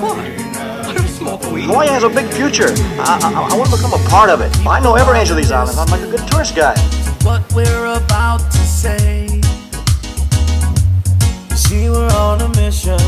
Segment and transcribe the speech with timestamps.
[0.00, 0.46] What?
[1.66, 2.68] Hawaii has a big future.
[2.98, 4.54] I, I, I want to become a part of it.
[4.66, 5.78] I know every these islands.
[5.78, 6.74] I'm like a good tourist guy.
[7.24, 9.26] what we're about to say.
[11.54, 12.98] See, we're on a mission,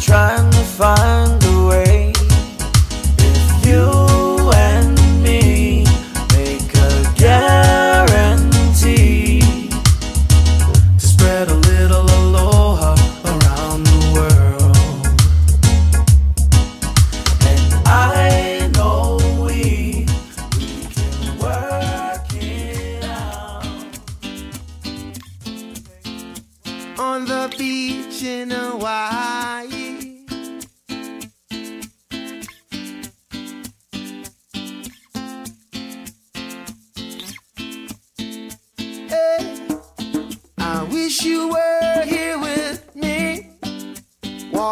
[0.00, 2.12] trying to find a way.
[3.18, 4.11] If you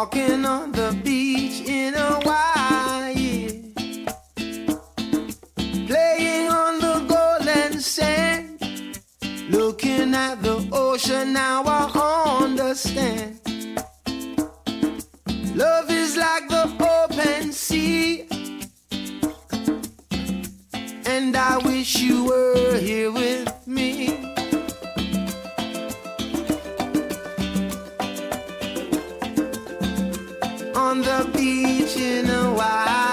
[0.01, 3.71] walking on the beach in Hawaii,
[5.85, 8.57] playing on the golden sand.
[9.51, 11.81] Looking at the ocean now I
[12.41, 13.39] understand.
[15.55, 18.27] Love is like the open sea.
[21.05, 23.60] And I wish you were here with me.
[30.91, 33.10] On the beach in Hawaii.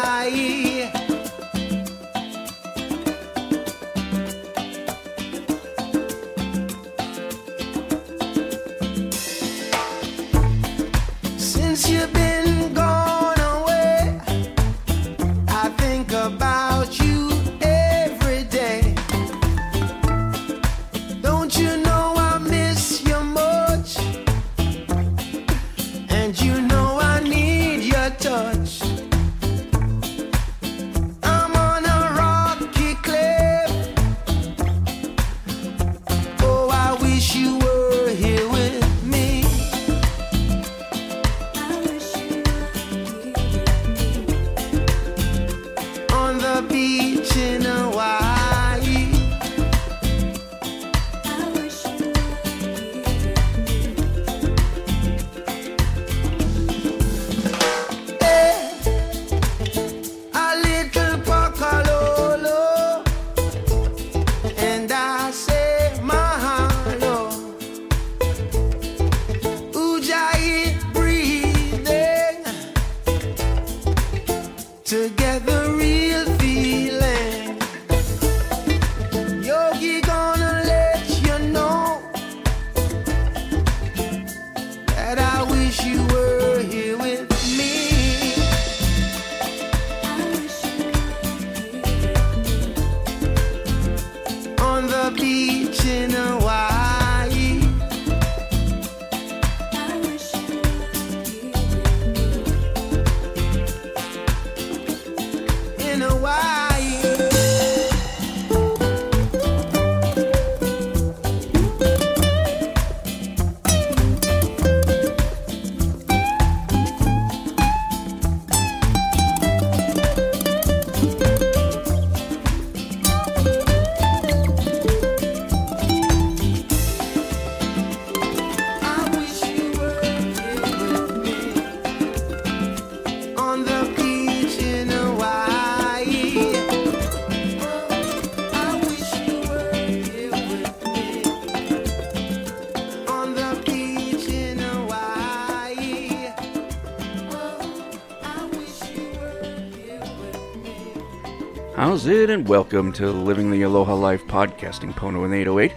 [152.28, 155.72] It, and welcome to Living the Aloha Life podcasting Pono in 808.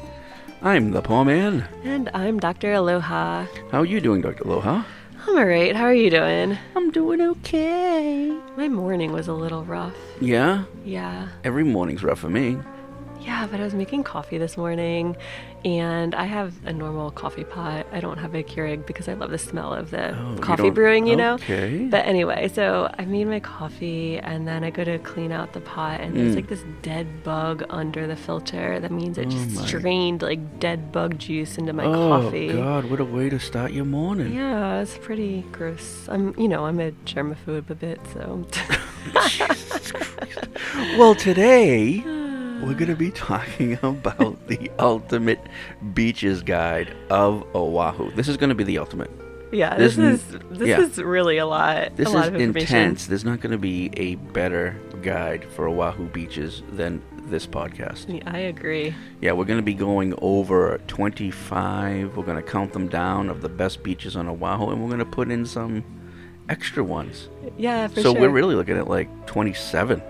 [0.62, 1.66] I'm the Paw Man.
[1.86, 2.74] And I'm Dr.
[2.74, 3.46] Aloha.
[3.72, 4.44] How are you doing, Dr.
[4.44, 4.84] Aloha?
[5.28, 5.78] I'm alright.
[5.78, 6.58] How are you doing?
[6.76, 8.38] I'm doing okay.
[8.58, 9.96] My morning was a little rough.
[10.20, 10.66] Yeah?
[10.84, 11.30] Yeah.
[11.46, 12.58] Every morning's rough for me.
[13.52, 15.18] But I was making coffee this morning
[15.66, 17.86] and I have a normal coffee pot.
[17.92, 20.74] I don't have a Keurig because I love the smell of the Oh, coffee don't-
[20.74, 21.34] brewing, you know?
[21.34, 21.86] okay.
[21.90, 25.60] But anyway, so I made my coffee and then I go to clean out the
[25.60, 26.36] pot and there's Mm.
[26.38, 28.80] like this dead bug under the filter.
[28.80, 32.52] That means it just my- strained like dead bug juice into my oh coffee.
[32.52, 34.34] Oh, God, what a way to start your morning.
[34.34, 36.08] Yeah, it's pretty gross.
[36.10, 38.48] I'm, you know, I'm a germaphobe a bit, so.
[40.98, 42.04] Well, today
[42.62, 45.40] we're going to be talking about the ultimate
[45.94, 48.12] beaches guide of Oahu.
[48.12, 49.12] This is going to be the ultimate.
[49.52, 50.80] yeah, This this, is this yeah.
[50.82, 51.96] is really a lot.
[51.96, 53.08] This a lot is intense.
[53.08, 58.14] There's not going to be a better guide for Oahu beaches than this podcast.
[58.14, 58.94] Yeah, I agree.
[59.22, 62.16] Yeah, we're going to be going over 25.
[62.16, 65.00] We're going to count them down of the best beaches on Oahu, and we're going
[65.00, 65.84] to put in some
[66.50, 67.30] extra ones.
[67.58, 68.22] Yeah, for so sure.
[68.22, 70.02] we're really looking at like 27.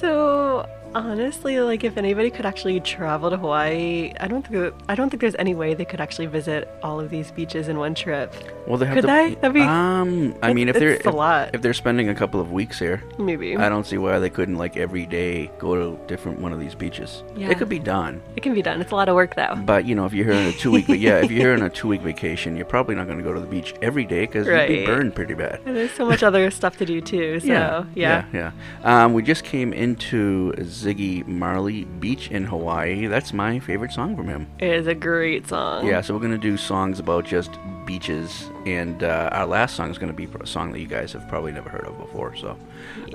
[0.00, 5.10] So honestly, like if anybody could actually travel to Hawaii, I don't think I don't
[5.10, 8.34] think there's any way they could actually visit all of these beaches in one trip.
[8.66, 9.06] Well, they have Could to.
[9.06, 9.34] they?
[9.36, 11.50] That'd be- um, I mean, if they're it's a if, lot.
[11.54, 14.56] if they're spending a couple of weeks here, Maybe I don't see why they couldn't
[14.56, 17.22] like every day go to different one of these beaches.
[17.36, 17.50] Yeah.
[17.50, 18.22] It could be done.
[18.34, 18.80] it can be done.
[18.80, 19.54] It's a lot of work though.
[19.64, 21.62] But you know, if you're here on a two week, yeah, if you're here on
[21.62, 24.26] a two week vacation, you're probably not going to go to the beach every day
[24.26, 25.60] because you'd be burned pretty bad.
[25.66, 27.40] And there's so much other stuff to do too.
[27.40, 28.50] So yeah, yeah, yeah.
[28.82, 30.52] Um, we just came into
[30.86, 33.08] Ziggy Marley Beach in Hawaii.
[33.08, 34.46] That's my favorite song from him.
[34.60, 35.84] it is a great song.
[35.84, 37.50] Yeah, so we're gonna do songs about just
[37.84, 41.26] beaches, and uh, our last song is gonna be a song that you guys have
[41.28, 42.36] probably never heard of before.
[42.36, 42.56] So,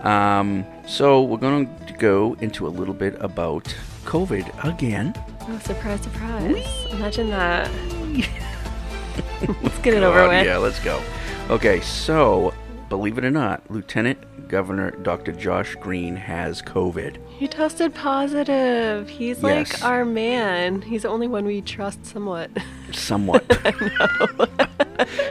[0.02, 5.14] um, so we're going to go into a little bit about COVID again.
[5.48, 6.68] Oh, surprise, surprise!
[6.92, 7.72] Imagine that.
[9.64, 10.46] Let's get it over with.
[10.46, 11.02] Yeah, let's go.
[11.50, 12.54] Okay, so
[12.92, 15.32] believe it or not, Lieutenant Governor Dr.
[15.32, 17.16] Josh Green has COVID.
[17.30, 19.08] He tested positive.
[19.08, 19.72] He's Yes.
[19.82, 20.82] like our man.
[20.82, 22.52] He's the only one we trust somewhat.
[22.92, 23.46] Somewhat.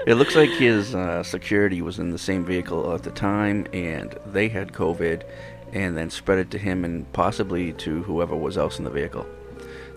[0.07, 4.19] it looks like his uh, security was in the same vehicle at the time, and
[4.25, 5.23] they had COVID,
[5.75, 9.27] and then spread it to him and possibly to whoever was else in the vehicle.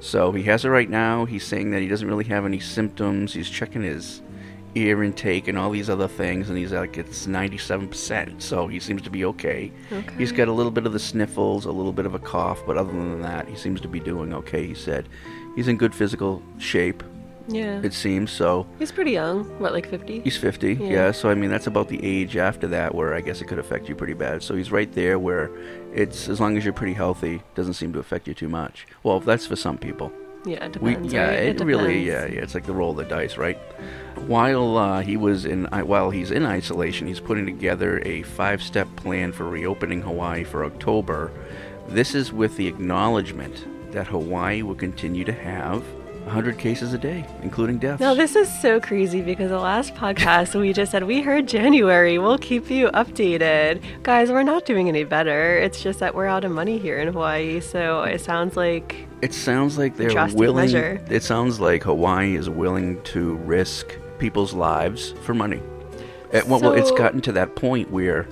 [0.02, 1.24] So he has it right now.
[1.24, 3.34] He's saying that he doesn't really have any symptoms.
[3.34, 4.22] He's checking his
[4.76, 8.42] ear intake and all these other things, and he's like, it's 97%.
[8.42, 9.72] So he seems to be okay.
[9.92, 10.14] Okay.
[10.18, 12.78] He's got a little bit of the sniffles, a little bit of a cough, but
[12.78, 14.66] other than that, he seems to be doing okay.
[14.66, 15.08] He said
[15.56, 17.04] he's in good physical shape,
[17.48, 17.82] yeah.
[17.84, 18.32] it seems.
[18.32, 19.46] So He's pretty young.
[19.60, 20.22] What, like 50?
[20.22, 20.74] he's 50.
[20.74, 20.88] Yeah.
[20.88, 21.12] Yeah.
[21.12, 23.90] So I mean, that's about the age after that where I guess it could affect
[23.90, 24.44] you pretty bad.
[24.44, 25.52] So he's right there where
[25.94, 28.88] it's as long as you're pretty healthy, doesn't seem to affect you too much.
[29.04, 30.12] Well, that's for some people.
[30.46, 31.40] Yeah, it We, yeah, right?
[31.40, 32.08] it, really, depends.
[32.08, 32.44] yeah, yeah.
[32.44, 33.58] It's like the roll of the dice, right?
[34.28, 39.32] While uh, he was in, while he's in isolation, he's putting together a five-step plan
[39.32, 41.32] for reopening Hawaii for October.
[41.88, 45.84] This is with the acknowledgement that Hawaii will continue to have
[46.26, 48.00] 100 cases a day, including deaths.
[48.00, 52.18] No, this is so crazy because the last podcast we just said we heard January.
[52.18, 53.82] We'll keep you updated.
[54.04, 55.58] Guys, we're not doing any better.
[55.58, 57.60] It's just that we're out of money here in Hawaii.
[57.60, 60.56] So it sounds like It sounds like they're willing.
[60.66, 61.02] measure.
[61.10, 65.62] It sounds like Hawaii is willing to risk people's lives for money.
[66.32, 68.28] It, well, well, it's gotten to that point where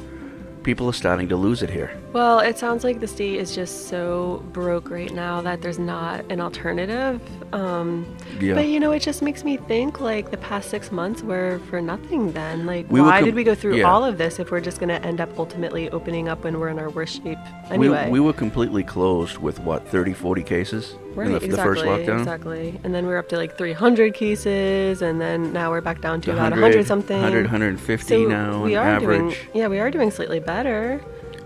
[0.63, 1.91] people are starting to lose it here.
[2.13, 6.29] Well, it sounds like the state is just so broke right now that there's not
[6.29, 7.21] an alternative.
[7.53, 8.05] Um,
[8.39, 8.55] Yeah.
[8.55, 11.79] But you know, it just makes me think like the past six months were for
[11.79, 12.65] nothing then.
[12.65, 13.89] Like, We why com- did we go through yeah.
[13.89, 16.69] all of this if we're just going to end up ultimately opening up when we're
[16.69, 17.37] in our worst shape
[17.69, 18.09] anyway?
[18.09, 22.19] We, were completely closed with what 30, 40 cases Right, in the, the first lockdown.
[22.19, 22.79] Exactly.
[22.83, 26.31] And then we're up to like 300 cases, and then now we're back down to
[26.31, 27.21] about 100 something.
[27.21, 29.19] 100, 150 so now we on are average.
[29.33, 31.01] Doing, yeah, we are doing slightly better,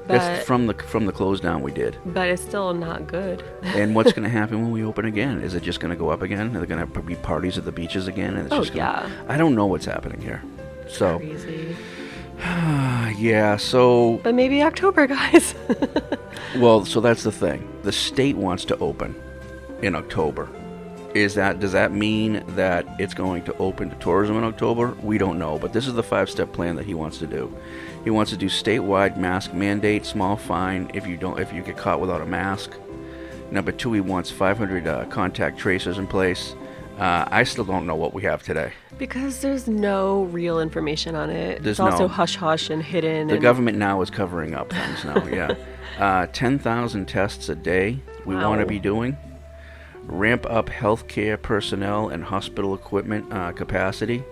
[0.07, 1.97] but, That's from the from the close down we did.
[2.05, 3.43] but it's still not good.
[3.63, 5.41] And what's going to happen when we open again?
[5.41, 6.55] Is it just going to go up again?
[6.55, 8.35] Are there going to be parties at the beaches again?
[8.35, 9.23] And it's Oh, just gonna, yeah.
[9.33, 10.41] I don't know what's happening here.
[10.87, 11.75] So Crazy.
[13.17, 15.55] yeah, so But maybe October, guys.
[16.57, 17.67] Well, so that's the thing.
[17.83, 19.15] The state wants to open
[19.81, 20.47] in October.
[21.15, 24.97] Is that does that mean that it's going to open to tourism in October?
[25.01, 27.55] We don't know, but this is the five-step plan that he wants to do.
[28.03, 31.77] He wants to do statewide mask mandate, small fine if you don't if you get
[31.77, 32.73] caught without a mask.
[33.49, 36.53] Number two, he wants 500 uh, contact tracers in place.
[36.99, 38.73] Uh, I still don't know what we have today.
[38.97, 41.63] because there's no real information on it.
[41.63, 43.27] There's it's also no- hush hush and hidden.
[43.27, 45.55] The and, government now is covering up things now, yeah.
[45.97, 49.15] Uh, 10,000 tests a day we want to be doing.
[50.07, 54.23] Ramp up healthcare personnel and hospital equipment uh, capacity.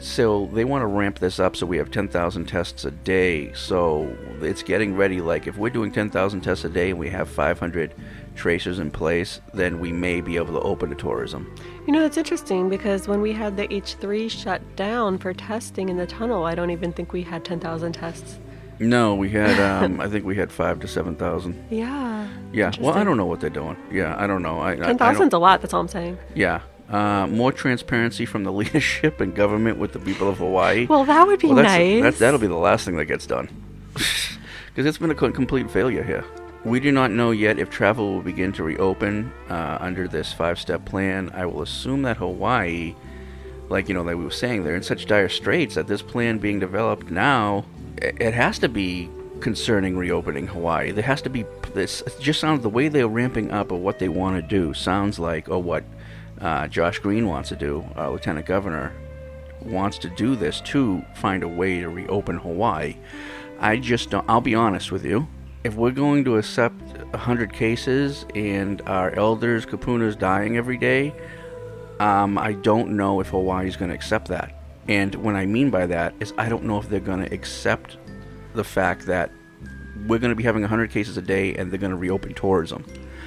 [0.00, 3.52] So they want to ramp this up so we have 10,000 tests a day.
[3.52, 5.20] So it's getting ready.
[5.20, 7.94] Like if we're doing 10,000 tests a day and we have 500
[8.34, 11.54] tracers in place, then we may be able to open to tourism.
[11.86, 15.98] You know, that's interesting because when we had the H3 shut down for testing in
[15.98, 18.38] the tunnel, I don't even think we had 10,000 tests.
[18.80, 19.60] No, we had.
[19.60, 21.62] Um, I think we had five to seven thousand.
[21.70, 22.26] Yeah.
[22.52, 22.72] Yeah.
[22.80, 23.76] Well, I don't know what they're doing.
[23.92, 24.58] Yeah, I don't know.
[24.60, 26.18] I, don't- 10,000's a lot, that's all I'm saying.
[26.34, 26.62] Yeah.
[26.88, 30.86] Uh, more transparency from the leadership and government with the people of Hawaii.
[30.86, 32.02] Well, that would be that's, nice.
[32.02, 33.48] That, that'll be the last thing that gets done.
[34.72, 36.24] Because it's been a complete failure here.
[36.64, 40.60] We do not know yet if travel will begin to reopen uh, under this five
[40.60, 41.30] step plan.
[41.34, 42.94] I will assume that Hawaii,
[43.68, 46.38] like, you know, like we were saying, they're in such dire straits that this plan
[46.38, 47.64] being developed now,
[48.00, 50.90] it has to be concerning reopening Hawaii.
[50.90, 52.02] There has to be this.
[52.02, 55.18] It just sounds the way they're ramping up of what they want to do sounds
[55.18, 55.84] like, or what
[56.40, 58.92] uh, Josh Green wants to do, uh, Lieutenant Governor
[59.62, 62.96] wants to do this to find a way to reopen Hawaii.
[63.58, 64.28] I just don't.
[64.28, 65.28] I'll be honest with you.
[65.64, 66.80] If we're going to accept
[67.10, 71.14] 100 cases and our elders, kupunas, dying every day,
[71.98, 74.59] um, I don't know if Hawaii is going to accept that.
[74.90, 77.96] And what I mean by that is I don't know if they're going to accept
[78.54, 79.30] the fact that
[80.08, 82.84] we're going to be having 100 cases a day and they're going to reopen tourism.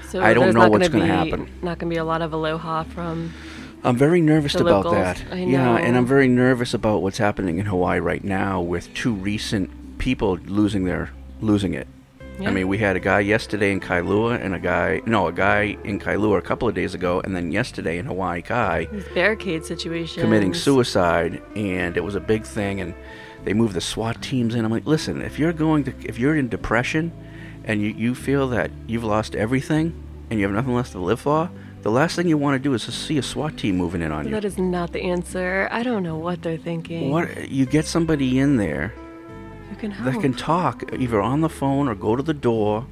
[0.10, 1.50] So I don't know what's gonna be- happen.
[1.62, 3.34] Not going to be a lot of aloha from.
[3.82, 5.38] I'm very nervous about locals, that.
[5.38, 5.98] Yeah, and.
[5.98, 10.84] I'm very nervous about what's happening in Hawaii right now with two recent people losing
[10.84, 11.88] their losing it.
[12.40, 12.50] Yeah.
[12.50, 15.78] I mean, we had a guy yesterday in Kailua and a guy no, a guy
[15.84, 19.66] in Kailua a couple of days ago and then yesterday in Hawaii Kai These barricade
[19.66, 20.22] situations.
[20.24, 22.94] committing suicide and it was a big thing and
[23.44, 24.64] they moved the SWAT teams in.
[24.66, 27.12] I'm like, "Listen, if you're going to if you're in depression
[27.66, 29.94] and you, you feel that you've lost everything
[30.30, 31.50] and you have nothing left to live for,
[31.82, 34.12] the last thing you want to do is to see a SWAT team moving in
[34.12, 34.32] on you.
[34.32, 35.68] That is not the answer.
[35.72, 37.12] I don't know what they're thinking.
[37.12, 38.94] What you get somebody in there
[39.84, 40.14] can help.
[40.14, 42.86] that can talk either on the phone or go to the door,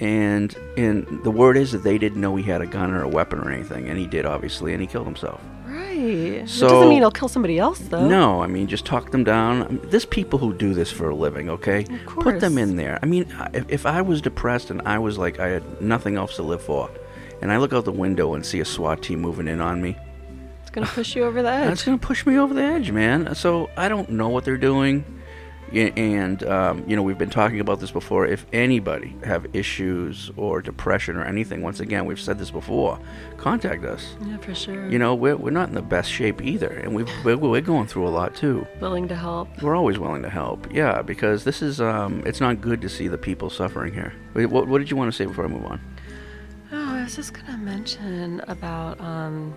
[0.00, 3.08] and and the word is that they didn't know he had a gun or a
[3.08, 5.40] weapon or anything, and he did obviously, and he killed himself.
[5.66, 6.44] Right.
[6.46, 8.06] So- it doesn't mean he'll kill somebody else, though.
[8.08, 9.62] No, I mean just talk them down.
[9.62, 11.80] I mean, there's people who do this for a living, okay?
[11.82, 12.24] Of course.
[12.24, 12.98] Put them in there.
[13.02, 16.36] I mean, if, if I was depressed and I was like I had nothing else
[16.36, 16.88] to live for,
[17.42, 19.96] and I look out the window and see a SWAT team moving in on me,
[20.62, 21.66] It's going to push you over the edge.
[21.68, 23.34] That's going to push me over the edge, man.
[23.34, 25.04] So I don't know what they're doing.
[25.72, 28.26] And, um, you know, we've been talking about this before.
[28.26, 32.98] If anybody have issues or depression or anything, once again, we've said this before,
[33.36, 34.16] contact us.
[34.24, 34.88] Yeah, for sure.
[34.88, 36.70] You know, we're, we're not in the best shape either.
[36.70, 38.66] And we've, we're, we're going through a lot too.
[38.80, 39.62] Willing to help.
[39.62, 40.72] We're always willing to help.
[40.72, 44.14] Yeah, because this is, um, it's not good to see the people suffering here.
[44.32, 45.80] What, what did you want to say before I move on?
[46.72, 49.00] Oh, I was just going to mention about.
[49.00, 49.54] Um,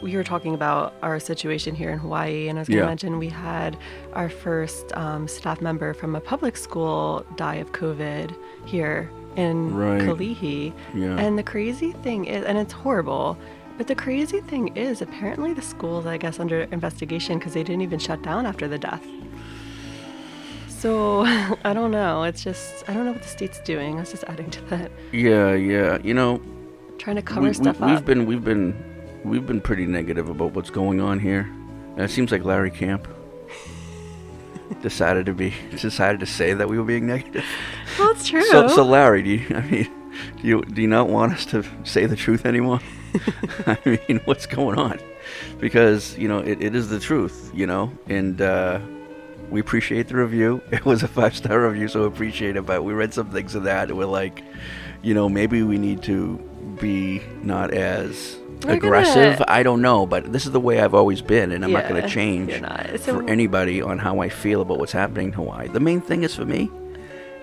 [0.00, 2.88] we were talking about our situation here in Hawaii, and I was going to Yeah.
[2.88, 3.76] mention we had
[4.12, 10.00] our first um, staff member from a public school die of COVID here in Right.
[10.02, 10.72] Kalihi.
[10.94, 11.16] Yeah.
[11.18, 13.36] And the crazy thing is, and it's horrible,
[13.76, 17.82] but the crazy thing is, apparently the school's, I guess, under investigation because they didn't
[17.82, 19.04] even shut down after the death.
[20.68, 21.22] So
[21.64, 22.22] I don't know.
[22.22, 23.96] It's just I don't know what the state's doing.
[23.96, 25.98] I was just adding to that, Yeah, yeah.
[26.02, 26.40] You know,
[26.98, 27.90] trying to cover we, stuff we, up.
[27.90, 28.74] We've been we've been
[29.28, 31.40] we've been pretty negative about what's going on here.
[31.96, 33.08] And it seems like Larry Camp
[34.82, 37.44] decided to be decided to say that we were being negative.
[37.98, 38.42] Well, it's true.
[38.44, 39.90] So, so Larry, do you, I mean,
[40.40, 42.80] do you do you not want us to say the truth anymore?
[43.66, 44.98] I mean, what's going on?
[45.58, 48.80] Because you know it, it is the truth, you know, and uh,
[49.50, 50.62] we appreciate the review.
[50.70, 52.66] It was a five star review, so we appreciate it.
[52.66, 54.42] But we read some things of that, and we're like,
[55.02, 56.38] you know, maybe we need to
[56.80, 58.36] be not as
[58.66, 59.42] Aggressive.
[59.46, 62.02] I don't know, but this is the way I've always been, and I'm not going
[62.02, 62.52] to change
[63.00, 65.68] for anybody on how I feel about what's happening in Hawaii.
[65.68, 66.70] The main thing is for me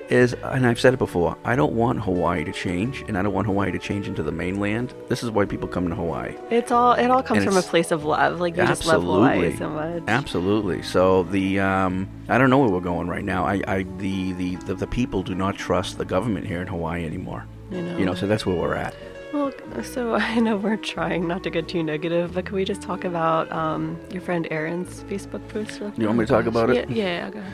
[0.10, 3.34] is, and I've said it before, I don't want Hawaii to change, and I don't
[3.34, 4.93] want Hawaii to change into the mainland.
[5.07, 6.36] This is why people come to Hawaii.
[6.51, 8.39] It's all it all comes And from a place of love.
[8.39, 10.03] Like you just love Hawaii so much.
[10.07, 10.84] Absolutely.
[10.84, 13.45] So the um, I don't know where we're going right now.
[13.45, 17.05] I, I the, the, the, the people do not trust the government here in Hawaii
[17.05, 17.45] anymore.
[17.72, 17.98] You know.
[17.98, 18.95] You know, so that's where we're at.
[19.35, 19.51] Well,
[19.83, 23.03] so I know we're trying not to get too negative, but can we just talk
[23.03, 25.81] about um, your friend Aaron's Facebook post?
[25.81, 26.89] real You want me to talk about it?
[26.89, 27.53] Yeah, yeah, go ahead.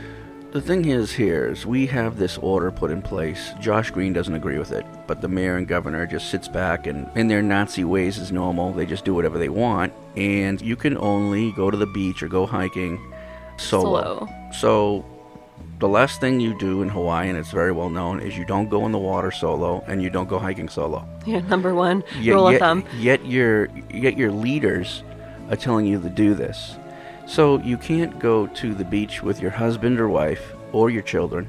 [0.52, 3.52] The thing is here is we have this order put in place.
[3.60, 7.10] Josh Green doesn't agree with it, but the mayor and governor just sits back and
[7.18, 8.74] in their Nazi ways is normal.
[8.74, 12.28] They just do whatever they want, and you can only go to the beach or
[12.28, 13.00] go hiking
[13.58, 14.28] solo.
[14.28, 14.30] Solo.
[14.52, 15.06] So
[15.82, 18.70] the last thing you do in Hawaii, and it's very well known, is you don't
[18.70, 21.06] go in the water solo and you don't go hiking solo.
[21.26, 22.84] Yeah, number one Yet, rule of yet, thumb.
[22.98, 25.04] yet your yet your leaders
[25.50, 26.78] are telling you to do this.
[27.28, 31.48] So you can't go to the beach with your husband or wife or your children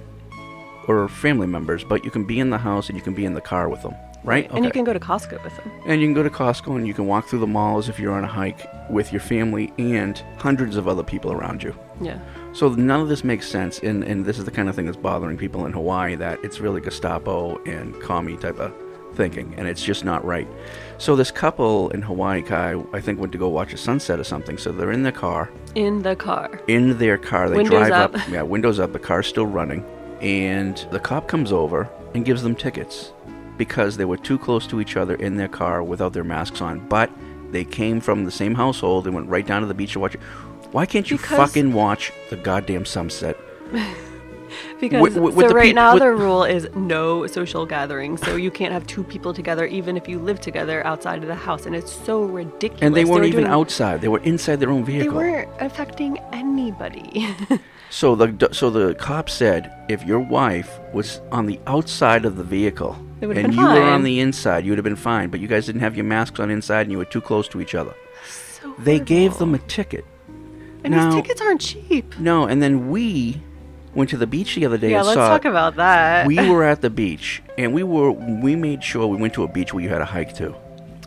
[0.89, 3.33] or family members, but you can be in the house and you can be in
[3.35, 4.51] the car with them, right?
[4.53, 5.71] And you can go to Costco with them.
[5.87, 8.13] And you can go to Costco and you can walk through the malls if you're
[8.13, 11.75] on a hike with your family and hundreds of other people around you.
[12.01, 12.19] Yeah.
[12.53, 14.97] So none of this makes sense, and, and this is the kind of thing that's
[14.99, 18.75] bothering people in Hawaii that it's really Gestapo and commie type of
[19.15, 20.47] thinking, and it's just not right.
[20.99, 24.25] So this couple in Hawaii, Kai, I think went to go watch a sunset or
[24.25, 24.59] something.
[24.59, 26.61] So they're in their car, In the car.
[26.69, 27.49] in their car.
[27.49, 28.15] They Windows drive up.
[28.17, 28.29] up.
[28.29, 28.93] Yeah, windows up.
[28.93, 29.85] The car's still running,
[30.21, 33.13] and the cop comes over and gives them tickets
[33.57, 36.87] because they were too close to each other in their car without their masks on.
[36.89, 37.11] But
[37.51, 39.05] they came from the same household.
[39.05, 40.21] They went right down to the beach to watch it.
[40.73, 43.37] Why can't you Because- fucking watch the goddamn sunset?
[44.81, 48.21] Because With- with- so right peop- now with- the rule is no social gatherings.
[48.23, 51.35] So you can't have two people together, even if you live together outside of the
[51.37, 52.83] house, and it's so ridiculous.
[52.83, 54.01] And they weren't were even doing- outside.
[54.03, 57.29] They were inside their own vehicle They weren't affecting anybody.
[57.91, 62.43] So the so the cop said if your wife was on the outside of the
[62.43, 65.29] vehicle and you were on the inside, you would have been fine.
[65.29, 67.61] But you guys didn't have your masks on inside, and you were too close to
[67.61, 67.95] each other.
[68.63, 70.07] so They gave them a ticket.
[70.85, 72.19] And now- these tickets aren't cheap.
[72.19, 73.41] No, and then we
[73.95, 75.29] went to the beach the other day Yeah, let's saw.
[75.29, 76.27] talk about that.
[76.27, 79.49] we were at the beach, and we were we made sure we went to a
[79.49, 80.55] beach where you had a hike to.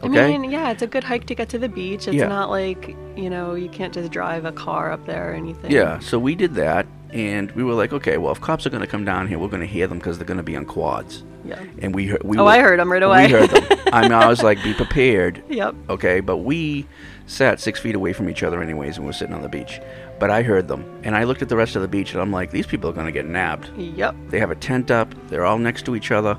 [0.04, 2.08] I mean, yeah, it's a good hike to get to the beach.
[2.08, 2.28] It's Yeah.
[2.28, 5.72] not like you know you can't just drive a car up there or anything.
[5.72, 8.82] Yeah, so we did that, and we were like, okay, well, if cops are going
[8.82, 10.66] to come down here, we're going to hear them because they're going to be on
[10.66, 11.24] quads.
[11.44, 11.60] Yeah.
[11.82, 12.24] And we heard.
[12.24, 13.26] We Oh, were- I them right away.
[13.28, 13.80] We heard them.
[13.94, 15.42] I mean, I was like, be prepared.
[15.50, 15.76] Yep.
[15.90, 16.86] Okay, but we
[17.28, 19.82] sat six feet away from each other, anyways, and were sitting on the beach.
[20.20, 22.32] But I heard them, and I looked at the rest of the beach, and I'm
[22.32, 23.70] like, these people are going to get nabbed.
[23.78, 24.16] Yep.
[24.30, 25.14] They have a tent up.
[25.30, 26.38] They're all next to each other,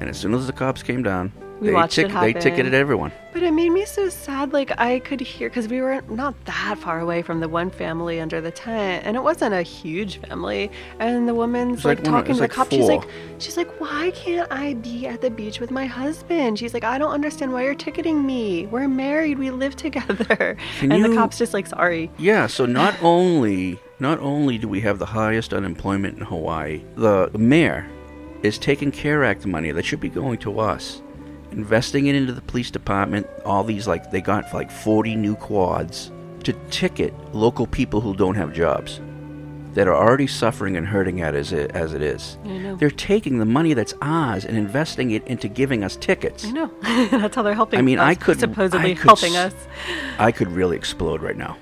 [0.00, 3.12] and as soon as the cops came down, We they watched it they ticketed everyone.
[3.32, 4.52] But it made me so sad.
[4.52, 8.20] Like I could hear because we were not that far away from the one family
[8.20, 10.70] under the tent, and it wasn't a huge family.
[10.98, 12.70] And the woman's like, like one talking to was the like cop.
[12.70, 16.58] She's like, she's like, why can't I be at the beach with my husband?
[16.58, 18.66] She's like, I don't understand why you're ticketing me.
[18.66, 19.38] We're married.
[19.38, 20.56] We live together.
[20.78, 22.10] Can and the cop's just like, sorry.
[22.18, 27.30] Yeah, so not only not only do we have the highest unemployment in Hawaii, the
[27.36, 27.88] mayor
[28.42, 31.02] is taking CARES Act money that should be going to us,
[31.52, 33.26] investing it into the police department.
[33.44, 36.10] All these like they got like 40 new quads
[36.44, 39.00] to ticket local people who don't have jobs
[39.74, 42.38] that are already suffering and hurting at as it, as it is.
[42.44, 42.76] I know.
[42.76, 46.44] They're taking the money that's ours and investing it into giving us tickets.
[46.44, 46.70] I know.
[47.10, 47.78] That's how they're helping.
[47.78, 49.54] I mean, us, I could supposedly I could helping us.
[50.18, 51.56] I could really explode right now.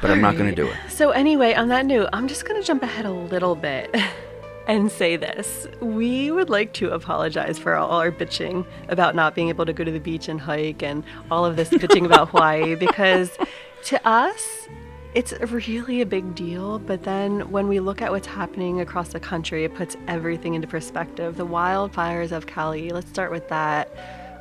[0.00, 0.76] But I'm not going to do it.
[0.88, 3.94] So anyway, on that note, I'm just going to jump ahead a little bit
[4.66, 5.66] and say this.
[5.80, 9.84] We would like to apologize for all our bitching about not being able to go
[9.84, 13.36] to the beach and hike and all of this bitching about Hawaii because
[13.84, 14.68] to us,
[15.14, 19.20] it's really a big deal, but then when we look at what's happening across the
[19.20, 21.36] country, it puts everything into perspective.
[21.36, 23.90] The wildfires of Cali, let's start with that.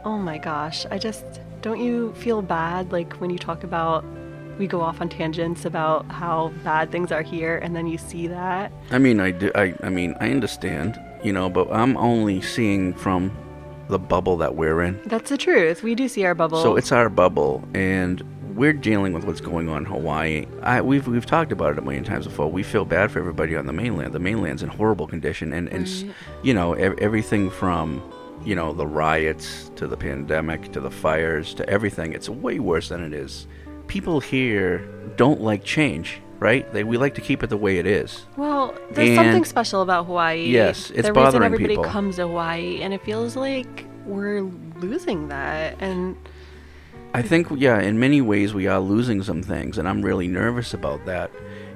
[0.05, 1.25] Oh my gosh, I just
[1.61, 4.05] don't you feel bad like when you talk about
[4.61, 8.27] we go off on tangents about how bad things are here and then you see
[8.27, 8.71] that?
[8.91, 12.93] I mean, I, do, I, I mean, I understand, you know, but I'm only seeing
[12.93, 13.35] from
[13.89, 15.01] the bubble that we're in.
[15.07, 15.81] That's the truth.
[15.81, 16.61] We do see our bubble.
[16.61, 18.21] So it's our bubble, and
[18.55, 20.45] we're dealing with what's going on in Hawaii.
[20.61, 22.49] I, we've we've talked about it a million times before.
[22.49, 24.13] We feel bad for everybody on the mainland.
[24.13, 26.05] The mainland's in horrible condition, and and s-
[26.43, 28.01] you know ev- everything from
[28.45, 32.13] you know the riots to the pandemic to the fires to everything.
[32.13, 33.45] It's way worse than it is.
[33.91, 36.71] People here don't like change, right?
[36.71, 38.25] They we like to keep it the way it is.
[38.37, 40.45] Well, there's And- something special about Hawaii.
[40.45, 41.83] Yes, it's the reason bothering everybody people.
[41.83, 44.43] comes to Hawaii, and it feels like we're
[44.79, 45.75] losing that.
[45.81, 46.15] And
[47.13, 50.73] I think, yeah, in many ways we are losing some things, and I'm really nervous
[50.73, 51.29] about that.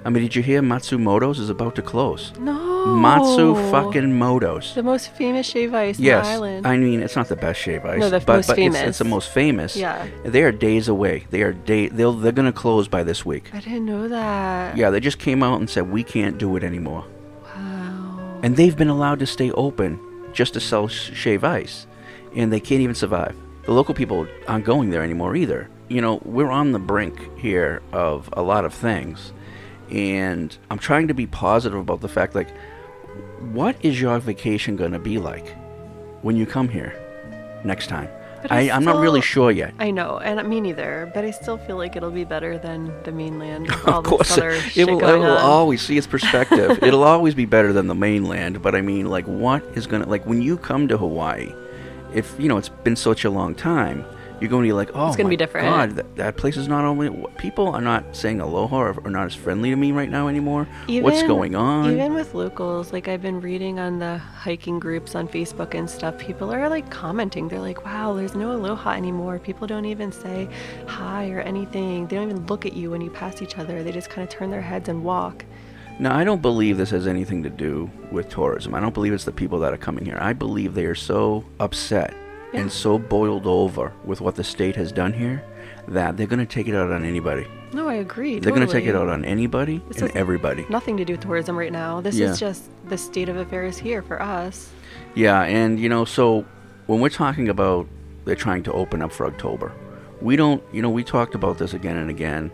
[0.06, 2.32] I mean, did you hear Matsumoto's is about to close?
[2.39, 4.76] no, Matsu fucking Moto's.
[4.76, 6.68] the most famous shave ice Yes, in the island.
[6.68, 8.98] I mean it's not the best shave ice, No, the but, most but it's, it's
[9.00, 9.76] the most famous.
[9.76, 10.06] Yeah.
[10.24, 11.26] they are days away.
[11.32, 11.88] They are day.
[11.89, 13.50] They'll they're gonna close by this week.
[13.54, 14.78] I didn't know that.
[14.78, 17.04] Yeah, they just came out and said we can't do it anymore,
[17.44, 18.39] Wow.
[18.44, 20.00] and they've been allowed to stay open
[20.34, 21.88] just to sell sh- shave ice,
[22.36, 23.36] and they can't even survive.
[23.63, 25.70] The local people aren't going there anymore either.
[25.88, 29.34] You know, we're on the brink here of a lot of things,
[29.91, 32.50] and I'm trying to be positive about the fact like,
[33.52, 35.56] what is your vacation gonna be like
[36.21, 36.93] when you come here
[37.63, 38.10] next time?
[38.41, 39.74] But I, I'm not really sure yet.
[39.80, 41.10] I know, and me neither.
[41.15, 43.71] But I still feel like it'll be better than the mainland.
[43.86, 46.78] Of course, it, shit will, it going will always see its perspective.
[46.84, 48.62] It'll always be better than the mainland.
[48.62, 51.54] But I mean, like, what is gonna like when you come to Hawaii?
[52.13, 54.06] If you know it's been such a long time,
[54.45, 55.67] you're going to be like, oh, It's gonna be different.
[55.67, 59.25] God, that, that place is not only people are not saying aloha or, or not
[59.25, 60.67] as friendly to me right now anymore.
[60.88, 61.91] What's going on?
[61.91, 66.17] Even with locals, like I've been reading on the hiking groups on Facebook and stuff,
[66.19, 67.47] people are like commenting.
[67.47, 69.39] They're like, wow, there's no aloha anymore.
[69.39, 70.47] People don't even say
[70.88, 72.05] hi or anything.
[72.05, 73.81] They don't even look at you when you pass each other.
[73.81, 75.43] They just kind of turn their heads and walk.
[75.97, 78.75] Now, I don't believe this has anything to do with tourism.
[78.75, 80.17] I don't believe it's the people that are coming here.
[80.19, 82.13] I believe they are so upset
[82.56, 82.62] Yeah.
[82.62, 85.44] and so boiled over with what the state has done here
[85.88, 87.46] that they're going to take it out on anybody.
[87.74, 88.39] No, I agree.
[88.39, 90.65] They're going to take it out on anybody This and everybody.
[90.70, 92.02] Nothing to do with tourism right now.
[92.02, 92.32] This Yeah.
[92.32, 94.72] is just the state of affairs here for us.
[95.13, 96.46] Yeah, and you know, so
[96.88, 97.88] when we're talking about
[98.26, 99.72] they're trying to open up for October,
[100.22, 102.50] we don't, you know, we talked about this again and again.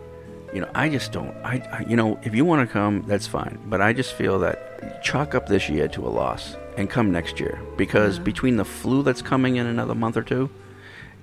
[0.54, 1.34] You know, I just don't.
[1.46, 3.58] I, I you know, if you want to come, that's fine.
[3.68, 7.40] But I just feel that chalk up this year to a loss and come next
[7.40, 10.50] year because between the flu that's coming in another month or two,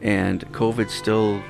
[0.03, 1.43] and COVID still,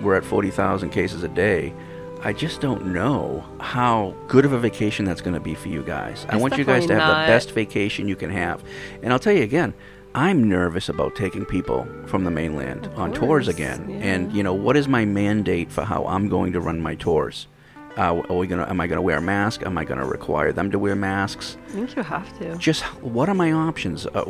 [0.00, 1.74] we're at forty thousand cases a day.
[2.22, 5.82] I just don't know how good of a vacation that's going to be for you
[5.82, 6.26] guys.
[6.28, 7.22] I want you guys to have not.
[7.22, 8.62] the best vacation you can have.
[9.02, 9.72] And I'll tell you again,
[10.14, 13.88] I'm nervous about taking people from the mainland Of on tours again.
[13.88, 13.96] yeah.
[13.96, 17.46] And you know, what is my mandate for how I'm going to run my tours?
[17.96, 18.68] Uh, are we gonna?
[18.68, 19.62] Am I gonna wear a mask?
[19.64, 21.56] Am I gonna require them to wear masks?
[21.68, 22.56] I think you have to.
[22.56, 24.06] Just what are my options?
[24.06, 24.24] Uh,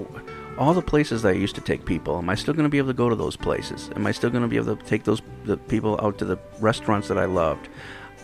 [0.59, 2.77] all the places that I used to take people, am I still going to be
[2.77, 3.89] able to go to those places?
[3.97, 6.39] Am I still going to be able to take those the people out to the
[6.61, 7.69] restaurants that I loved?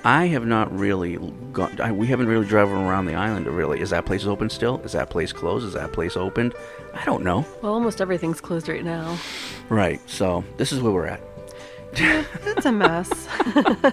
[0.04, 1.16] I have not really
[1.52, 1.80] gone.
[1.80, 3.46] I, we haven't really driven around the island.
[3.46, 4.80] Really, is that place open still?
[4.82, 5.66] Is that place closed?
[5.66, 6.54] Is that place opened?
[6.94, 7.44] I don't know.
[7.62, 9.18] Well, almost everything's closed right now.
[9.68, 10.00] Right.
[10.08, 11.20] So this is where we're at.
[12.46, 13.10] It's a mess.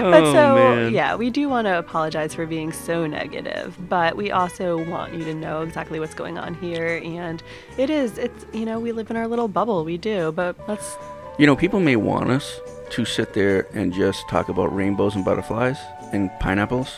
[0.00, 0.92] Oh, but so, man.
[0.92, 5.24] yeah, we do want to apologize for being so negative, but we also want you
[5.24, 7.02] to know exactly what's going on here.
[7.04, 7.42] And
[7.76, 9.84] it is, it's, you know, we live in our little bubble.
[9.84, 10.96] We do, but let's,
[11.36, 15.24] You know, people may want us to sit there and just talk about rainbows and
[15.24, 15.78] butterflies
[16.12, 16.94] and pineapples.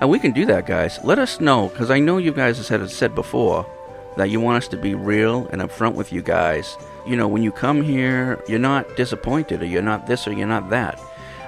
[0.00, 1.00] And we can do that, guys.
[1.02, 3.66] Let us know, because I know you guys have said, said before
[4.16, 6.76] that you want us to be real and upfront with you guys.
[7.06, 10.48] You know, when you come here, you're not disappointed, or you're not this, or you're
[10.48, 11.00] not that.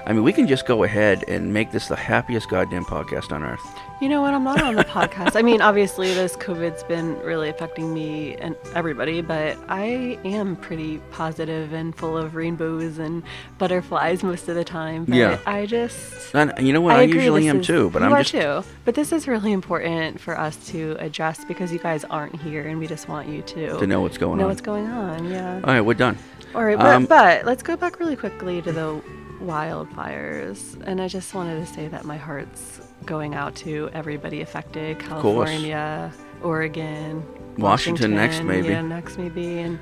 [0.09, 3.45] I mean, we can just go ahead and make this the happiest goddamn podcast on
[3.45, 3.61] earth.
[4.01, 4.33] you know, what?
[4.33, 8.57] I'm not on the podcast, I mean, obviously, this COVID's been really affecting me and
[8.75, 13.23] everybody, but I am pretty positive and full of rainbows and
[13.59, 15.05] butterflies most of the time.
[15.05, 15.39] But Yeah.
[15.45, 16.97] I just, And you know what?
[16.97, 18.31] I, agree usually am is- too, but you I'm are just.
[18.31, 18.63] too.
[18.87, 22.79] But this is really important for us to address because you guys aren't here, and
[22.79, 24.49] we just want you to To know what's going know on.
[24.49, 25.29] what's going on.
[25.29, 25.57] Yeah.
[25.65, 26.17] All right, we're done.
[26.55, 29.03] All right, but, Um, but let's go back really quickly to the
[29.41, 34.99] wildfires, and I just wanted to say that my heart's going out to everybody affected.
[34.99, 37.25] California, Oregon,
[37.57, 38.69] Washington next, maybe.
[38.69, 39.79] Yeah, next maybe, and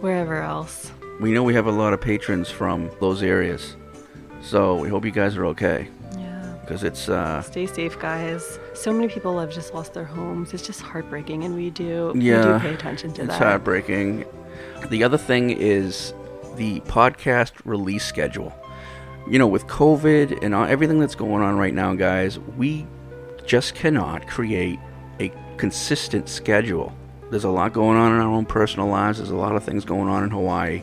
[0.00, 0.92] wherever else.
[1.20, 3.76] We know we have a lot of patrons from those areas,
[4.42, 5.88] so we hope you guys are okay.
[6.16, 6.56] Yeah.
[6.60, 8.58] Because it's uh, Stay safe, guys.
[8.74, 10.54] So many people have just lost their homes.
[10.54, 13.34] It's just heartbreaking, and we do yeah, we do pay attention to it's that.
[13.34, 14.24] It's heartbreaking.
[14.88, 16.14] The other thing is
[16.56, 18.54] the podcast release schedule.
[19.28, 22.86] You know, with COVID and everything that's going on right now, guys, we
[23.46, 24.78] just cannot create
[25.20, 26.92] a consistent schedule.
[27.30, 29.18] There's a lot going on in our own personal lives.
[29.18, 30.82] There's a lot of things going on in Hawaii.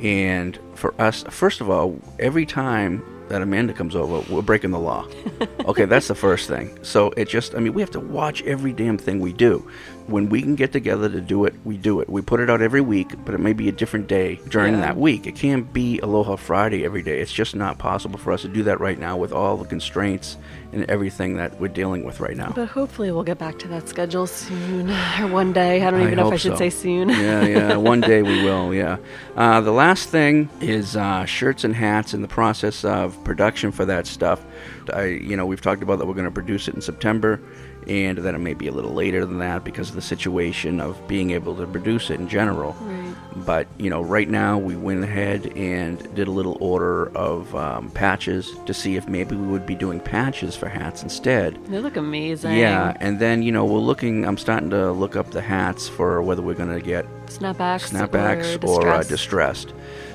[0.00, 4.78] And for us, first of all, every time that Amanda comes over, we're breaking the
[4.78, 5.06] law.
[5.66, 6.78] okay, that's the first thing.
[6.82, 9.66] So it just, I mean, we have to watch every damn thing we do.
[10.06, 12.08] When we can get together to do it, we do it.
[12.10, 14.80] We put it out every week, but it may be a different day during Yeah.
[14.80, 15.26] that week.
[15.26, 17.20] It can't be Aloha Friday every day.
[17.20, 20.36] It's just not possible for us to do that right now with all the constraints
[20.72, 22.52] and everything that we're dealing with right now.
[22.54, 25.82] But hopefully we'll get back to that schedule soon, or one day.
[25.82, 26.58] I don't even know if I should so.
[26.58, 27.08] say soon.
[27.10, 27.76] yeah, yeah.
[27.92, 28.72] One day we will.
[28.72, 28.96] Yeah.
[29.36, 32.14] Uh, the last thing is uh, shirts and hats.
[32.14, 34.44] In the process of production for that stuff,
[34.92, 37.40] I, you know, we've talked about that we're going to produce it in September,
[37.88, 41.06] and that it may be a little later than that because of the situation of
[41.08, 42.76] being able to produce it in general.
[42.80, 43.14] Right.
[43.44, 47.90] But you know, right now we went ahead and did a little order of um,
[47.90, 51.64] patches to see if maybe we would be doing patches for hats instead.
[51.66, 52.56] They look amazing.
[52.56, 54.26] Yeah, and then you know we're looking.
[54.26, 58.62] I'm starting to look up the hats for whether we're going to get Snapbacks, snapbacks
[58.62, 59.72] or, or, uh, distressed.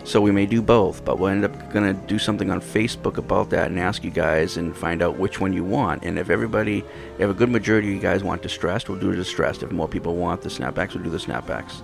[0.08, 3.18] So we may do both, but we'll end up going to do something on Facebook
[3.18, 6.06] about that and ask you guys and find out which one you want.
[6.06, 6.86] And if everybody,
[7.20, 9.64] if a good majority of you guys want distressed, we'll do distressed.
[9.64, 11.82] If more people want the snapbacks, we'll do the snapbacks.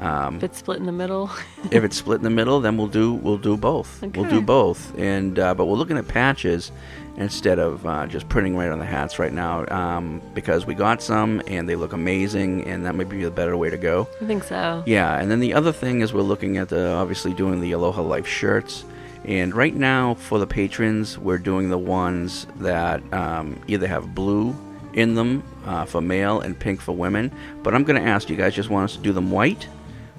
[0.00, 1.30] Um, If it's split in the middle.
[1.70, 4.02] if it's split in the middle, then we'll do we'll do both.
[4.02, 6.72] We'll do both, and uh, but we're looking at patches
[7.16, 11.02] instead of uh, just printing right on the hats right now um, because we got
[11.02, 14.08] some and they look amazing, and that might be the better way to go.
[14.22, 14.82] I think so.
[14.86, 18.02] Yeah, and then the other thing is we're looking at the obviously doing the Aloha
[18.02, 18.84] Life shirts.
[19.26, 24.56] And right now, for the patrons, we're doing the ones that um, either have blue
[24.94, 27.30] in them uh, for male and pink for women.
[27.62, 29.68] But I'm going to ask you guys just want us to do them white,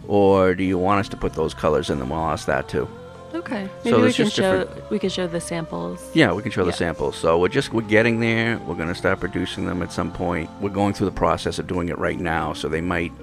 [0.07, 2.09] or do you want us to put those colors in them?
[2.09, 2.87] Well, I'll ask that too.
[3.33, 3.69] Okay.
[3.83, 6.01] So we can just show different- we can show the samples.
[6.13, 7.15] Yeah, we can show the samples.
[7.15, 8.57] So we're just we're getting there.
[8.67, 10.49] We're going to start producing them at some point.
[10.59, 13.13] We're going through the process of doing it right now, so they might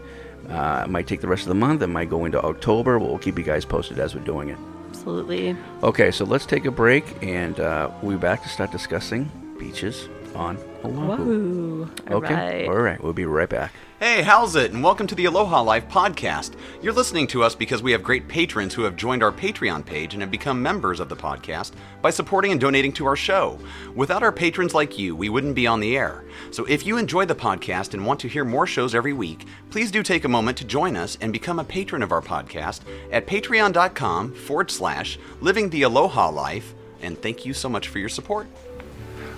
[0.49, 1.83] uh, might take the rest of the month.
[1.83, 2.99] It might go into October.
[2.99, 4.57] We'll keep you guys posted as we're doing it.
[4.89, 5.55] Absolutely.
[5.83, 10.09] Okay, so let's take a break, and uh, we'll be back to start discussing beaches
[10.35, 11.07] on Oahu.
[11.07, 11.91] Wahoo.
[12.11, 12.69] All Okay, right.
[12.69, 13.73] all right, we'll be right back.
[14.01, 14.71] Hey, how's it?
[14.73, 16.53] And welcome to the Aloha Life podcast.
[16.81, 20.13] You're listening to us because we have great patrons who have joined our Patreon page
[20.15, 23.59] and have become members of the podcast by supporting and donating to our show.
[23.97, 26.23] Without our patrons like you, we wouldn't be on the air.
[26.53, 29.91] So if you enjoy the podcast and want to hear more shows every week, please
[29.91, 33.27] do take a moment to join us and become a patron of our podcast at
[33.27, 36.73] patreon.com forward slash living the Aloha Life.
[37.03, 38.47] And thank you so much for your support.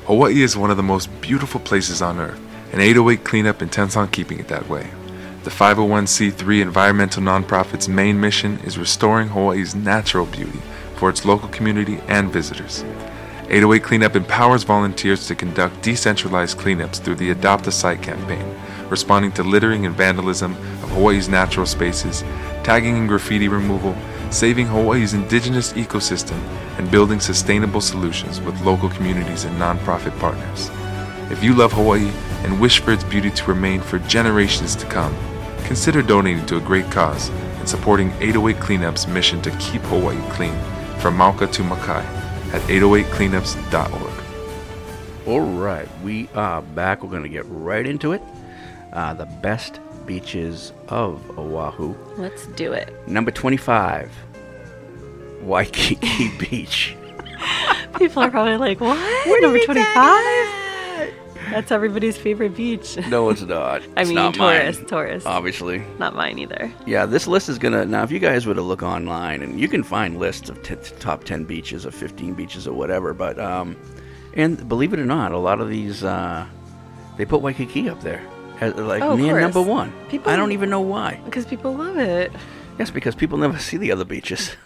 [0.05, 2.41] Hawaii is one of the most beautiful places on earth,
[2.73, 4.91] and 808 Cleanup intends on keeping it that way.
[5.43, 10.61] The 501c3 environmental nonprofit's main mission is restoring Hawaii's natural beauty
[10.97, 12.85] for its local community and visitors.
[13.45, 18.55] 808 Cleanup empowers volunteers to conduct decentralized cleanups through the Adopt a Site campaign,
[18.89, 20.53] responding to littering and vandalism
[20.83, 22.23] of Hawaii's natural spaces,
[22.63, 23.97] tagging and graffiti removal,
[24.31, 26.39] saving Hawaii's indigenous ecosystem,
[26.79, 30.71] and building sustainable solutions with local communities and nonprofit partners.
[31.31, 32.11] If you love Hawaii
[32.45, 35.15] and wish for its beauty to remain for generations to come,
[35.65, 40.55] consider donating to a great cause and supporting 808 Cleanup's mission to keep Hawaii clean
[40.99, 42.03] from Mauka to Makai
[42.53, 44.25] at 808cleanups.org.
[45.27, 47.03] All right, we are back.
[47.03, 48.23] We're going to get right into it.
[48.93, 51.95] Uh, the best beaches of Oahu.
[52.17, 52.93] Let's do it.
[53.07, 54.11] Number 25,
[55.43, 56.97] Waikiki Beach.
[57.97, 58.99] People are probably like, "What?
[59.43, 60.70] Number twenty-five?
[61.51, 63.83] That's everybody's favorite beach." No, it's not.
[63.97, 65.27] I It's mean, not tourist, mine, tourist.
[65.27, 65.83] Obviously.
[65.99, 66.73] Not mine either.
[66.87, 67.85] Yeah, this list is gonna.
[67.85, 70.77] Now, if you guys were to look online, and you can find lists of t-
[70.99, 73.77] top ten beaches or fifteen beaches or whatever, but um,
[74.35, 76.47] and believe it or not, a lot of these uh,
[77.17, 78.23] they put Waikiki up there,
[78.61, 79.93] as, like Oh, near number one.
[80.09, 81.21] People- I don't even know why.
[81.25, 82.33] Because people love it.
[82.79, 84.57] Yes, because people never see the other beaches.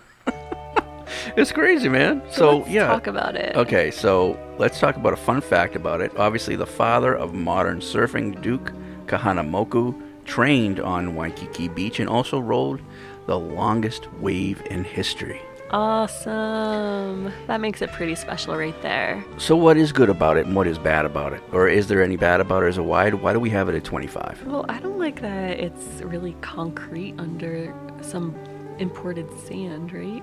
[1.36, 2.22] It's crazy, man.
[2.30, 3.56] So, let's yeah, talk about it.
[3.56, 6.16] Okay, so let's talk about a fun fact about it.
[6.16, 8.72] Obviously, the father of modern surfing, Duke
[9.06, 12.80] Kahanamoku, trained on Waikiki Beach and also rode
[13.26, 15.40] the longest wave in history.
[15.70, 17.32] Awesome.
[17.46, 19.24] That makes it pretty special right there.
[19.38, 21.42] So, what is good about it and what is bad about it?
[21.52, 22.68] Or is there any bad about it?
[22.68, 23.14] Is it wide?
[23.14, 24.46] Why do we have it at 25?
[24.46, 28.34] Well, I don't like that it's really concrete under some
[28.78, 30.22] imported sand, right?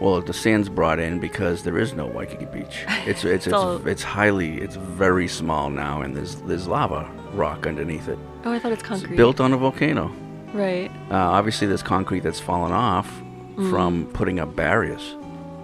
[0.00, 2.84] Well, the sand's brought in because there is no Waikiki Beach.
[3.06, 8.08] It's it's it's, it's highly it's very small now, and there's there's lava rock underneath
[8.08, 8.18] it.
[8.44, 9.16] Oh, I thought it's It's concrete.
[9.16, 10.10] built on a volcano.
[10.52, 10.90] Right.
[11.10, 13.08] Uh, obviously, there's concrete that's fallen off
[13.56, 13.70] Mm.
[13.70, 15.14] from putting up barriers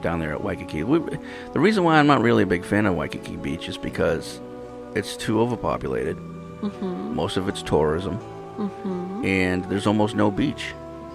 [0.00, 0.84] down there at Waikiki.
[0.84, 1.00] We,
[1.52, 4.40] the reason why I'm not really a big fan of Waikiki Beach is because
[4.94, 6.16] it's too overpopulated.
[6.62, 7.14] Mhm.
[7.14, 8.16] Most of it's tourism,
[8.58, 9.24] Mhm.
[9.26, 10.72] and there's almost no beach.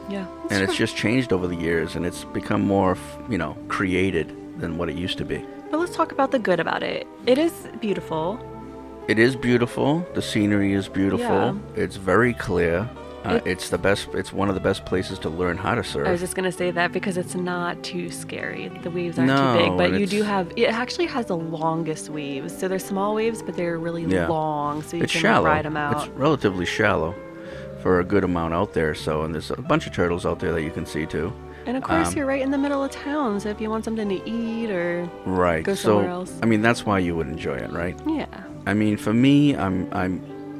[0.09, 0.25] Yeah.
[0.51, 2.97] and it's just changed over the years, and it's become more,
[3.29, 5.43] you know, created than what it used to be.
[5.71, 7.07] But let's talk about the good about it.
[7.25, 8.39] It is beautiful.
[9.07, 10.05] It is beautiful.
[10.13, 11.25] The scenery is beautiful.
[11.27, 11.53] Yeah.
[11.75, 12.89] It's very clear.
[13.23, 14.07] Uh, It- it's the best.
[14.13, 16.07] It's one of the best places to learn how to surf.
[16.07, 18.69] I was just gonna say that because it's not too scary.
[18.83, 20.51] The waves aren't No, too big, but you do have.
[20.55, 22.55] It actually has the longest waves.
[22.55, 24.27] So they're small waves, but they're really Yeah.
[24.27, 25.45] long, so you it's can shallow.
[25.47, 25.95] ride them out.
[25.97, 27.15] It's relatively shallow
[27.85, 28.95] for a good amount out there.
[28.95, 31.31] So, and there's a bunch of turtles out there that you can see too.
[31.67, 33.39] and of course, Um, you're right in the middle of town.
[33.39, 35.63] So if you want something to eat or Right.
[35.63, 37.95] go so, else, I mean, that's why you would enjoy it, right?
[38.07, 38.25] yeah,
[38.65, 40.13] I mean, for me, I'm I'm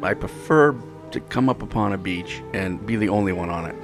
[0.03, 0.75] I prefer
[1.11, 3.75] to come up upon a beach and be the only one on it.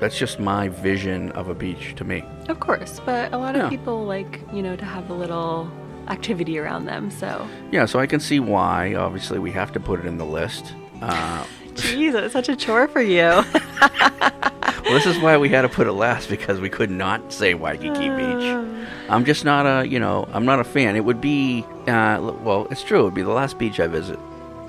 [0.00, 2.24] That's just my vision of a beach to me.
[2.48, 3.00] of course.
[3.06, 5.70] But a lot of people like you know to have a little
[6.08, 7.08] activity around them.
[7.10, 8.94] So, Yeah, so I can see why.
[8.96, 10.74] Obviously, we have to put it in the list.
[11.00, 11.44] Uh,
[11.82, 13.20] jeez, it's such a chore for you.
[14.84, 17.54] well, this is why we had to put it last because we could not say
[17.54, 18.86] Waikiki Beach.
[19.08, 20.96] I'm just not a, you know, I'm not a fan.
[20.96, 23.00] It would be, uh, well, it's true.
[23.00, 24.18] It would be the last beach I visit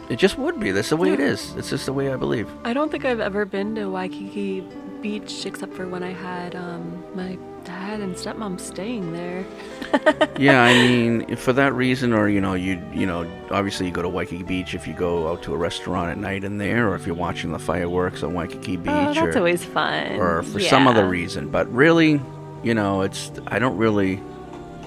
[0.10, 0.72] It just would be.
[0.72, 1.56] That's the way it is.
[1.56, 2.50] It's just the way I believe.
[2.64, 4.62] I don't think I've ever been to Waikiki
[5.02, 9.46] Beach except for when I had um, my dad and stepmom staying there.
[10.40, 14.02] yeah, I mean, for that reason, or you know, you you know, obviously you go
[14.02, 16.96] to Waikiki Beach if you go out to a restaurant at night in there, or
[16.96, 20.14] if you're watching the fireworks on Waikiki Beach, Oh, that's or, always fun.
[20.20, 21.50] or for some other reason.
[21.50, 22.22] But really,
[22.64, 24.22] you know, it's I don't really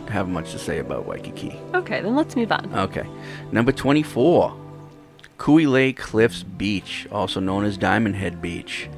[0.08, 1.58] have much to say about Waikiki.
[1.74, 2.72] Okay, then let's move on.
[2.74, 3.06] Okay,
[3.52, 4.54] number twenty-four,
[5.38, 8.88] Kuilei Cliffs Beach, also known as Diamond Head Beach.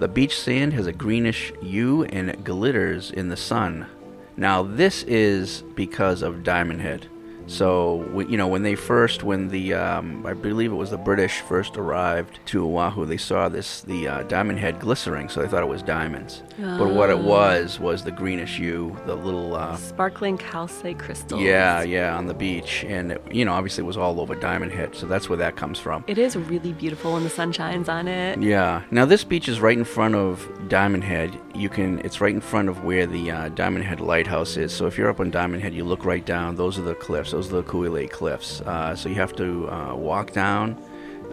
[0.00, 3.86] The beach sand has a greenish hue and it glitters in the sun.
[4.34, 7.06] Now, this is because of Diamond Head.
[7.50, 11.40] So, you know, when they first, when the, um, I believe it was the British
[11.40, 15.64] first arrived to Oahu, they saw this, the uh, Diamond Head glistening, so they thought
[15.64, 16.44] it was diamonds.
[16.56, 17.22] But what it Ah.
[17.22, 21.40] was, was the greenish hue, the little, uh, Sparkling calcite crystals.
[21.42, 22.84] yeah, yeah, on the beach.
[22.86, 25.56] And, it, you know, obviously it was all over Diamond Head, so that's where that
[25.56, 26.04] comes from.
[26.06, 28.40] It is really beautiful when the sun shines on it.
[28.40, 28.82] Yeah.
[28.92, 31.36] Now this beach is right in front of Diamond Head.
[31.60, 31.98] You can.
[32.00, 34.72] It's right in front of where the uh, Diamond Head Lighthouse is.
[34.72, 36.56] So if you're up on Diamond Head, you look right down.
[36.56, 37.32] Those are the cliffs.
[37.32, 38.60] Those are the Kuilei Cliffs.
[38.62, 40.82] Uh, so you have to uh, walk down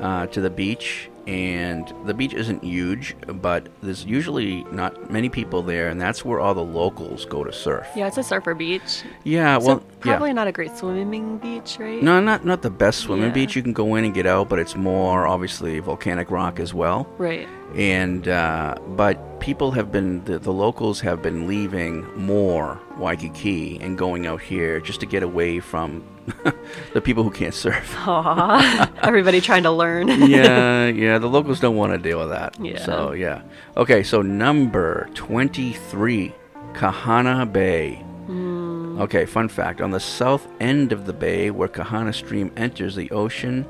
[0.01, 5.61] uh, to the beach, and the beach isn't huge, but there's usually not many people
[5.63, 7.87] there, and that's where all the locals go to surf.
[7.95, 9.03] Yeah, it's a surfer beach.
[9.23, 9.57] Yeah.
[9.59, 9.83] so Well.
[10.01, 10.33] probably yeah.
[10.33, 12.03] not a great swimming beach, right?
[12.03, 13.33] No, not not the best swimming Yeah.
[13.33, 13.55] beach.
[13.55, 17.07] You can go in and get out, but it's more obviously volcanic rock as well.
[17.17, 17.47] Right.
[17.75, 23.97] and uh, but people have been the, the locals have been leaving more Waikiki and
[23.97, 26.03] going out here just to get away from
[26.93, 27.95] the people who can't surf.
[28.07, 30.07] Aw, everybody trying to learn.
[30.29, 32.55] yeah, yeah, the locals don't want to deal with that.
[32.59, 32.83] Yeah.
[32.83, 33.41] So yeah.
[33.75, 36.33] Okay, so number twenty-three,
[36.73, 37.95] Kahana Bay.
[38.25, 38.99] Hmm.
[39.01, 43.09] Okay, fun fact: on the south end of the bay, where Kahana Stream enters the
[43.11, 43.65] ocean,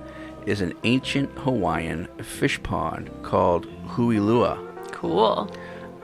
[0.46, 4.67] is an ancient Hawaiian fish pond called Huilua.
[4.98, 5.50] Cool.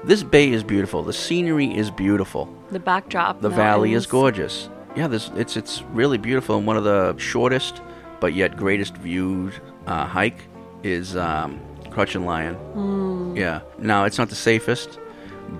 [0.03, 1.01] This bay is beautiful.
[1.01, 2.47] The scenery is beautiful.
[2.69, 3.41] The backdrop.
[3.41, 4.69] The valley is gorgeous.
[4.95, 6.57] Yeah, this it's it's really beautiful.
[6.57, 7.81] And one of the shortest
[8.19, 9.53] but yet greatest viewed
[9.87, 10.47] uh, hike
[10.83, 11.59] is um,
[11.91, 12.55] and Lion.
[12.75, 13.37] Mm.
[13.37, 13.61] Yeah.
[13.79, 14.99] Now it's not the safest,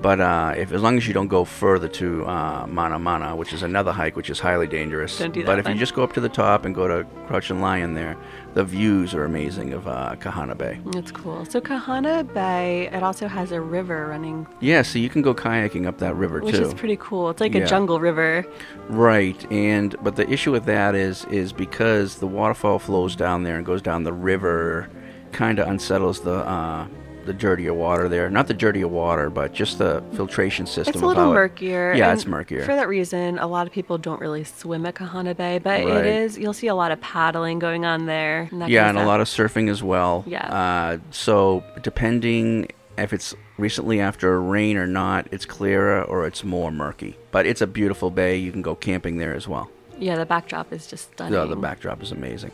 [0.01, 3.63] but uh, if as long as you don't go further to uh, Manamana, which is
[3.63, 5.17] another hike, which is highly dangerous.
[5.17, 5.73] Don't do that But if then.
[5.73, 8.15] you just go up to the top and go to Crouching Lion, there,
[8.53, 10.79] the views are amazing of uh, Kahana Bay.
[10.95, 11.43] It's cool.
[11.45, 15.87] So Kahana Bay, it also has a river running, Yeah, so you can go kayaking
[15.87, 16.61] up that river which too.
[16.61, 17.29] Which is pretty cool.
[17.29, 17.61] It's like Yeah.
[17.63, 18.45] a jungle river.
[18.89, 23.57] Right, and but the issue with that is is because the waterfall flows down there
[23.57, 24.89] and goes down the river,
[25.31, 26.85] kind of unsettles the uh,
[27.25, 28.29] the dirtier water there.
[28.29, 30.93] Not the dirtier water, but just the filtration system.
[30.93, 31.93] It's a little how it- murkier.
[31.93, 32.63] Yeah, it's murkier.
[32.63, 35.87] For that reason, a lot of people don't really swim at Kahana Bay, but Right.
[35.87, 38.49] it is, you'll see a lot of paddling going on there.
[38.51, 40.23] and yeah, and a lot of surfing as well.
[40.27, 40.45] Yeah.
[40.47, 46.43] Uh, so depending if it's recently after a rain or not, it's clearer or it's
[46.43, 47.17] more murky.
[47.31, 48.37] But it's a beautiful bay.
[48.37, 49.69] You can go camping there as well.
[49.97, 51.33] Yeah, the backdrop is just stunning.
[51.33, 52.51] The, the backdrop is amazing.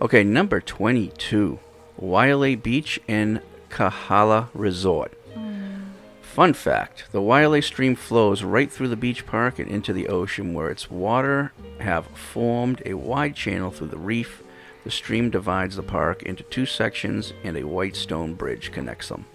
[0.00, 1.58] Okay, number 22
[2.00, 5.14] Waialae Beach and Kahala Resort.
[6.20, 10.54] Fun fact the Waialae stream flows right through the beach park and into the ocean,
[10.54, 14.42] where its water have formed a wide channel through the reef.
[14.84, 19.26] The stream divides the park into two sections, and a white stone bridge connects them.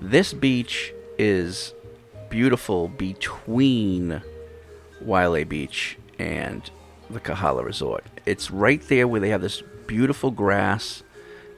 [0.00, 1.74] This beach is
[2.30, 4.20] beautiful between
[5.04, 6.68] Waialae Beach and
[7.08, 8.04] the Kahala Resort.
[8.26, 11.03] It's right there where they have this beautiful grass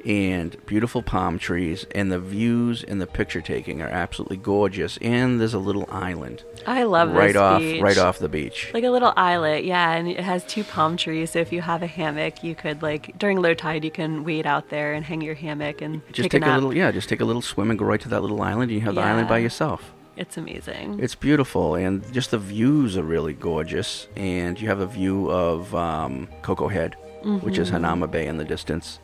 [0.04, 4.98] and beautiful palm trees, and the views and the picture taking are absolutely gorgeous.
[4.98, 7.80] And there's a little island I love right off beach.
[7.82, 8.70] right off the beach.
[8.74, 11.30] Like a little islet, yeah, and it has two palm trees.
[11.30, 14.46] So if you have a hammock, you could like during low tide, you can wade
[14.46, 17.24] out there and hang your hammock and Just take, a, little yeah, just take a
[17.24, 18.70] little swim and go right to that little island.
[18.70, 19.92] And you have the island by yourself.
[20.16, 20.98] It's amazing.
[21.00, 24.08] It's beautiful, and just the views are really gorgeous.
[24.16, 26.96] And you have a view of um, Koko Head,
[27.42, 27.80] which is Mhm.
[27.80, 28.98] Hanauma Bay in the distance.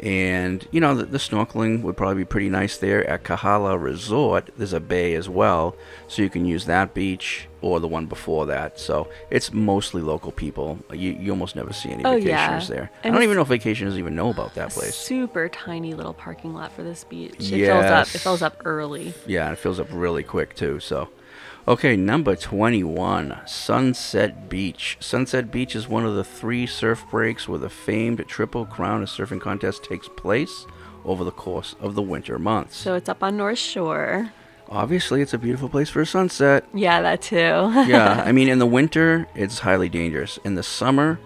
[0.00, 4.50] And you know the, the snorkeling would probably be pretty nice there at Kahala Resort.
[4.56, 5.74] There's a bay as well,
[6.06, 8.78] so you can use that beach or the one before that.
[8.78, 10.78] So it's mostly local people.
[10.92, 12.64] You, you almost never see any Oh, vacationers yeah.
[12.68, 12.90] there.
[13.02, 14.94] And I don't even know if vacationers even know about that place.
[14.94, 17.34] Super tiny little parking lot for this beach.
[17.40, 18.06] It fills up.
[18.06, 19.12] It fills up early.
[19.26, 20.78] Yeah, it fills up really quick too.
[20.78, 21.08] So,
[21.68, 24.96] okay, number twenty-one, Sunset Beach.
[25.00, 29.08] Sunset Beach is one of the three surf breaks where the famed Triple Crown of
[29.08, 30.66] Surfing contest takes place
[31.04, 32.76] over the course of the winter months.
[32.76, 34.32] So it's up on North Shore.
[34.70, 36.64] Obviously, it's a beautiful place for a sunset.
[36.74, 37.36] Yeah, that too.
[37.86, 40.38] yeah, I mean, in the winter, it's highly dangerous.
[40.44, 41.18] In the summer,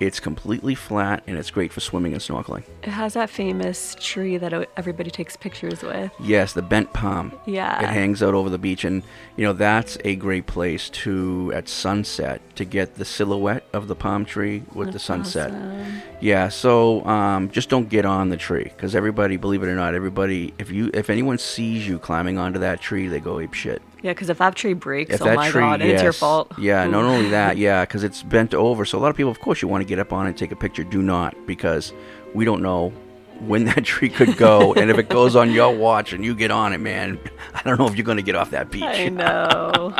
[0.00, 2.62] It's completely flat and it's great for swimming and snorkeling.
[2.84, 6.12] It has that famous tree that everybody takes pictures with.
[6.20, 7.32] Yes, the bent palm.
[7.46, 7.82] Yeah.
[7.82, 9.02] It hangs out over the beach, and
[9.36, 13.94] you know that's a great place to at sunset to get the silhouette of the
[13.96, 15.50] palm tree with the sunset.
[15.50, 16.02] awesome.
[16.20, 16.48] Yeah.
[16.48, 20.54] So um, just don't get on the tree because everybody, believe it or not, everybody,
[20.58, 23.82] if you if anyone sees you climbing onto that tree, they go ape shit.
[24.02, 26.52] Yeah, because if that tree breaks, If oh my tree, god, it's your fault.
[26.58, 28.84] Yeah, not only that, yeah, because it's bent over.
[28.84, 30.38] So a lot of people, of course, you want to get up on it and
[30.38, 30.84] take a picture.
[30.84, 31.92] Do not, because
[32.34, 32.92] we don't know
[33.40, 36.50] when that tree could go, and if it goes on your watch and you get
[36.50, 37.18] on it, man,
[37.54, 38.82] I don't know if you're going to get off that beach.
[38.84, 39.94] I know.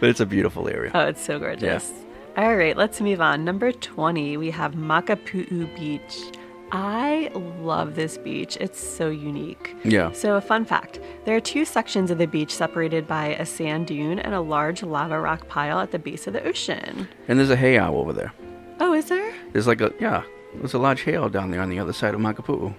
[0.00, 0.90] but it's a beautiful area.
[0.94, 1.92] oh, it's so gorgeous.
[2.36, 3.44] All right, let's move on.
[3.44, 6.37] Number 20, we have Makapu'u Beach.
[6.70, 8.56] I love this beach.
[8.60, 9.74] It's so unique.
[9.84, 10.12] Yeah.
[10.12, 13.86] So, a fun fact there are two sections of the beach separated by a sand
[13.86, 17.08] dune and a large lava rock pile at the base of the ocean.
[17.26, 18.32] And there's a heiau over there.
[18.80, 19.32] Oh, is there?
[19.52, 20.22] There's like a yeah,
[20.56, 22.74] there's a large heiau down there on the other side of Makapu'u.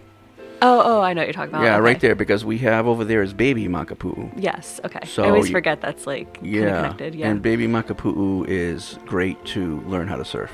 [0.62, 1.64] Oh, oh, I know what you're talking about.
[1.64, 1.82] yeah, Okay.
[1.84, 4.30] right there because we have over there is baby Makapu'u.
[4.36, 5.00] Yes, okay.
[5.06, 7.16] So I always you- forget that's like Yeah, connected.
[7.16, 7.30] Yeah.
[7.30, 10.52] and baby Makapu'u is great to learn how to surf.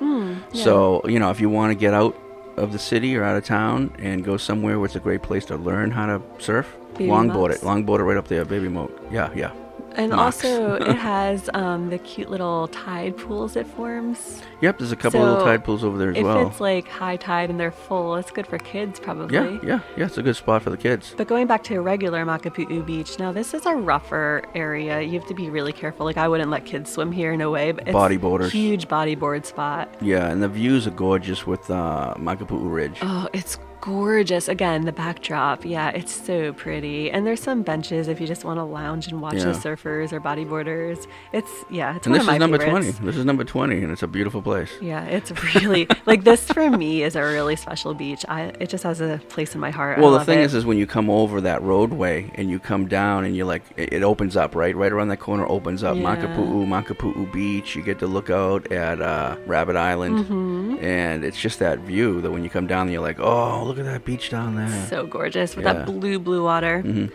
[0.00, 0.64] Hmm, yeah.
[0.64, 2.16] So you know, if you want to get out
[2.56, 5.44] of the city or out of town and go somewhere where it's a great place
[5.46, 8.96] to learn how to surf, Baby longboard it, longboard it right up there, baby moat.
[9.10, 9.52] Yeah, yeah.
[9.96, 14.42] And also, it has um, the cute little tide pools it forms.
[14.60, 16.46] Yep, there's a couple of little tide pools over there as if well.
[16.48, 19.34] it's like high tide and they're full, it's good for kids probably.
[19.34, 20.06] yeah, yeah, yeah.
[20.06, 21.14] It's a good spot for the kids.
[21.16, 25.00] But going back to regular Makapu'u Beach, now this is a rougher area.
[25.00, 26.06] You have to be really careful.
[26.06, 27.72] Like I wouldn't let kids swim here, in a way.
[27.72, 28.50] But it's Bodyboarders.
[28.50, 29.94] huge bodyboard spot.
[30.00, 32.98] Yeah, and the views are gorgeous with uh, Makapu'u Ridge.
[33.02, 34.48] Oh, it's gorgeous.
[34.48, 35.64] Again, the backdrop.
[35.64, 37.10] Yeah, it's so pretty.
[37.10, 39.44] And there's some benches if you just want to lounge and watch Yeah.
[39.44, 41.06] the surfers or bodyboarders.
[41.32, 42.96] It's yeah, it's and one this of is number favorites.
[42.96, 43.06] 20.
[43.06, 44.70] This is number 20, and it's a beautiful place.
[44.80, 48.24] Yeah, it's really like this for me is a really special beach.
[48.28, 49.98] I it just has a place in my heart.
[49.98, 50.44] I Well, the thing it.
[50.44, 53.64] is, is when you come over that roadway and you come down and you're like,
[53.76, 54.74] it, it opens up, right?
[54.74, 55.96] Right around that corner opens up.
[55.96, 56.02] Yeah.
[56.16, 57.76] Makapu'u, Makapu'u Beach.
[57.76, 60.82] You get to look out at uh, Rabbit Island, Mhm.
[60.82, 63.92] and it's just that view that when you come down, you're like, oh, look at
[63.92, 64.86] that beach down there.
[64.88, 65.72] so gorgeous with Yeah.
[65.74, 66.82] that blue blue water.
[66.84, 67.10] Mhm.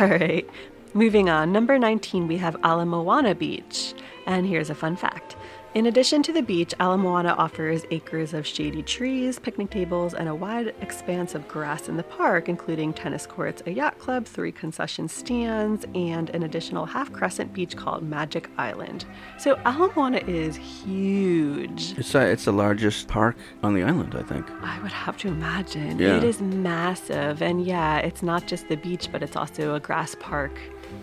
[0.00, 0.48] All right.
[0.94, 1.50] Moving on.
[1.52, 3.94] Number 19, we have Ala Moana Beach.
[4.26, 5.36] And here's a fun fact.
[5.74, 10.28] In addition to the beach, Ala Moana offers acres of shady trees, picnic tables, and
[10.28, 14.52] a wide expanse of grass in the park, including tennis courts, a yacht club, three
[14.52, 19.04] concession stands, and an additional half crescent beach called Magic Island.
[19.36, 21.98] So Ala Moana is huge.
[21.98, 24.48] It's, uh, it's the largest park on the island, I think.
[24.62, 25.98] I would have to imagine.
[25.98, 26.18] Yeah.
[26.18, 27.42] It is massive.
[27.42, 30.56] And yeah, it's not just the beach, but it's also a grass park.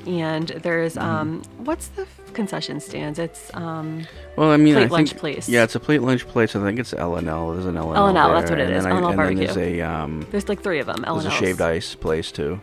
[0.08, 1.08] And there's, Mm-hmm.
[1.10, 3.20] um, what's the concession stands?
[3.20, 4.06] It's, um,
[4.36, 5.50] Well, I mean, Plate I think lunch place.
[5.50, 6.56] yeah, it's a plate lunch place.
[6.56, 7.52] I think it's L and L.
[7.54, 8.08] There's an L and L.
[8.18, 9.82] L&L, that's what it and is, L&L and there's barbecue.
[9.82, 11.04] a um, there's like three of them.
[11.04, 12.60] there's a shaved ice place too.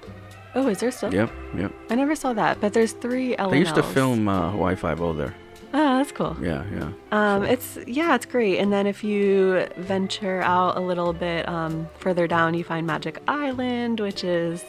[0.55, 1.13] Oh, is there still?
[1.13, 1.73] Yep, yep.
[1.91, 3.53] I never saw that, but there's three L&Ls.
[3.53, 5.35] They used to film uh, Hawaii Five O there.
[5.75, 6.35] Oh, that's cool.
[6.41, 6.91] Yeah, yeah.
[7.13, 8.59] Um, it's yeah, it's great.
[8.59, 13.21] And then if you venture out a little bit um, further down, you find Magic
[13.29, 14.65] Island, which is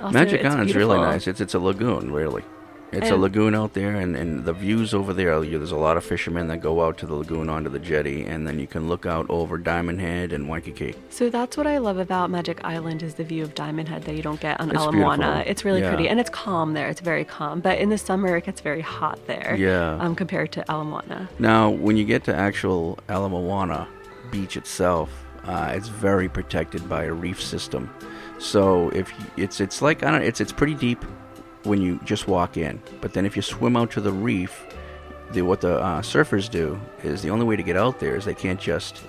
[0.00, 1.26] also, Magic Island is really nice.
[1.26, 2.42] It's it's a lagoon, really.
[2.96, 5.42] It's a lagoon out there, and, and the views over there.
[5.44, 8.24] you- There's a lot of fishermen that go out to the lagoon onto the jetty,
[8.24, 10.94] and then you can look out over Diamond Head and Waikiki.
[11.10, 14.14] So that's what I love about Magic Island is the view of Diamond Head that
[14.14, 15.16] you don't get on It's Ala Moana.
[15.26, 15.50] beautiful.
[15.50, 15.88] It's really Yeah.
[15.88, 16.88] pretty and it's calm there.
[16.88, 17.60] It's very calm.
[17.60, 19.56] But in the summer it gets very hot there.
[19.58, 19.96] Yeah.
[20.00, 21.28] Um, compared to Ala Moana.
[21.38, 23.86] Now, when you get to actual Ala Moana
[24.30, 25.10] beach itself,
[25.46, 27.90] uh, it's very protected by a reef system.
[28.38, 31.04] So if it's it's like I don't it's it's pretty deep
[31.64, 34.66] when you just walk in, but then if you swim out to the reef,
[35.32, 38.24] the, what the uh, surfers do is the only way to get out there is
[38.24, 39.02] they can't just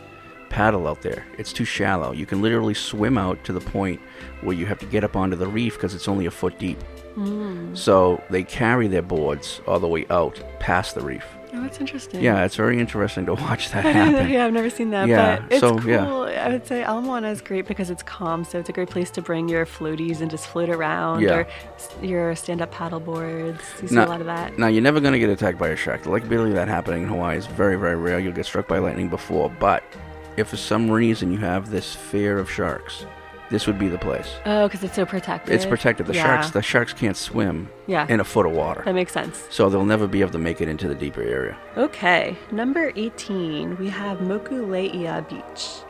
[0.49, 1.25] paddle out there.
[1.37, 2.11] It's too shallow.
[2.13, 3.99] You can literally swim out to the point
[4.41, 6.81] where you have to get up onto the reef because it's only a foot deep.
[7.15, 7.77] Mm.
[7.77, 11.25] So they carry their boards all the way out past the reef.
[11.55, 12.21] Oh, that's interesting.
[12.21, 14.29] Yeah, it's very interesting to watch that happen.
[14.29, 15.07] yeah, I've never seen that.
[15.07, 15.89] Yeah, But it's so, cool.
[15.89, 16.05] yeah.
[16.45, 18.43] I would say Ala Moana is great because it's calm.
[18.43, 21.35] So it's a great place to bring your floaties and just float around Yeah.
[21.37, 21.47] or
[22.01, 23.61] your stand up paddle boards.
[23.81, 24.57] You see Now- a lot of that.
[24.59, 26.03] Now, you're never going to get attacked by a shark.
[26.03, 28.19] The likability of that happening in Hawaii is very, very rare.
[28.19, 29.49] You'll get struck by lightning before.
[29.59, 29.83] But
[30.37, 33.05] if for some reason you have this fear of sharks,
[33.55, 34.35] this would be the place.
[34.45, 35.55] Oh, because it's so protected.
[35.55, 36.07] It's protected.
[36.07, 36.25] The Yeah.
[36.25, 38.05] sharks, the sharks can't swim Yeah.
[38.09, 39.47] in a foot of water, That makes sense.
[39.49, 41.55] so they'll never be able to make it into the deeper area.
[41.77, 45.83] Okay, number 18, we have Mokuleia Beach.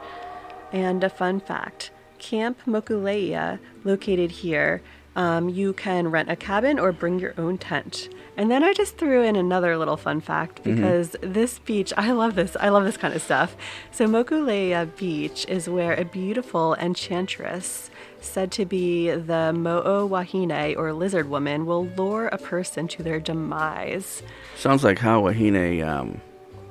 [0.71, 1.89] And a fun fact
[2.19, 4.83] Camp Mokuleia, located here,
[5.15, 8.09] um, you can rent a cabin or bring your own tent.
[8.37, 10.75] And then I just threw in another little fun fact Mm-hmm.
[10.75, 12.55] because this beach, I love this.
[12.59, 13.55] I love this kind of stuff.
[13.91, 20.91] So Mokuleia Beach is where a beautiful enchantress said to be the Mo'o Wahine or
[20.93, 24.23] lizard woman will lure a person to their demise.
[24.57, 26.19] Sounds like Hawahine, um,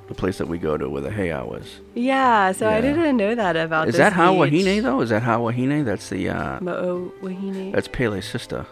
[0.07, 1.79] the place that we go to where the heiau is.
[1.93, 4.99] Yeah, so I didn't know that about Is that Hawahine though?
[5.01, 5.85] Is that Hawahine?
[5.85, 7.71] That's the uh, Mo'o Wahine.
[7.71, 8.65] that's Pele's sister.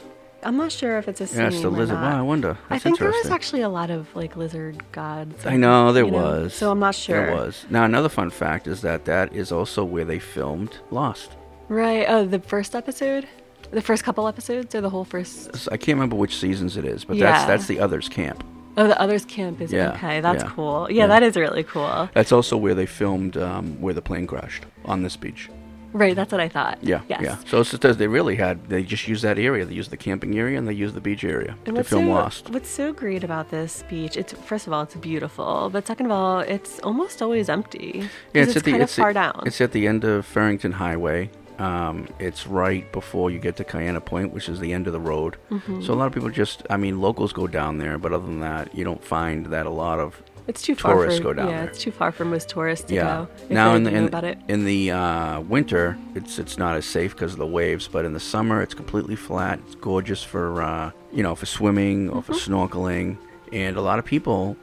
[0.46, 1.96] I'm not sure if it's a Yeah, it's the lizard.
[1.98, 2.58] Wow, I wonder.
[2.70, 5.46] I think there was actually a lot of like lizard gods.
[5.46, 6.54] I know there you know, was.
[6.54, 7.26] So I'm not sure.
[7.28, 7.66] There was.
[7.70, 11.32] Now another fun fact is that that is also where they filmed Lost.
[11.70, 12.06] Right.
[12.08, 13.28] Oh, the first episode,
[13.72, 15.68] the first couple episodes, or the whole first.
[15.72, 17.32] I can't remember which seasons it is, but Yeah.
[17.32, 18.44] that's that's the others camp.
[18.76, 20.20] Oh, the others camp is Yeah, okay.
[20.20, 20.88] That's yeah, cool.
[20.90, 21.04] yeah.
[21.04, 22.10] Yeah, that is really cool.
[22.14, 25.50] That's also where they filmed um, where the plane crashed on this beach.
[25.94, 26.16] Right.
[26.16, 26.80] That's what I thought.
[26.82, 27.22] Yeah, Yes.
[27.24, 27.38] yeah.
[27.48, 29.64] So it's just, as they really had they just used that area.
[29.66, 32.12] They used the camping area and they used the beach area And to film so,
[32.12, 32.50] Lost.
[32.50, 34.18] what's so great about this beach?
[34.18, 38.10] It's first of all, it's beautiful, but second of all, it's almost always empty.
[38.34, 39.44] Yeah, it's, at the kind it's, of far at, down.
[39.46, 41.30] it's at the end of Farrington Highway.
[41.60, 45.00] Um, it's right before you get to Kaena Point, which is the end of the
[45.00, 45.38] road.
[45.52, 45.86] Mhm.
[45.86, 48.40] So a lot of people just, I mean, locals go down there, but other than
[48.40, 51.50] that, you don't find that a lot of It's too far tourists for go down
[51.50, 51.60] yeah.
[51.62, 51.70] there.
[51.70, 53.04] It's too far for most tourists to yeah.
[53.04, 53.28] go.
[53.50, 57.40] Now in the in, in the uh, winter, it's it's not as safe because of
[57.40, 57.88] the waves.
[57.88, 59.60] But in the summer, it's completely flat.
[59.66, 62.54] It's gorgeous for uh, you know for swimming or for Mm-hmm.
[62.54, 63.18] snorkeling,
[63.54, 64.58] and a lot of people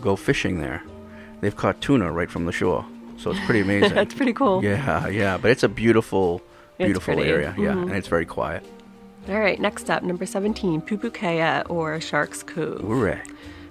[0.00, 0.82] go fishing there.
[1.42, 2.86] They've caught tuna right from the shore,
[3.18, 3.94] so it's pretty amazing.
[3.94, 4.64] That's pretty cool.
[4.64, 6.40] Yeah, yeah, but it's a beautiful,
[6.78, 7.54] beautiful area.
[7.58, 7.82] Yeah, Mhm.
[7.88, 8.64] and it's very quiet.
[9.28, 12.80] All right, next up, number 17, Pupukea or Shark's Cove.
[12.80, 13.20] Hooray!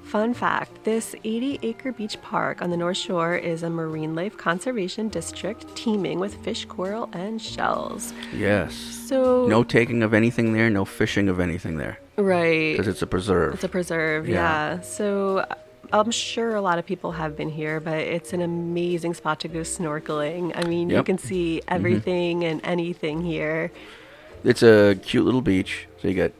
[0.06, 4.38] Fun fact this 80 acre beach park on the North Shore is a marine life
[4.38, 8.14] conservation district teeming with fish, coral, and shells.
[8.34, 8.74] Yes.
[8.74, 10.70] So, No taking of anything there.
[10.70, 12.74] No fishing of anything there right.
[12.74, 13.56] because it's a preserve.
[13.56, 14.76] It's a preserve, Yeah.
[14.76, 14.82] yeah.
[14.82, 15.46] So
[15.92, 19.48] I'm sure a lot of people have been here, but it's an amazing spot to
[19.48, 20.52] go snorkeling.
[20.56, 21.74] I mean, you can see mm-hmm.
[21.74, 23.72] everything and anything here.
[24.44, 25.88] It's a cute little beach.
[26.00, 26.32] So you got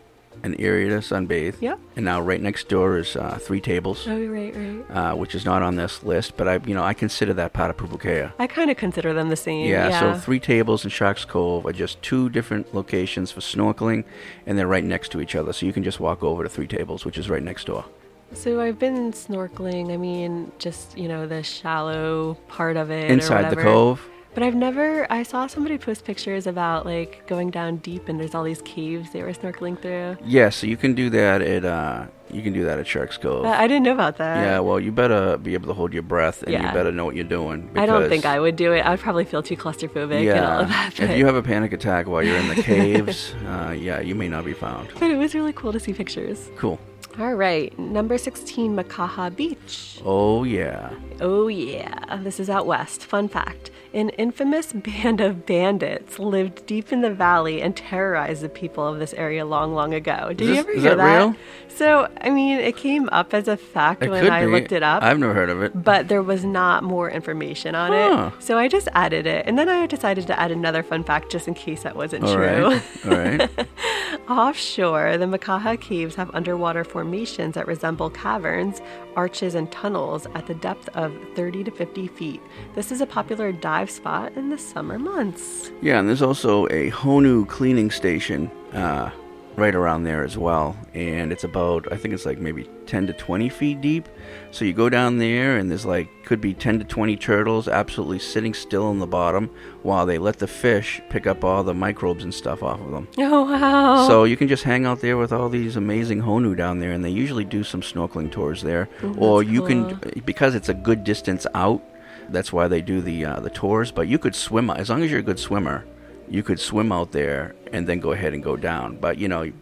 [0.46, 1.56] an area to sunbathe.
[1.60, 1.80] Yep.
[1.96, 4.84] And now right next door is uh, three tables, Oh, right, right.
[4.92, 7.70] uh, which is not on this list, but I, you know, I consider that part
[7.72, 8.32] of Pupukea.
[8.40, 9.66] I kind of consider them the same.
[9.68, 10.00] Yeah, Yeah.
[10.00, 14.04] so three tables in Sharks Cove are just two different locations for snorkeling,
[14.46, 15.52] and they're right next to each other.
[15.52, 17.86] So you can just walk over to three tables, which is right next door.
[18.34, 19.92] So I've been snorkeling.
[19.94, 23.10] I mean, just you know the shallow part of it.
[23.10, 24.02] or Inside the cove.
[24.36, 25.10] But I've never.
[25.10, 29.14] I saw somebody post pictures about like going down deep and there's all these caves
[29.14, 30.18] they were snorkeling through.
[30.26, 33.44] Yeah, so you can do that at uh, you can do that at Sharks Cove.
[33.44, 34.44] But I didn't know about that.
[34.44, 37.16] yeah, well, you better be able to hold your breath, and you better know what
[37.16, 37.72] you're doing.
[37.76, 38.86] I don't think I would do it.
[38.86, 41.00] I'd probably feel too claustrophobic and all of that.
[41.00, 44.28] if you have a panic attack while you're in the caves, uh, yeah, you may
[44.28, 44.90] not be found.
[45.00, 46.50] but it was really cool to see pictures.
[46.58, 46.78] Cool.
[47.18, 50.02] All right, number 16, Makaha Beach.
[50.04, 50.90] Oh yeah.
[51.22, 52.18] Oh, yeah.
[52.18, 53.06] This is out west.
[53.06, 58.50] Fun fact an infamous band of bandits lived deep in the valley and terrorized the
[58.50, 60.30] people of this area long, long ago.
[60.30, 61.36] Did Is you ever hear that real?
[61.70, 64.52] So, I mean, it came up as a fact It when I be.
[64.52, 65.02] looked it up.
[65.04, 65.84] I've never heard of it.
[65.84, 68.32] but there was not more information on Huh.
[68.38, 68.44] it.
[68.44, 69.46] So I just added it.
[69.48, 72.34] And then I decided to add another fun fact just in case that wasn't All
[72.36, 72.44] true.
[72.70, 72.84] right.
[73.06, 73.68] All right.
[74.30, 78.82] Offshore, the Makaha Caves have underwater formations that resemble caverns,
[79.16, 82.42] arches, and tunnels at the depth of 30 to 50 feet.
[82.74, 85.72] This is a popular dive spot in the summer months.
[85.82, 89.10] Yeah, and there's also a Honu cleaning station uh,
[89.56, 90.76] right around there as well.
[90.94, 94.10] And it's about, I think it's like maybe 10 to 20 feet deep.
[94.52, 98.20] So you go down there, and there's like, could be 10 to 20 turtles absolutely
[98.20, 99.50] sitting still on the bottom
[99.84, 103.08] while they let the fish pick up all the microbes and stuff off of them.
[103.18, 104.08] Oh, wow.
[104.08, 107.04] So you can just hang out there with all these amazing Honu down there, and
[107.04, 108.90] they usually do some snorkeling tours there.
[109.04, 109.68] Oh, or you cool.
[109.98, 111.82] can, because it's a good distance out,
[112.30, 113.92] that's why they do the uh, the tours.
[113.92, 115.86] But you could swim as long as you're a good swimmer.
[116.28, 118.98] You could swim out there and then go ahead and go down.
[118.98, 119.54] But you know, you,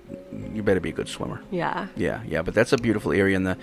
[0.53, 1.41] you better be a good swimmer.
[1.51, 1.87] yeah.
[1.97, 2.41] Yeah, yeah.
[2.41, 3.57] But that's a beautiful area in the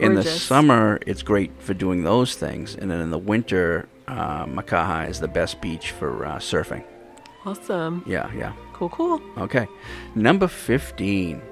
[0.00, 1.00] in the summer.
[1.06, 5.28] It's great for doing those things, and then in the winter, uh, Makaha is the
[5.28, 6.84] best beach for uh, surfing.
[7.44, 8.02] Awesome.
[8.06, 8.52] Yeah, yeah.
[8.72, 9.20] Cool, cool.
[9.36, 9.66] Okay.
[10.14, 11.42] Number 15,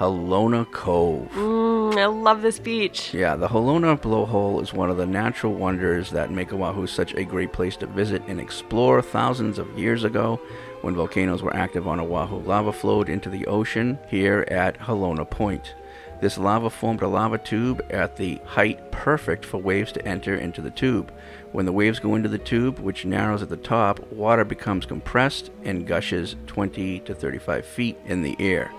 [0.00, 1.28] Halona Cove.
[1.32, 3.12] Mm, I love this beach.
[3.12, 7.22] Yeah, the Halona blowhole is one of the natural wonders that make Oahu such a
[7.22, 9.02] great place to visit and explore.
[9.02, 10.40] Thousands of years ago,
[10.80, 15.74] when volcanoes were active on Oahu, lava flowed into the ocean here at Halona Point.
[16.22, 20.62] This lava formed a lava tube at the height perfect for waves to enter into
[20.62, 21.12] the tube.
[21.52, 25.50] When the waves go into the tube, which narrows at the top, water becomes compressed
[25.62, 28.70] and gushes 20 to 35 feet in the air.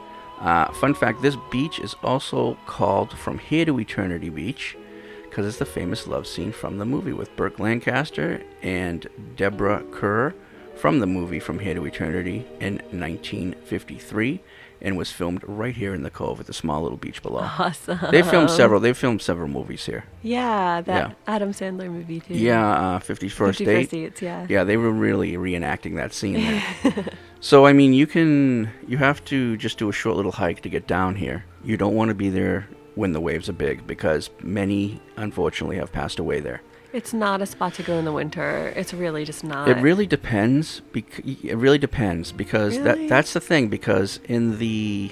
[0.42, 4.76] Uh, fun fact this beach is also called From Here to Eternity Beach
[5.24, 10.34] because it's the famous love scene from the movie with Burt Lancaster and Deborah Kerr
[10.76, 14.42] from the movie From Here to Eternity in 1953
[14.82, 17.42] and was filmed right here in the cove at the small little beach below.
[17.42, 18.00] Awesome.
[18.10, 18.80] They filmed several.
[18.80, 20.06] They filmed several movies here.
[20.24, 21.14] Yeah, that Yeah.
[21.28, 22.34] Adam Sandler movie too.
[22.34, 23.90] Yeah, uh, 50 First 50 Date.
[23.92, 24.48] Dates, yeah.
[24.50, 26.64] Yeah, they were really reenacting that scene there.
[27.42, 30.70] so, I mean, you can, you have to just do a short little hike to
[30.70, 31.44] get down here.
[31.64, 35.92] You don't want to be there when the waves are big because many, unfortunately, have
[35.92, 36.62] passed away there.
[36.94, 38.74] It's not a spot to go in the winter.
[38.76, 39.68] It's really just not.
[39.70, 40.82] It really depends.
[40.92, 43.04] Bec- it really depends because Really?
[43.08, 43.70] that that's the thing.
[43.70, 45.12] Because in the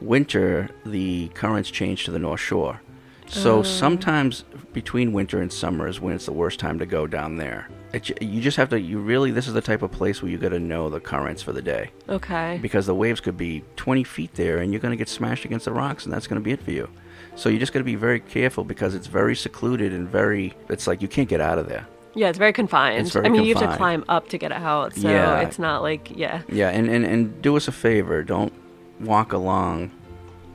[0.00, 2.80] winter, the currents change to the North Shore.
[3.26, 3.62] So Oh.
[3.62, 7.68] sometimes between winter and summer is when it's the worst time to go down there.
[7.92, 8.80] It, you just have to.
[8.80, 9.30] You really.
[9.30, 11.62] This is the type of place where you got to know the currents for the
[11.62, 12.58] day Okay.
[12.60, 15.64] because the waves could be 20 feet there and you're going to get smashed against
[15.64, 16.88] the rocks and that's going to be it for you.
[17.34, 20.54] So you just got to be very careful because it's very secluded and very.
[20.68, 21.86] It's like you can't get out of there.
[22.14, 22.98] Yeah, it's very confined.
[23.00, 25.40] It's very I mean, you have to climb up to get out, so Yeah.
[25.40, 26.42] it's not like yeah.
[26.48, 28.22] Yeah, and, and, and do us a favor.
[28.24, 28.52] Don't
[29.00, 29.92] walk along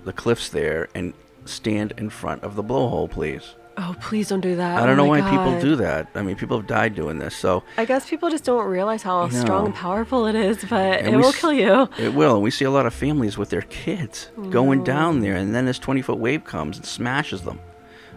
[0.03, 1.13] the cliffs there and
[1.45, 3.55] stand in front of the blowhole, please.
[3.75, 4.77] Oh, please don't do that.
[4.81, 6.07] I don't Oh know why people do that.
[6.13, 9.25] I mean, people have died doing this, so I guess people just don't realize how
[9.25, 9.29] No.
[9.29, 11.89] strong and powerful it is, but And it will s- kill you.
[11.97, 12.35] It will.
[12.35, 15.65] And we see a lot of families with their kids going down there, and then
[15.65, 17.59] this 20 foot wave comes and smashes them.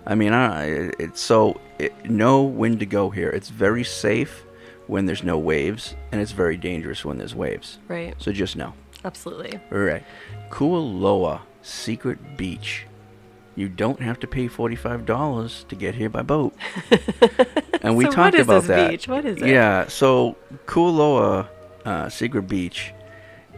[0.07, 3.31] I mean, I, it- it's so it, know when to go here.
[3.31, 4.45] It's very safe
[4.89, 7.79] when there's no waves, and it's very dangerous when there's waves.
[7.89, 8.15] Right.
[8.19, 8.75] So just know.
[9.05, 9.59] Absolutely.
[9.73, 10.05] All right.
[10.51, 12.87] Kualoa Secret Beach.
[13.57, 16.55] You don't have to pay $45 to get here by boat.
[17.83, 18.91] and we So talked what is about this that.
[18.91, 19.09] beach?
[19.09, 19.49] What is it?
[19.49, 20.37] Yeah, so
[20.67, 21.49] Kualoa
[21.85, 22.93] uh, Secret Beach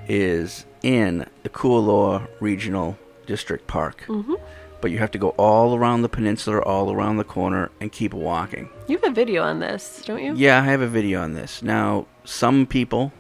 [0.08, 2.96] is in the Kualoa Regional
[3.26, 4.04] District Park.
[4.06, 4.36] Mhm.
[4.80, 8.14] But you have to go all around the peninsula, all around the corner, and keep
[8.14, 8.68] walking.
[8.86, 10.34] You have a video on this, don't you?
[10.36, 11.62] Yeah, I have a video on this.
[11.64, 13.12] Now, some people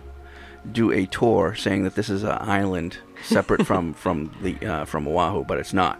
[0.70, 5.08] do a tour saying that this is an island separate from from the uh, from
[5.08, 5.98] Oahu, but it's not.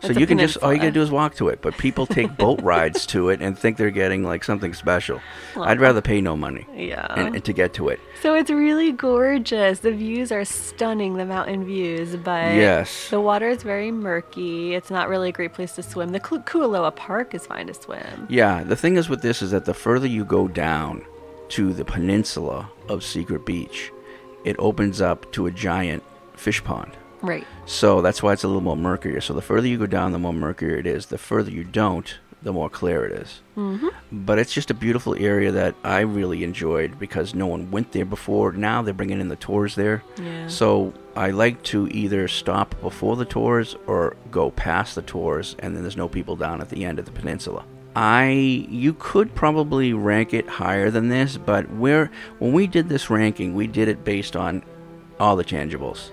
[0.00, 1.60] So you can just all you gotta do is walk to it.
[1.60, 5.20] But people take boat rides to it and think they're getting like something special.
[5.56, 6.66] I'd rather pay no money.
[6.74, 7.06] Yeah.
[7.14, 7.98] And, and to get to it.
[8.22, 9.80] So it's really gorgeous.
[9.80, 13.10] The views are stunning, the mountain views, but Yes.
[13.10, 14.74] the water is very murky.
[14.74, 16.10] It's not really a great place to swim.
[16.10, 18.26] The Kualoa Park is fine to swim.
[18.28, 21.04] Yeah, the thing is with this is that the further you go down
[21.50, 23.90] to the peninsula of Secret Beach,
[24.44, 26.02] it opens up to a giant
[26.34, 26.92] fish pond.
[27.22, 27.46] Right.
[27.66, 29.20] So that's why it's a little more murkier.
[29.20, 31.06] So the further you go down, the more murkier it is.
[31.06, 33.40] The further you don't, the more clear it is.
[33.56, 33.90] Mhm.
[34.12, 38.04] But it's just a beautiful area that I really enjoyed because no one went there
[38.04, 38.52] before.
[38.52, 40.04] Now they're bringing in the tours there.
[40.22, 40.46] Yeah.
[40.46, 45.74] So I like to either stop before the tours or go past the tours, and
[45.74, 47.64] then there's no people down at the end of the peninsula.
[47.96, 48.28] I
[48.70, 53.54] you could probably rank it higher than this, but where when we did this ranking,
[53.54, 54.62] we did it based on
[55.18, 56.10] all the tangibles.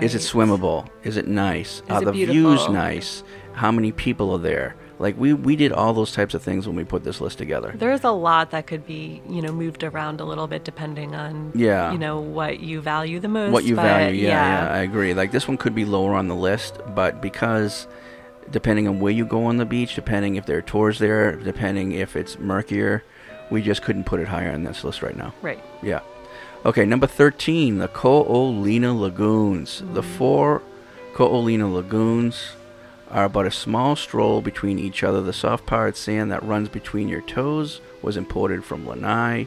[0.00, 0.88] Is it swimmable?
[1.04, 1.82] Is it nice?
[1.86, 3.22] Is Are it the views nice?
[3.52, 4.76] How many people are there?
[5.00, 7.72] Like we we did all those types of things when we put this list together.
[7.76, 11.52] There's a lot that could be, you know, moved around a little bit depending on,
[11.54, 11.92] Yeah.
[11.92, 13.52] you know, what you value the most.
[13.52, 15.14] what you value, yeah, yeah, I agree.
[15.14, 17.86] Like this one could be lower on the list, but because
[18.50, 21.92] depending on where you go on the beach, depending if there are tours there, depending
[21.92, 23.04] if it's murkier,
[23.50, 25.32] we just couldn't put it higher on this list right now.
[25.42, 25.62] Right.
[25.82, 26.00] Yeah.
[26.66, 29.82] Okay, number 13, the Ko'olina Lagoons.
[29.94, 30.62] The four
[31.14, 32.50] Ko'olina Lagoons
[33.10, 35.22] are about a small stroll between each other.
[35.22, 39.46] The soft powdered sand that runs between your toes was imported from Lanai,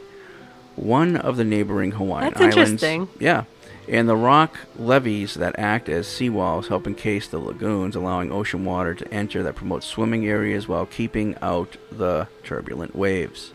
[0.75, 2.83] one of the neighboring Hawaiian That's islands.
[2.83, 3.09] interesting.
[3.19, 3.43] Yeah.
[3.89, 8.93] And the rock levees that act as seawalls help encase the lagoons, allowing ocean water
[8.95, 13.51] to enter that promotes swimming areas while keeping out the turbulent waves.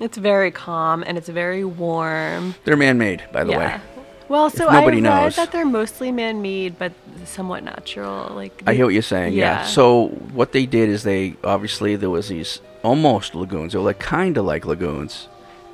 [0.00, 2.54] It's very calm and it's very warm.
[2.64, 3.58] They're man made, by the way.
[3.58, 3.80] Yeah.
[4.28, 5.36] Well, so I read knows.
[5.36, 6.92] that they're mostly man-made, but
[7.24, 8.34] somewhat natural.
[8.34, 9.34] Like I hear what you're saying.
[9.34, 9.64] Yeah.
[9.64, 13.72] So what they did is they obviously there was these almost lagoons.
[13.72, 15.28] They were like kind of like lagoons,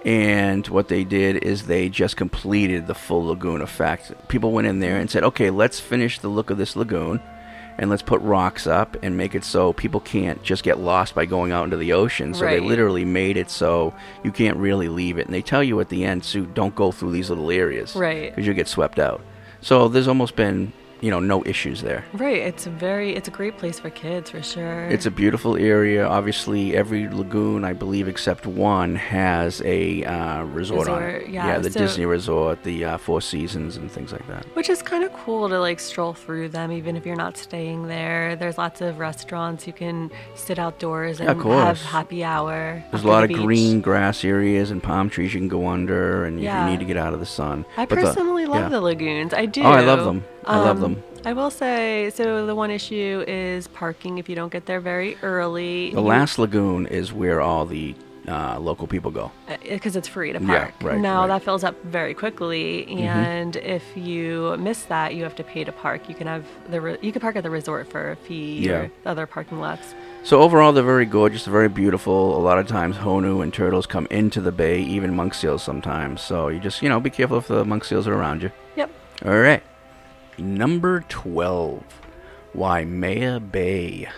[0.05, 4.13] and what they did is they just completed the full lagoon effect.
[4.29, 7.23] People went in there and said, "Okay, let's finish the look of this lagoon."
[7.79, 11.25] And let's put rocks up and make it so people can't just get lost by
[11.25, 12.35] going out into the ocean.
[12.35, 15.27] So they literally made it so you can't really leave it.
[15.27, 17.97] And they tell you at the end, so don't go through these little areas.
[17.97, 18.31] Right.
[18.31, 19.23] Because you'll get swept out.
[19.61, 20.73] So there's almost been
[21.03, 22.05] you know, no issues there.
[22.15, 22.39] Right.
[22.39, 24.85] It's a very it's a great place for kids for sure.
[24.85, 26.07] It's a beautiful area.
[26.07, 31.29] Obviously, every lagoon, I believe, except one, has a uh, resort, on it.
[31.29, 34.47] yeah, the so- Disney Resort, the uh, Four Seasons, and things like that.
[34.55, 37.89] Which is kind of cool to like stroll through them, even if you're not staying
[37.89, 38.37] there.
[38.37, 42.83] There's lots of restaurants you can sit outdoors and Yeah, have happy hour.
[42.93, 43.39] There's a lot the of beach.
[43.39, 46.65] green grass areas and palm trees you can go under, and Yeah.
[46.65, 47.67] you need to get out of the sun.
[47.77, 48.69] I But the- personally love yeah.
[48.69, 49.35] the lagoons.
[49.35, 49.63] I do.
[49.65, 50.25] Oh, I love them.
[50.47, 51.03] I love Um, them.
[51.25, 55.17] I will say, so the one issue is parking if you don't get there very
[55.23, 55.91] early.
[55.93, 57.95] The last lagoon is where all the
[58.29, 59.33] uh, local people go.
[59.69, 60.75] because it's free to Yeah, park.
[60.81, 61.27] right, now right.
[61.27, 63.01] that fills up very quickly, Mhm.
[63.01, 66.09] and if you miss that, you have to pay to park.
[66.09, 68.73] You can have the re- you can park at the resort for a fee Yeah.
[68.77, 69.95] or other parking lots.
[70.23, 72.37] So overall, they're very gorgeous, very beautiful.
[72.39, 76.21] A lot of times, honu and turtles come into the bay, even monk seals sometimes.
[76.23, 78.53] So you just, you know, be careful if the monk seals are around you.
[78.77, 78.91] Yep.
[79.27, 79.65] All right.
[80.39, 81.85] Number 12,
[82.55, 84.09] Waimea Bay.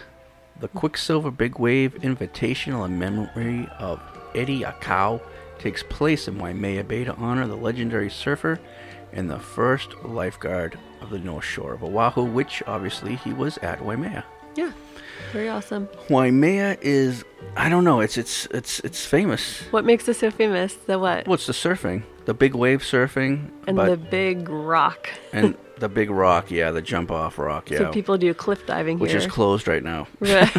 [0.61, 4.01] The Quiksilver Big Wave Invitational in memory of
[4.33, 5.21] Eddie Aikau
[5.59, 8.61] takes place in Waimea Bay to honor the legendary surfer
[9.13, 13.85] and the first lifeguard of the North Shore of Oahu, which obviously he was at
[13.85, 14.25] Waimea.
[14.55, 14.71] Yeah,
[15.33, 15.89] very awesome.
[16.09, 17.25] Waimea is
[17.57, 19.63] I don't know, it's it's it's it's famous.
[19.71, 20.75] What makes it so famous?
[20.75, 21.27] The what?
[21.27, 25.09] Well, the surfing, the big wave surfing, and the big rock.
[25.33, 28.99] and the big rock, yeah, the jump off rock, yeah, So people do cliff diving
[28.99, 29.19] which here.
[29.19, 30.07] is closed right now.
[30.21, 30.51] Right.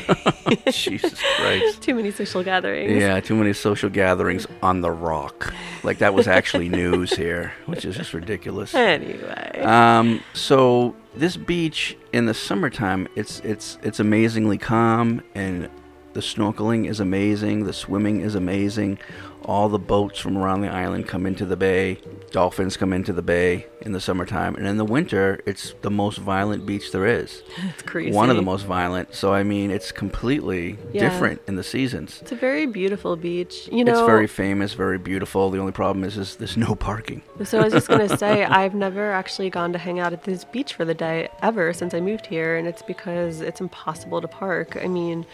[0.72, 1.82] Jesus Christ.
[1.82, 2.92] Too many social gatherings.
[3.02, 5.54] Yeah, too many social gatherings on the rock.
[5.84, 8.76] Like that was actually news here, which is just ridiculous.
[8.76, 9.62] Anyway.
[9.64, 15.70] Um, so this beach in the summertime, it's it's it's amazingly calm and
[16.14, 18.98] the snorkeling is amazing, the swimming is amazing.
[19.46, 22.00] All the boats from around the island come into the bay.
[22.32, 26.18] Dolphins come into the bay in the summertime, and in the winter, it's the most
[26.18, 27.44] violent beach there is.
[27.70, 28.12] It's crazy.
[28.16, 29.14] One of the most violent.
[29.14, 31.02] So I mean, it's completely Yeah.
[31.02, 32.20] different in the seasons.
[32.22, 33.70] It's a very beautiful beach.
[33.72, 35.50] You know, it's very famous, very beautiful.
[35.52, 37.22] The only problem is, is there's no parking.
[37.46, 40.44] So I was just gonna say I've never actually gone to hang out at this
[40.44, 44.28] beach for the day ever since I moved here, and it's because it's impossible to
[44.28, 44.76] park.
[44.82, 45.26] I mean,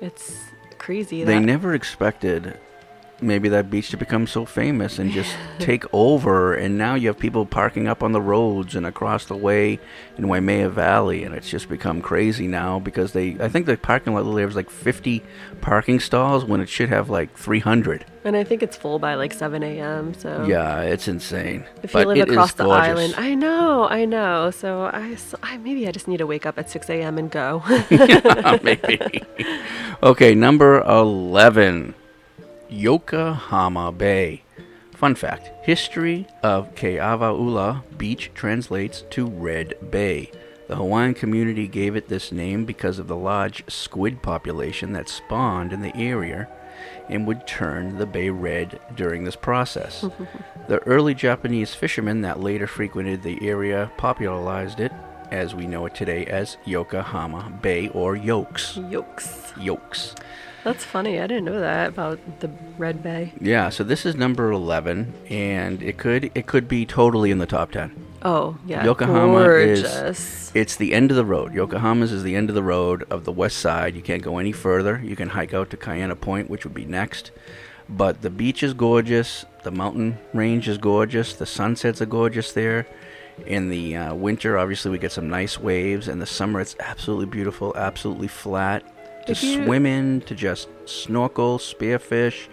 [0.00, 0.32] it's
[0.78, 1.24] crazy.
[1.24, 2.56] They never expected
[3.22, 7.18] maybe that beach to become so famous and just take over and now you have
[7.18, 9.78] people parking up on the roads and across the way
[10.16, 14.14] in Waimea Valley and it's just become crazy now because they I think the parking
[14.14, 15.22] lot there was like 50
[15.60, 18.04] parking stalls when it should have like 300.
[18.22, 20.12] And I think it's full by like 7 a.m.
[20.14, 21.64] So Yeah, it's insane.
[21.82, 22.88] If but you live across the gorgeous.
[22.88, 24.50] island, I know, I know.
[24.50, 27.16] So I, so I maybe I just need to wake up at 6 a.m.
[27.18, 27.62] and go.
[27.90, 29.22] Yeah, maybe.
[30.02, 31.94] Okay, number 11.
[32.70, 34.42] Yokohama Bay.
[34.94, 40.30] Fun fact History of Keawaula Beach translates to Red Bay.
[40.68, 45.72] The Hawaiian community gave it this name because of the large squid population that spawned
[45.72, 46.48] in the area
[47.08, 50.04] and would turn the bay red during this process.
[50.68, 54.92] the early Japanese fishermen that later frequented the area popularized it
[55.30, 58.76] as we know it today as Yokohama Bay or Yokes.
[58.76, 59.52] Yokes.
[59.58, 60.14] Yokes.
[60.64, 61.18] That's funny.
[61.20, 63.32] I didn't know that about the Red Bay.
[63.40, 67.46] Yeah, so this is number 11 and it could it could be totally in the
[67.46, 68.06] top 10.
[68.22, 68.84] Oh, yeah.
[68.84, 69.84] Yokohama gorgeous.
[69.84, 71.54] is it's the end of the road.
[71.54, 73.94] Yokohama's is the end of the road of the west side.
[73.94, 75.00] You can't go any further.
[75.02, 77.30] You can hike out to Kaena Point, which would be next.
[77.88, 79.46] But the beach is gorgeous.
[79.64, 81.34] The mountain range is gorgeous.
[81.34, 82.86] The sunsets are gorgeous there.
[83.46, 86.06] In the uh, winter, obviously, we get some nice waves.
[86.06, 88.84] In the summer, it's absolutely beautiful, absolutely flat.
[89.34, 92.48] To you- swim in, to just snorkel, spearfish,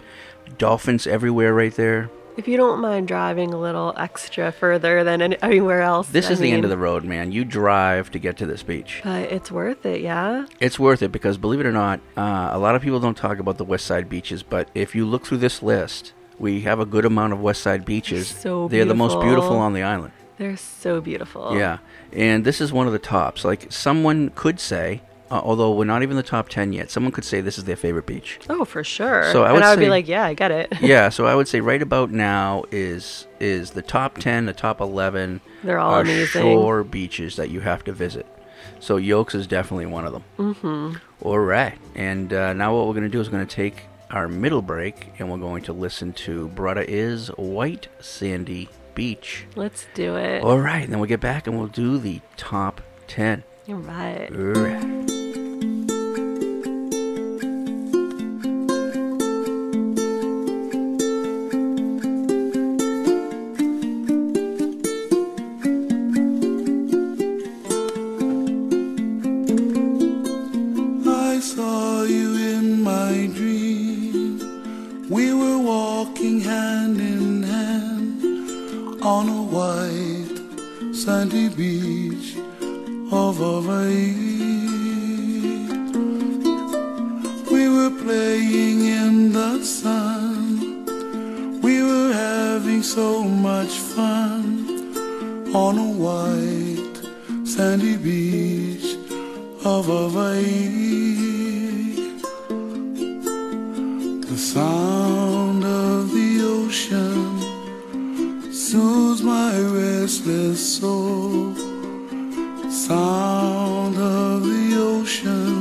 [0.57, 2.09] dolphins everywhere right there.
[2.37, 6.33] If you don't mind driving a little extra further than any, anywhere else, This I
[6.33, 7.31] is the end of the road, man.
[7.31, 9.01] You drive to get to this beach.
[9.03, 10.45] But it's worth it, yeah.
[10.59, 13.39] It's worth it because, believe it or not, uh, a lot of people don't talk
[13.39, 14.43] about the West Side beaches.
[14.43, 17.85] But if you look through this list, we have a good amount of West Side
[17.85, 18.27] beaches.
[18.27, 19.57] So They're the most beautiful.
[19.57, 20.13] on the island.
[20.37, 21.57] They're so beautiful.
[21.57, 21.79] Yeah,
[22.13, 23.43] and this is one of the tops.
[23.43, 27.25] Like someone could say, uh, although we're not even the top ten yet, someone could
[27.25, 28.39] say this is their favorite beach.
[28.49, 29.31] Oh, for sure.
[29.31, 30.73] So I and would I would be like, yeah, I get it.
[30.81, 34.79] yeah, so I would say right about now is is the top ten, the top
[34.79, 35.41] eleven.
[35.63, 36.41] They're all amazing.
[36.41, 38.25] shore beaches that you have to visit.
[38.79, 40.23] So Yokes is definitely one of them.
[40.37, 40.97] Mm-hmm.
[41.21, 43.85] All right, and uh, now what we're going to do is we're going to take
[44.11, 49.87] our middle break, and we're going to listen to "Brother Iz White Sandy Beach." Let's
[49.93, 50.43] do it.
[50.43, 53.43] All right, and then we'll get back and we'll do the top ten.
[53.65, 54.29] You're right.
[54.31, 55.16] All right.
[81.07, 82.35] Sandy beach
[83.13, 84.11] of Hawaii.
[87.49, 90.35] We were playing in the sun.
[91.61, 94.43] We were having so much fun
[95.55, 96.97] on a white
[97.47, 98.97] sandy beach
[99.63, 100.35] of Hawaii.
[104.29, 107.16] The sound of the ocean
[108.77, 111.55] soothes my restless soul.
[112.69, 115.53] Sound of the ocean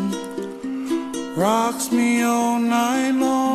[1.35, 3.47] rocks me all night long.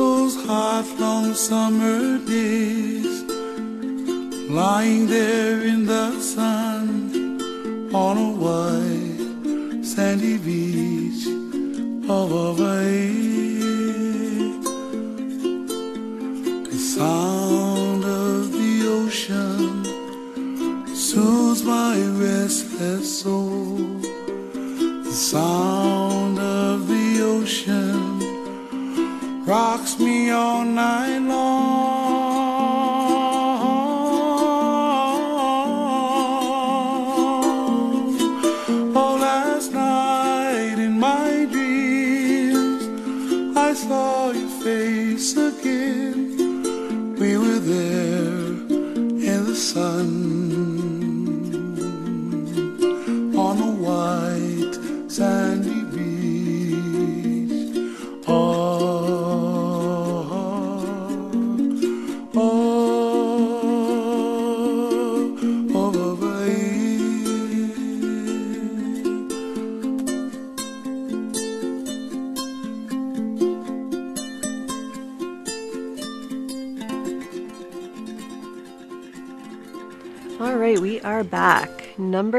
[0.00, 3.14] Those hot, long summer days,
[4.58, 5.49] lying there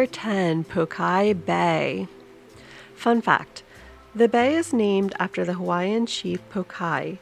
[0.01, 2.07] Number 10, Pokai Bay.
[2.95, 3.61] Fun fact
[4.15, 7.19] the bay is named after the Hawaiian chief Pokai,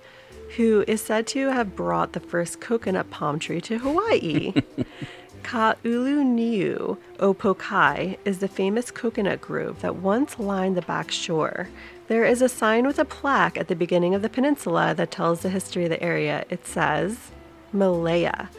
[0.56, 4.54] who is said to have brought the first coconut palm tree to Hawaii.
[5.44, 11.68] Ka'ulu o Pokai is the famous coconut grove that once lined the back shore.
[12.08, 15.42] There is a sign with a plaque at the beginning of the peninsula that tells
[15.42, 16.46] the history of the area.
[16.50, 17.32] It says,
[17.74, 18.50] Malaya.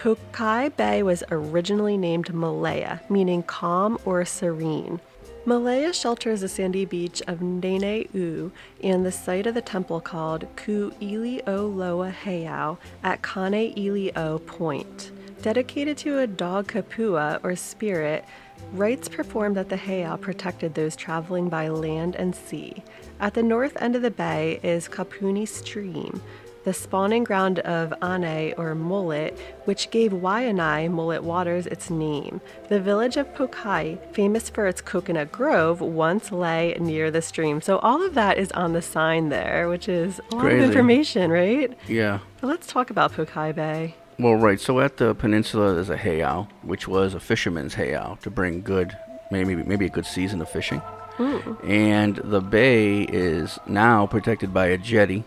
[0.00, 4.98] Pokai Bay was originally named Malaya, meaning calm or serene.
[5.44, 8.50] Malaya shelters the sandy beach of Neneu
[8.82, 15.12] and the site of the temple called Ku Ilio Loa Heiau at Kane Ilio Point.
[15.42, 18.24] Dedicated to a dog kupua or spirit,
[18.72, 22.82] rites performed at the heiau protected those traveling by land and sea.
[23.20, 26.22] At the north end of the bay is Kaupuni Stream,
[26.64, 32.40] the spawning ground of Ane or mullet, which gave Waianae Mullet Waters its name.
[32.68, 37.60] The village of Pokai, famous for its coconut grove, once lay near the stream.
[37.60, 40.58] So all of that is on the sign there, which is a lot Crazy.
[40.58, 41.76] of information, right?
[41.88, 42.20] Yeah.
[42.40, 43.94] But let's talk about Pokai Bay.
[44.18, 44.60] Well, right.
[44.60, 48.94] So at the peninsula, there's a heiau, which was a fisherman's heiau to bring good,
[49.30, 50.80] maybe maybe a good season of fishing.
[51.16, 51.54] Hmm.
[51.66, 55.24] And the bay is now protected by a jetty,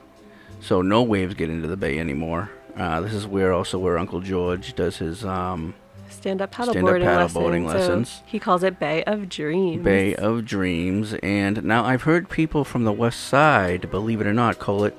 [0.63, 2.49] so no waves get into the bay anymore.
[2.75, 5.75] Uh, this is where also where Uncle George does his um,
[6.09, 7.33] Stand up paddle Stand-up boarding paddle lessons.
[7.43, 8.21] boarding So lessons.
[8.25, 9.83] he calls it Bay of Dreams.
[9.83, 11.13] Bay of Dreams.
[11.21, 14.95] And now I've heard people from the west side, believe it or not, call it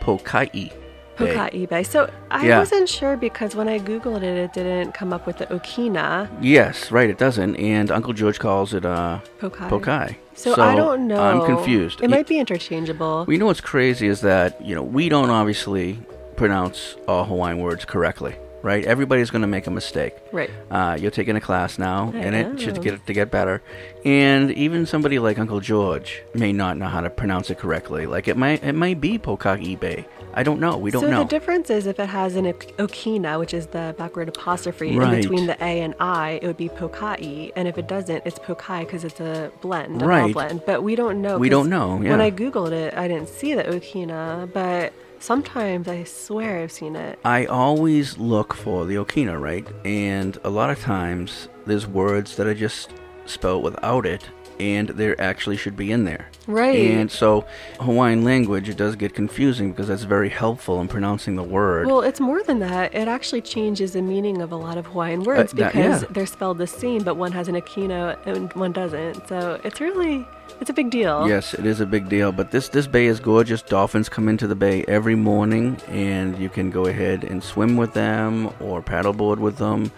[0.00, 0.72] Pokai.
[1.18, 1.82] Pokai Bay.
[1.82, 2.58] So I Yeah.
[2.58, 6.28] wasn't sure because when I googled it, it didn't come up with the Okina.
[6.40, 7.10] Yes, right.
[7.10, 9.68] It doesn't, and Uncle George calls it uh, Pokai.
[9.68, 10.16] Pokai.
[10.34, 11.20] So, I don't know.
[11.20, 12.00] I'm confused.
[12.00, 13.24] It Y- might be interchangeable.
[13.26, 15.98] We know what's crazy is that you know we don't obviously
[16.36, 18.84] pronounce all Hawaiian words correctly, right?
[18.84, 20.14] Everybody's going to make a mistake.
[20.32, 20.48] Right.
[20.70, 23.60] Uh, you're taking a class now, I and it should get to get better.
[24.04, 28.06] And even somebody like Uncle George may not know how to pronounce it correctly.
[28.06, 30.06] Like it might it might be Pokaki Bay.
[30.38, 30.76] I don't know.
[30.78, 31.16] We don't so know.
[31.18, 34.96] So the difference is if it has an ok- okina, which is the backward apostrophe
[34.96, 35.14] Right.
[35.14, 38.38] in between the a and i, it would be pokai, and if it doesn't, it's
[38.38, 40.32] pokai because it's a blend, a Right.
[40.32, 40.62] blend.
[40.64, 41.38] But we don't know.
[41.38, 42.20] We don't know, When.
[42.20, 47.18] I googled it, I didn't see the okina, but sometimes I swear I've seen it.
[47.24, 49.66] I always look for the Okina, right?
[49.84, 52.90] And a lot of times there's words that are just
[53.26, 54.22] spelled without it,
[54.60, 56.28] and there actually should be in there.
[56.46, 56.90] Right.
[56.90, 57.46] And so
[57.80, 61.86] Hawaiian language it does get confusing because that's very helpful in pronouncing the word.
[61.86, 62.94] Well, it's more than that.
[62.94, 66.08] It actually changes the meaning of a lot of Hawaiian uh, words that- because yeah.
[66.10, 69.28] they're spelled the same, but one has an okina and one doesn't.
[69.28, 70.26] So it's really
[70.60, 71.28] it's a big deal.
[71.28, 72.32] Yes, it is a big deal.
[72.32, 73.62] But this this bay is gorgeous.
[73.62, 77.92] Dolphins come into the bay every morning, and you can go ahead and swim with
[77.94, 79.92] them or paddleboard with them.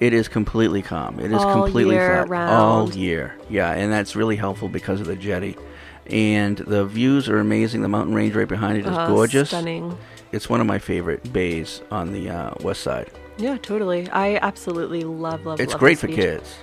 [0.00, 1.20] It is completely calm.
[1.20, 3.36] It is All completely year flat all year.
[3.50, 5.56] Yeah, and that's really helpful because of the jetty.
[6.06, 7.82] And the views are amazing.
[7.82, 9.48] The mountain range right behind it is Oh, gorgeous.
[9.50, 9.96] stunning.
[10.32, 13.10] It's one of my favorite bays on the uh, west side.
[13.36, 14.08] Yeah, totally.
[14.10, 15.60] I absolutely love love.
[15.60, 15.64] It.
[15.64, 16.16] It's love great this for beach.
[16.16, 16.54] kids.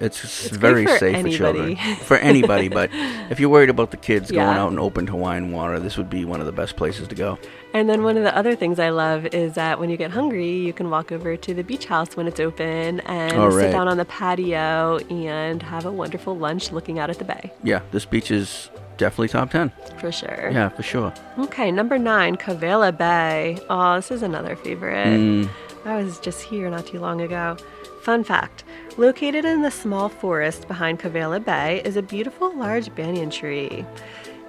[0.00, 1.74] It's, It's very for safe anybody.
[1.76, 1.96] for children.
[2.04, 2.90] for anybody, but
[3.30, 6.24] if you're worried about the kids going out in open Hawaiian water, this would be
[6.24, 7.38] one of the best places to go.
[7.72, 10.50] And then one of the other things I love is that when you get hungry,
[10.50, 13.88] you can walk over to the beach house when it's open and Oh, sit down
[13.88, 17.52] on the patio and have a wonderful lunch looking out at the bay.
[17.62, 19.72] Yeah, this beach is definitely top 10.
[19.98, 20.50] For sure.
[20.52, 21.12] Yeah, for sure.
[21.38, 23.58] Okay, number nine, Kawela Bay.
[23.68, 25.06] Oh, this is another favorite.
[25.06, 25.48] Mm.
[25.84, 27.56] I was just here not too long ago.
[28.04, 28.64] Fun fact
[28.98, 33.86] located in the small forest behind Kawela Bay is a beautiful large banyan tree.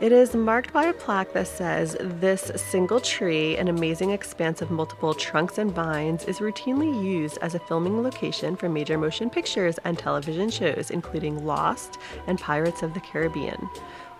[0.02, 4.72] It is marked by a plaque that says, This single tree, an amazing expanse of
[4.72, 9.80] multiple trunks and vines, is routinely used as a filming location for major motion pictures
[9.86, 11.98] and television shows, including Lost
[12.28, 13.70] and Pirates of the Caribbean.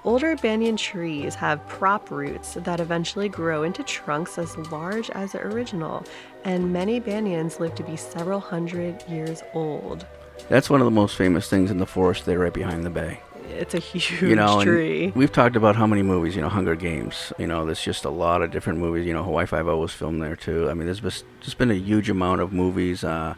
[0.06, 5.42] Older banyan trees have prop roots that eventually grow into trunks as large as the
[5.42, 6.06] original,
[6.46, 10.06] and many banyans live to be several hundred years old.
[10.48, 13.20] That's one of the most famous things in the forest there right behind the bay.
[13.50, 15.12] It's a huge you know, tree.
[15.16, 18.10] we've talked about how many movies, you know, Hunger Games, you know, there's just a
[18.10, 19.06] lot of different movies.
[19.06, 20.70] You know, Hawaii Five-O was filmed there too.
[20.70, 23.04] I mean, there's just, been a huge amount of movies.
[23.04, 23.36] Uh,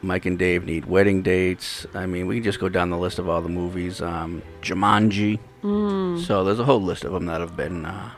[0.00, 1.86] Mike and Dave need wedding dates.
[1.92, 4.00] I mean, we can just go down the list of all the movies.
[4.00, 5.38] Um, Jumanji.
[5.62, 6.24] Mm.
[6.24, 8.10] So there's a whole list of them that have been uh,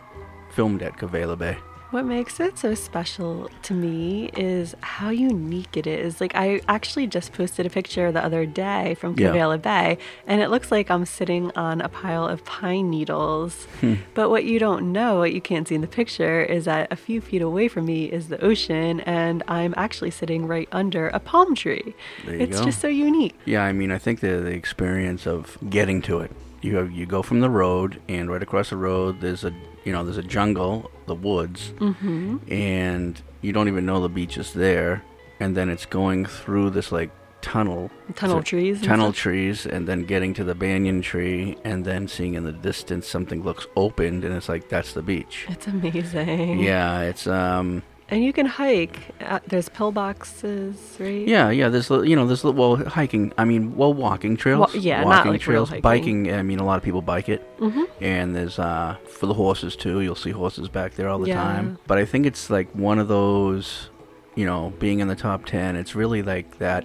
[0.50, 1.56] filmed at Kawela Bay.
[1.90, 6.20] What makes it so special to me is how unique it is.
[6.20, 9.30] Like, I actually just posted a picture the other day from Yeah.
[9.30, 13.64] Kawela Bay, and it looks like I'm sitting on a pile of pine needles.
[13.80, 13.94] Hmm.
[14.14, 16.96] But what you don't know, what you can't see in the picture, is that a
[16.96, 21.18] few feet away from me is the ocean, and I'm actually sitting right under a
[21.18, 21.94] palm tree.
[22.24, 22.66] It's go.
[22.66, 23.34] just so unique.
[23.46, 26.30] Yeah, I mean, I think the the experience of getting to it.
[26.62, 29.52] You have, you go from the road, and right across the road, there's a
[29.84, 34.36] you know there's a jungle, the woods, hmm and you don't even know the beach
[34.36, 35.02] is there,
[35.40, 40.34] and then it's going through this like tunnel, Tunnel trees tunnel trees, and then getting
[40.34, 44.48] to the banyan tree, and then seeing in the distance something looks opened, and it's
[44.48, 45.46] like that's the beach.
[45.48, 46.58] It's amazing.
[46.58, 47.82] Yeah, it's um.
[48.10, 48.98] And you can hike.
[49.20, 51.26] Uh, there's pillboxes, right?
[51.28, 51.68] Yeah, yeah.
[51.68, 53.32] There's you know there's well hiking.
[53.38, 54.74] I mean, well walking trails.
[54.74, 55.68] Wa- yeah, not like trails.
[55.68, 55.82] hiking.
[55.82, 56.32] Biking.
[56.32, 57.46] I mean, a lot of people bike it.
[57.58, 57.84] Mm-hmm.
[58.02, 60.00] And there's uh for the horses too.
[60.00, 61.42] You'll see horses back there all the Yeah.
[61.42, 61.78] time.
[61.86, 63.90] But I think it's like one of those,
[64.34, 65.76] you know, being in the top ten.
[65.76, 66.84] It's really like that.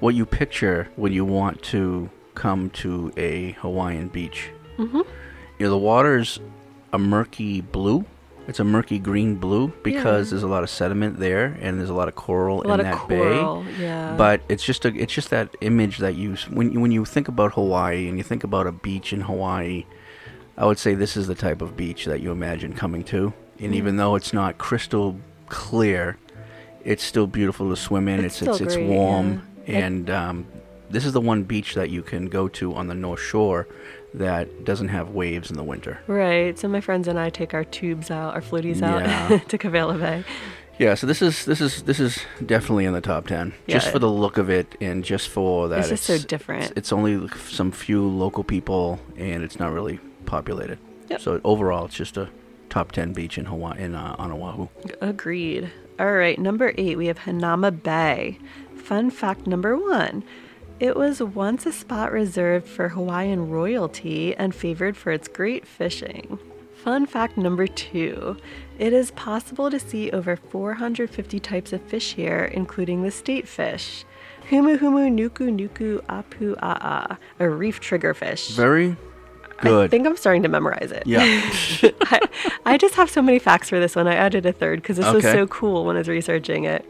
[0.00, 4.50] What you picture when you want to come to a Hawaiian beach.
[4.78, 4.96] Mm-hmm.
[5.58, 6.40] You know, the water's
[6.92, 8.04] a murky blue.
[8.50, 10.30] It's a murky green blue because Yeah.
[10.32, 12.96] there's a lot of sediment there and there's a lot of coral A in that
[12.98, 13.74] coral, bay.
[13.84, 14.14] yeah.
[14.18, 17.28] But it's just a it's just that image that you when you, when you think
[17.28, 19.86] about Hawaii and you think about a beach in Hawaii,
[20.58, 23.32] I would say this is the type of beach that you imagine coming to.
[23.60, 23.76] And Mm.
[23.76, 25.16] even though it's not crystal
[25.48, 26.16] clear,
[26.84, 28.24] it's still beautiful to swim in.
[28.24, 29.78] It's It's it's still it's, great, warm yeah.
[29.86, 30.46] And um,
[30.90, 33.68] this is the one beach that you can go to on the North Shore
[34.14, 36.00] that doesn't have waves in the winter.
[36.06, 36.58] Right.
[36.58, 39.38] So my friends and I take our tubes out, our floaties out Yeah.
[39.48, 40.24] to Kawela Bay.
[40.78, 43.98] Yeah, so this is this is this is definitely in the top ten, just for
[43.98, 45.80] the look of it and just for that.
[45.80, 46.62] It's just so different.
[46.64, 50.78] It's, it's only some few local people, and it's not really populated.
[51.10, 51.20] Yep.
[51.20, 52.30] So overall, it's just a
[52.70, 54.68] top ten beach in Hawaii in uh, on Oahu.
[55.02, 55.70] Agreed.
[55.98, 58.38] All right, number eight, we have Hanauma Bay.
[58.74, 60.24] Fun fact number one
[60.80, 66.38] it was once a spot reserved for Hawaiian royalty and favored for its great fishing.
[66.82, 68.38] Fun fact number two
[68.78, 74.06] it is possible to see over 450 types of fish here, including the state fish.
[74.48, 78.56] Humu humu nuku nuku apu a a reef triggerfish.
[78.56, 78.96] Very
[79.60, 79.84] Good.
[79.84, 81.02] I think I'm starting to memorize it.
[81.06, 81.20] Yeah.
[82.00, 82.20] I,
[82.64, 84.08] I just have so many facts for this one.
[84.08, 86.86] I added a third because this was so cool when I was researching it.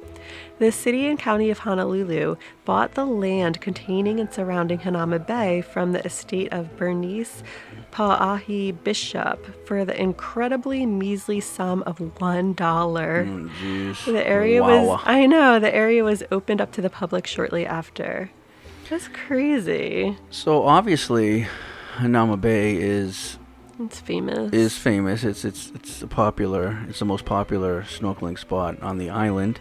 [0.61, 2.37] The city and county of Honolulu
[2.67, 7.43] bought the land containing and surrounding Hanauma Bay from the estate of Bernice
[7.93, 13.25] Pauahi Bishop for the incredibly measly sum of one dollar.
[13.25, 14.05] Mm.
[14.05, 14.85] The area Wow.
[14.87, 18.31] was I know, the area was opened up to the public shortly after.
[18.91, 20.19] That's crazy.
[20.31, 21.47] So obviously,
[21.97, 23.39] Hanauma Bay is
[23.79, 24.53] It's famous.
[24.53, 25.25] is famous.
[25.25, 26.85] It's it's it's a popular.
[26.87, 29.59] It's the most popular snorkeling spot on the island.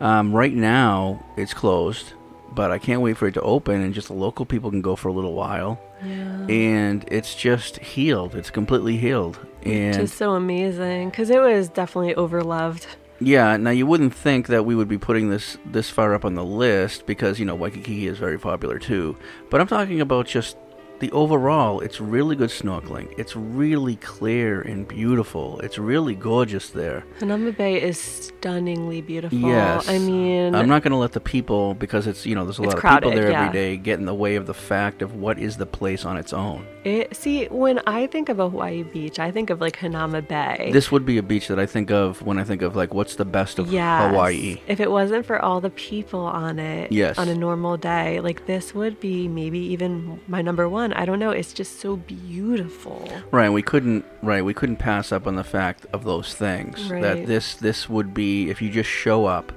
[0.00, 2.12] Um, right now, it's closed,
[2.52, 4.96] but I can't wait for it to open and just the local people can go
[4.96, 5.80] for a little while.
[6.04, 6.46] Yeah.
[6.48, 8.34] And it's just healed.
[8.36, 9.38] It's completely healed.
[9.64, 12.86] And Just so amazing because it was definitely overloved.
[13.20, 16.34] yeah, now you wouldn't think that we would be putting this this far up on
[16.36, 19.16] the list because you know Waikiki is very popular too.
[19.50, 20.56] But I'm talking about just
[21.00, 21.80] the overall.
[21.80, 23.12] It's really good snorkeling.
[23.18, 25.60] It's really clear and beautiful.
[25.60, 27.04] It's really gorgeous there.
[27.20, 29.38] Hanauma Bay is stunningly beautiful.
[29.38, 29.88] Yes.
[29.88, 32.62] I mean, I'm not going to let the people because it's you know there's a
[32.62, 33.42] lot of crowded, people there yeah.
[33.46, 36.16] every day get in the way of the fact of what is the place on
[36.16, 36.66] its own.
[36.84, 40.70] It, see, when I think of a Hawaii beach, I think of like Hanauma Bay.
[40.72, 43.16] This would be a beach that I think of when I think of like what's
[43.16, 44.10] the best of Yes.
[44.10, 44.60] Hawaii.
[44.66, 47.18] If it wasn't for all the people on it Yes.
[47.18, 50.87] on a normal day, like this would be maybe even my number one.
[50.94, 51.30] I don't know.
[51.30, 53.08] It's just so beautiful.
[53.30, 56.90] Right, we couldn't right, we couldn't pass up on the fact of those things.
[56.90, 57.02] Right.
[57.02, 59.52] That this this would be if you just show up,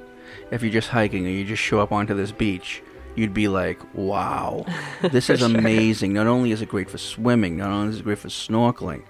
[0.51, 2.82] if you're just hiking or you just show up onto this beach,
[3.15, 4.65] you'd be like, "Wow.
[5.11, 5.49] This is sure.
[5.49, 6.13] amazing.
[6.13, 9.03] Not only is it great for swimming, not only is it great for snorkeling,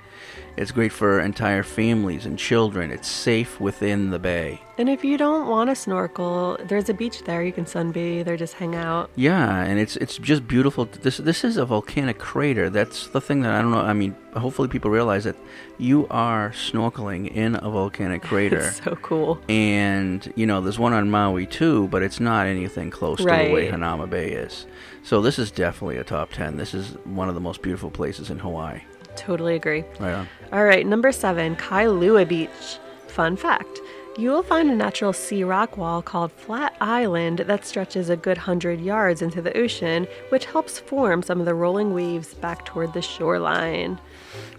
[0.57, 2.91] it's great for entire families and children.
[2.91, 7.23] It's safe within the bay." And if you don't want to snorkel, there's a beach
[7.25, 7.43] there.
[7.43, 9.11] You can sunbathe or just hang out.
[9.15, 10.85] Yeah, and it's it's just beautiful.
[10.85, 12.67] This this is a volcanic crater.
[12.69, 13.81] That's the thing that I don't know.
[13.81, 15.35] I mean, hopefully people realize that
[15.77, 18.71] you are snorkeling in a volcanic crater.
[18.81, 19.39] So cool.
[19.49, 23.29] And you know, there's one on Maui too, but it's not anything close to the
[23.29, 24.65] way Hanauma Bay is.
[25.03, 26.57] So this is definitely a top ten.
[26.57, 28.81] This is one of the most beautiful places in Hawaii.
[29.15, 29.83] Totally agree.
[29.99, 30.27] Right on.
[30.51, 32.79] All right, number seven, Kailua Beach.
[33.07, 33.79] Fun fact
[34.17, 38.37] you will find a natural sea rock wall called Flat Island that stretches a good
[38.37, 42.93] hundred yards into the ocean, which helps form some of the rolling waves back toward
[42.93, 43.99] the shoreline.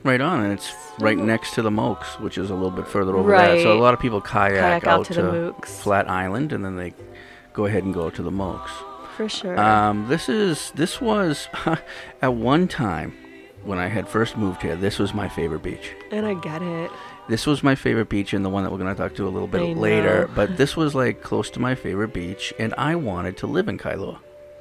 [0.05, 3.15] Right on, and it's right next to the Mokes, which is a little bit further
[3.15, 3.63] over that.
[3.63, 5.81] So a lot of people kayak, Kayak out to the Mokes.
[5.81, 6.95] Flat Island, and then they
[7.53, 8.73] go ahead and go to the Mokes.
[9.17, 9.61] For sure.
[9.61, 11.49] Um, this is this was
[12.23, 13.15] at one time
[13.65, 14.77] when I had first moved here.
[14.77, 15.93] This was my favorite beach.
[16.11, 16.91] and I get it.
[17.29, 19.31] This was my favorite beach, and the one that we're going to talk to a
[19.31, 20.27] little bit I later.
[20.27, 20.33] know.
[20.35, 23.79] But this was like close to my favorite beach, and I wanted to live in
[23.79, 24.19] Kailua.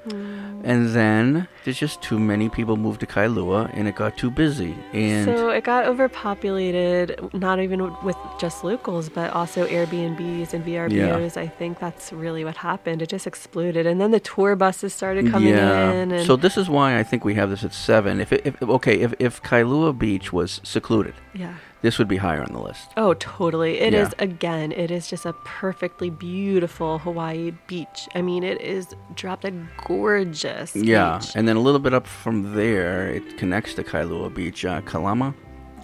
[0.08, 0.62] Mm.
[0.64, 4.76] And then there's just too many people moved to Kailua, and it got too busy.
[4.94, 11.38] And so it got overpopulated, not even with just locals, but also Airbnbs and VRBOs.
[11.38, 13.02] I think that's really what happened.
[13.02, 13.86] It just exploded.
[13.86, 15.92] And then the tour buses started coming yeah.
[15.92, 16.12] in.
[16.12, 18.20] And So this is why I think we have this at seven.
[18.20, 21.56] If, it, if okay, if if Kailua Beach was secluded, Yeah.
[21.82, 22.92] This would be higher on the list.
[22.96, 23.80] Oh, totally.
[23.80, 24.26] It is Yeah.
[24.26, 28.08] again, it is just a perfectly beautiful Hawaii beach.
[28.14, 30.76] I mean, it is drop dead gorgeous.
[30.76, 31.32] Yeah, beach.
[31.36, 35.34] and then a little bit up from there, it connects to Kailua Beach, uh, Kalama.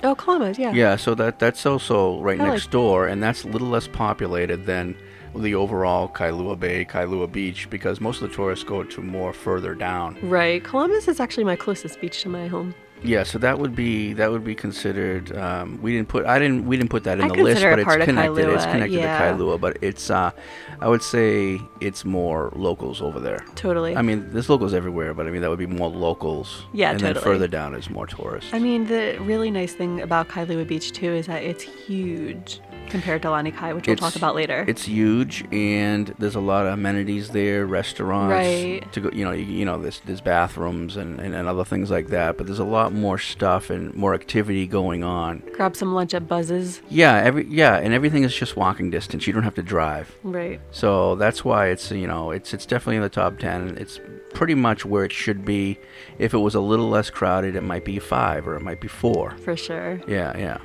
[0.04, 0.72] Oh, Kalama, yeah.
[0.74, 3.88] Yeah, so that that's also right I next like- door, and that's a little less
[3.88, 4.96] populated than
[5.36, 9.74] the overall Kailua Bay, Kailua Beach, because most of the tourists go to more further
[9.76, 10.18] down.
[10.22, 10.64] Right.
[10.64, 12.74] Kalama is actually my closest beach to my home.
[13.08, 15.36] Yeah, so that would be that would be considered.
[15.36, 17.80] Um, we didn't put I didn't we didn't put that in I the list, but
[17.80, 18.50] it's connected.
[18.50, 19.32] It's connected yeah.
[19.32, 20.32] to Kailua, but it's uh,
[20.80, 23.46] I would say it's more locals over there.
[23.56, 23.96] Totally.
[23.96, 26.66] I mean, there's locals everywhere, but I mean that would be more locals.
[26.74, 28.54] Yeah, and then further down is more tourists.
[28.54, 33.22] I mean, the really nice thing about Kailua Beach, too, is that it's huge compared
[33.22, 34.66] to Lanikai, which we'll talk about later.
[34.68, 38.32] It's huge, and there's a lot of amenities there, restaurants.
[38.32, 38.94] Right.
[38.94, 41.92] To go, you know, you, you know, there's, there's bathrooms and, and, and other things
[41.92, 42.38] like that.
[42.38, 45.44] But there's a lot more stuff and more activity going on.
[45.54, 46.82] Grab some lunch at Buzz's.
[46.90, 49.28] Yeah, every yeah, and everything is just walking distance.
[49.28, 50.16] You don't have to drive.
[50.24, 50.60] Right.
[50.72, 53.78] So that's why it's you know it's it's definitely in the top ten.
[53.78, 54.00] It's
[54.34, 55.80] pretty much where it should be.
[56.20, 58.88] If it was a little less crowded, it might be five or it might be
[58.88, 59.38] four.
[59.38, 60.02] For sure.
[60.08, 60.58] Yeah, yeah.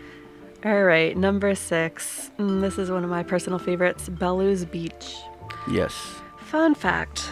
[0.64, 2.30] All right, number six.
[2.38, 5.16] Mm, this is one of my personal favorites Bellows Beach.
[5.68, 5.92] Yes.
[6.38, 7.28] Fun fact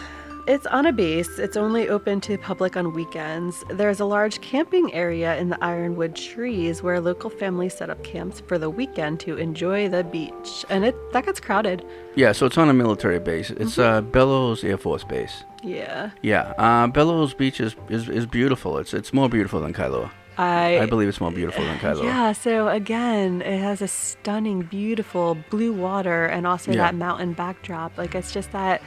[0.47, 3.63] it's on a base, it's only open to the public on weekends.
[3.69, 8.41] There's a large camping area in the ironwood trees where local families set up camps
[8.47, 10.65] for the weekend to enjoy the beach.
[10.69, 11.85] And it that gets crowded.
[12.15, 13.49] Yeah, so it's on a military base.
[13.51, 13.81] It's Mm-hmm.
[13.97, 15.43] uh, Bellows Air Force Base.
[15.63, 16.11] Yeah.
[16.21, 18.77] Yeah, uh, Bellows Beach is, is, is beautiful.
[18.77, 20.09] It's it's more beautiful than Kailua.
[20.37, 22.03] I I believe it's more beautiful than Kailua.
[22.03, 26.77] Yeah, so again, it has a stunning, beautiful blue water and also Yeah.
[26.83, 27.97] that mountain backdrop.
[27.97, 28.81] Like it's just that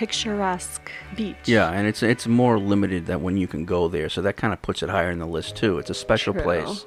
[0.00, 1.36] picturesque beach.
[1.44, 4.54] Yeah, and it's it's more limited that when you can go there, so that kind
[4.54, 5.78] of puts it higher in the list too.
[5.78, 6.42] It's a special True.
[6.42, 6.86] place,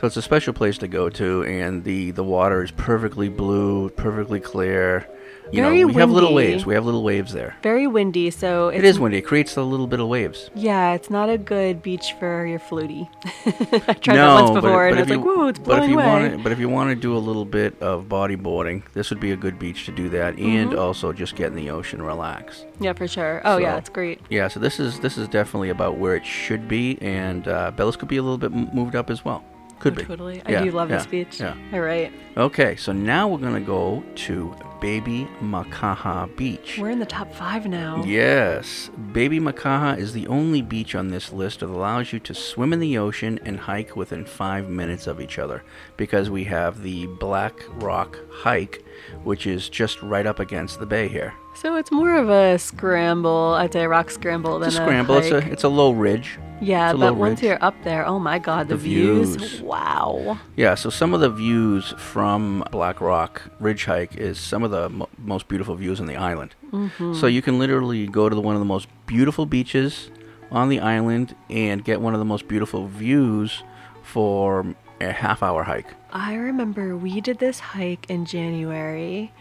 [0.00, 3.90] so it's a special place to go to, and the the water is perfectly blue,
[3.90, 5.06] perfectly clear.
[5.52, 6.66] You Very know, we have little waves.
[6.66, 7.54] We have little waves there.
[7.62, 9.18] Very windy, so it's, It is windy.
[9.18, 10.50] It creates a little bit of waves.
[10.56, 13.08] Yeah, it's not a good beach for your flutie.
[13.88, 15.64] I tried no, that once before, but and if it's like, you- whoa, it's but
[15.66, 16.06] blowing if you away.
[16.06, 19.20] want to, but if you want to do a little bit of bodyboarding, this would
[19.20, 20.78] be a good beach to do that, and Mhm.
[20.80, 22.64] also just get in the ocean, relax.
[22.80, 23.40] Yeah, for sure.
[23.44, 24.20] Oh yeah, So, it's great.
[24.28, 27.96] Yeah, so this is this is definitely about where it should be, and uh, Bellows
[27.96, 29.44] could be a little bit moved up as well.
[29.78, 30.04] Could Oh, be.
[30.04, 30.42] Totally.
[30.46, 31.38] I Yeah, do love yeah, this beach.
[31.38, 31.54] Yeah.
[31.72, 32.10] All right.
[32.36, 36.78] Okay, so now we're gonna go to Baby Makaha Beach.
[36.78, 38.02] We're in the top five now.
[38.04, 42.72] Yes, Baby Makaha is the only beach on this list that allows you to swim
[42.72, 45.62] in the ocean and hike within five minutes of each other
[45.96, 48.84] because we have the Black Rock Hike,
[49.24, 51.34] which is just right up against the bay here.
[51.54, 53.54] So it's more of a scramble.
[53.54, 55.16] I'd say a rock scramble than It's a scramble.
[55.18, 56.38] It's a it's a low ridge.
[56.60, 57.48] Yeah, but once ridge.
[57.48, 59.36] you're up there, oh my God, the, The views.
[59.36, 59.60] views.
[59.62, 60.38] Wow.
[60.56, 64.88] Yeah, so some of the views from Black Rock Ridge Hike is some of the
[64.88, 66.54] mo- most beautiful views on the island.
[66.72, 67.14] Mhm.
[67.14, 70.10] So you can literally go to the, one of the most beautiful beaches
[70.50, 73.62] on the island and get one of the most beautiful views
[74.02, 75.88] for a half hour hike.
[76.12, 79.32] I remember we did this hike in January,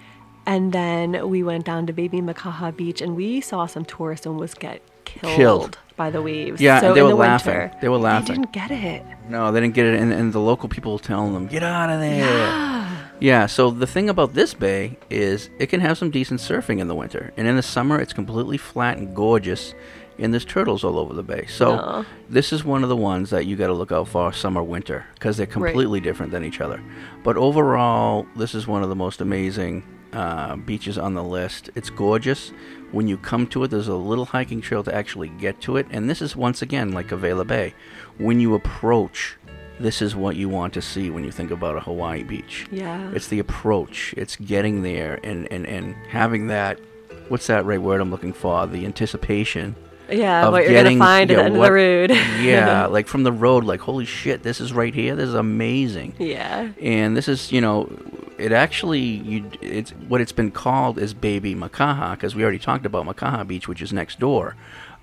[0.45, 4.37] and then we went down to Baby Makaha Beach, and we saw some tourists and
[4.37, 4.81] was get
[5.21, 5.77] killed, Killed.
[5.97, 6.59] by the waves.
[6.61, 7.53] Yeah, so they were the laughing.
[7.53, 8.27] winter, They were laughing.
[8.27, 9.03] They didn't get it.
[9.29, 11.89] No, they didn't get it, and, and the local people were telling them, "Get out
[11.89, 12.97] of there." Yeah.
[13.19, 13.45] Yeah.
[13.45, 16.95] So the thing about this bay is it can have some decent surfing in the
[16.95, 19.73] winter, and in the summer it's completely flat and gorgeous,
[20.19, 21.45] and there's turtles all over the bay.
[21.47, 24.61] So this is one of the ones that you got to look out for summer
[24.61, 25.51] winter because they're Right.
[25.71, 26.81] completely different than each other.
[27.23, 29.83] But overall, this is one of the most amazing
[30.13, 31.69] uh, beaches on the list.
[31.75, 32.51] It's gorgeous.
[32.91, 35.88] When you come to it, there's a little hiking trail to actually get to it,
[35.90, 37.74] and this is once again like Kawela Bay.
[38.18, 39.36] When you approach,
[39.80, 42.68] this is what you want to see when you think about a Hawaii beach.
[42.72, 43.12] Yeah.
[43.12, 44.14] It's the approach.
[44.16, 46.80] It's getting there and, and, and having that.
[47.28, 48.66] What's that right word I'm looking for?
[48.68, 49.76] The anticipation.
[50.10, 52.10] Yeah, what you're gonna find at the end of the road.
[52.41, 55.15] yeah, like from the road, like holy shit, this is right here.
[55.15, 56.15] This is amazing.
[56.19, 56.69] Yeah.
[56.82, 57.90] And this is, you know,
[58.38, 62.86] it actually, you, it's what it's been called is Baby Makaha because we already talked
[62.86, 64.56] about Makaha Beach, which is next door,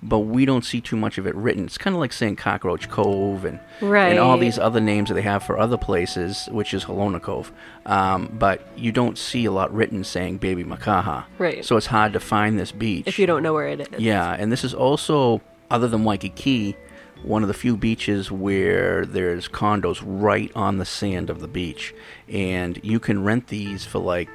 [0.03, 1.65] but we don't see too much of it written.
[1.65, 4.39] It's kind of like saying Cockroach Cove and and all Right.
[4.39, 7.51] these other names that they have for other places, which is Halona Cove.
[7.85, 11.23] Um, but you don't see a lot written saying Baby Makaha.
[11.37, 11.63] Right.
[11.65, 13.07] So it's hard to find this beach.
[13.07, 13.99] If you don't know where it is.
[13.99, 16.75] Yeah, and this is also, other than Waikiki,
[17.23, 21.93] one of the few beaches where there's condos right on the sand of the beach,
[22.27, 24.27] and you can rent these for like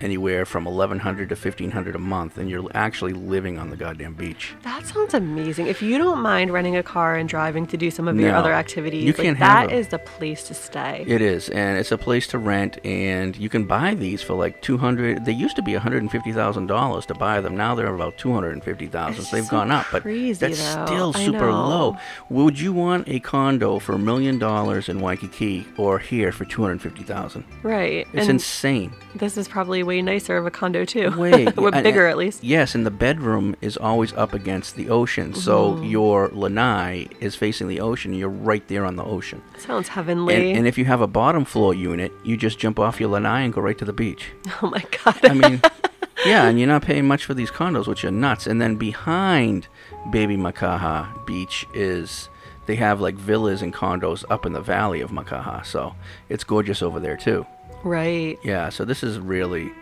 [0.00, 4.54] anywhere from 1100 to 1500 a month and you're actually living on the goddamn beach
[4.62, 5.66] That sounds amazing.
[5.66, 8.38] If you don't mind renting a car and driving to do some of your No.
[8.38, 11.04] other activities, You like, can't that is the place to stay.
[11.06, 14.60] it is and it's a place to rent and you can buy these for like
[14.62, 19.42] 200 they used to be $150000 to buy them now they're about 250000 so they've
[19.42, 20.86] just gone up but crazy, that's though.
[20.86, 21.96] still super low
[22.30, 27.44] would you want a condo for a million dollars in waikiki or here for 250000
[27.62, 28.06] Right.
[28.12, 31.10] it's and insane This is probably way nicer of a condo too.
[31.18, 32.42] way and- bigger at least.
[32.42, 35.90] Yes, and the bedroom is always up against the ocean, so Mhm.
[35.90, 38.14] your lanai is facing the ocean.
[38.14, 39.42] You're right there on the ocean.
[39.58, 40.50] Sounds heavenly.
[40.50, 43.42] And, and if you have a bottom floor unit, you just jump off your lanai
[43.42, 44.30] and go right to the beach.
[44.62, 45.18] oh my god.
[45.24, 45.60] I mean,
[46.26, 48.46] yeah, and you're not paying much for these condos, which are nuts.
[48.46, 49.68] And then behind
[50.10, 52.28] Baby Makaha Beach is
[52.66, 55.94] they have like villas and condos up in the valley of Makaha, so
[56.30, 57.46] it's gorgeous over there too.
[57.84, 58.38] Right.
[58.42, 59.72] Yeah, so this is really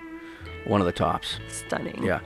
[0.66, 1.38] one of the tops.
[1.48, 2.02] Stunning.
[2.02, 2.20] Yeah.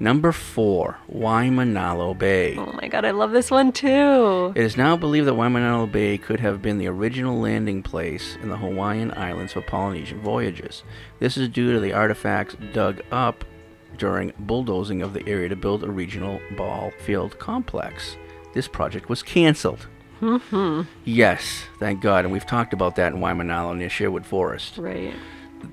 [0.00, 2.56] Number four, Waimanalo Bay.
[2.56, 4.52] Oh my god, I love this one too.
[4.54, 8.48] It is now believed that Waimanalo Bay could have been the original landing place in
[8.48, 10.84] the Hawaiian Islands for Polynesian voyages.
[11.18, 13.44] This is due to the artifacts dug up
[13.96, 18.16] during bulldozing of the area to build a regional ball field complex.
[18.54, 19.88] This project was canceled.
[21.04, 24.78] Yes, thank God, and we've talked about that in Waimanalo near Sherwood Forest.
[24.78, 25.14] Right.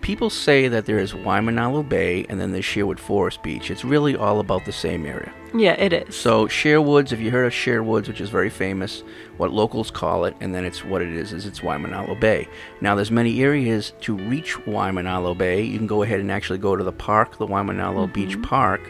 [0.01, 3.69] People say that there is Waimanalo Bay and then there's Sherwood Forest Beach.
[3.69, 5.31] It's really all about the same area.
[5.53, 6.15] Yeah, it is.
[6.15, 9.03] So Sherwoods, if you heard of Sherwoods, which is very famous,
[9.37, 12.47] what locals call it, and then it's what it is is it's Waimanalo Bay.
[12.81, 15.63] Now there's many areas to reach Waimanalo Bay.
[15.63, 18.13] You can go ahead and actually go to the park, the Waimanalo mm-hmm.
[18.13, 18.81] Beach Park,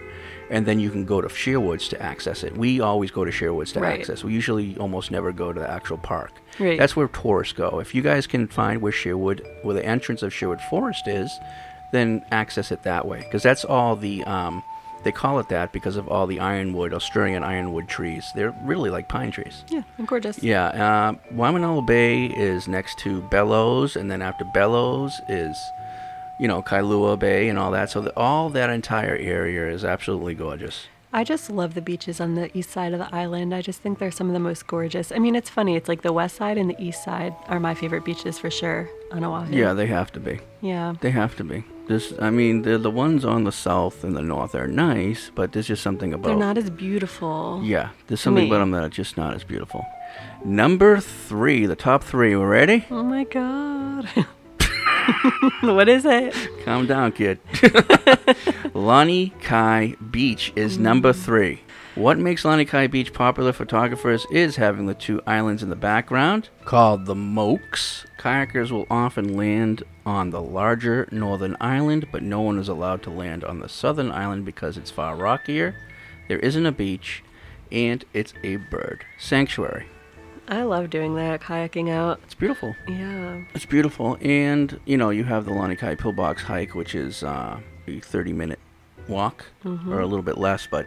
[0.50, 2.56] and then you can go to Sherwoods to access it.
[2.58, 4.00] We always go to Sherwoods to Right.
[4.00, 4.24] access.
[4.24, 6.32] We usually almost never go to the actual park.
[6.60, 6.78] Right.
[6.78, 7.80] That's where tourists go.
[7.80, 11.32] If you guys can find where Sherwood, where the entrance of Sherwood Forest is,
[11.92, 13.20] then access it that way.
[13.20, 14.64] Because that's all the, um,
[15.04, 18.32] they call it that because of all the ironwood, Australian ironwood trees.
[18.36, 19.64] They're really like pine trees.
[19.70, 20.42] Yeah, and gorgeous.
[20.42, 25.56] Yeah, uh, Waimanalo Bay is next to Bellows, and then after Bellows is
[26.40, 27.90] you know, Kailua Bay and all that.
[27.90, 30.88] So the, all that entire area is absolutely gorgeous.
[31.14, 33.56] I just love the beaches on the east side of the island.
[33.56, 35.14] I just think they're some of the most gorgeous.
[35.14, 35.78] I mean, it's funny.
[35.78, 38.90] It's like the west side and the east side are my favorite beaches for sure
[39.14, 39.56] on Oahu.
[39.56, 40.42] Yeah, they have to be.
[40.60, 40.96] Yeah.
[41.00, 41.64] They have to be.
[41.88, 45.54] This, I mean, the the ones on the south and the north are nice, but
[45.54, 46.28] there's just something about.
[46.28, 47.62] They're not as beautiful.
[47.64, 49.86] Yeah, there's something about them that are just not as beautiful.
[50.44, 52.36] Number three, the top three.
[52.36, 52.86] We ready?
[52.90, 54.10] Oh my god.
[55.62, 56.34] what is it?
[56.64, 57.40] Calm down, kid.
[58.74, 60.82] Lanikai Beach is mm.
[60.82, 61.62] number three.
[61.96, 66.50] What makes Lanikai Beach popular for photographers is having the two islands in the background,
[66.66, 68.06] called the Mokes.
[68.20, 73.10] Kayakers will often land on the larger northern island, but no one is allowed to
[73.10, 75.76] land on the southern island because it's far rockier.
[76.28, 77.24] There isn't a beach,
[77.72, 79.86] and it's a bird sanctuary.
[80.48, 82.20] I love doing that, kayaking out.
[82.24, 82.76] It's beautiful.
[82.88, 83.42] Yeah.
[83.56, 87.90] It's beautiful, and you know you have the Lanikai Pillbox hike, which is uh, a
[88.02, 88.60] 30-minute
[89.08, 89.88] walk Mhm.
[89.92, 90.86] or a little bit less, but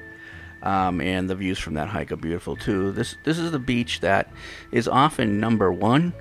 [0.63, 2.93] um, and the views from that hike are beautiful too.
[2.93, 4.31] This this is the beach that
[4.73, 6.13] is often number one.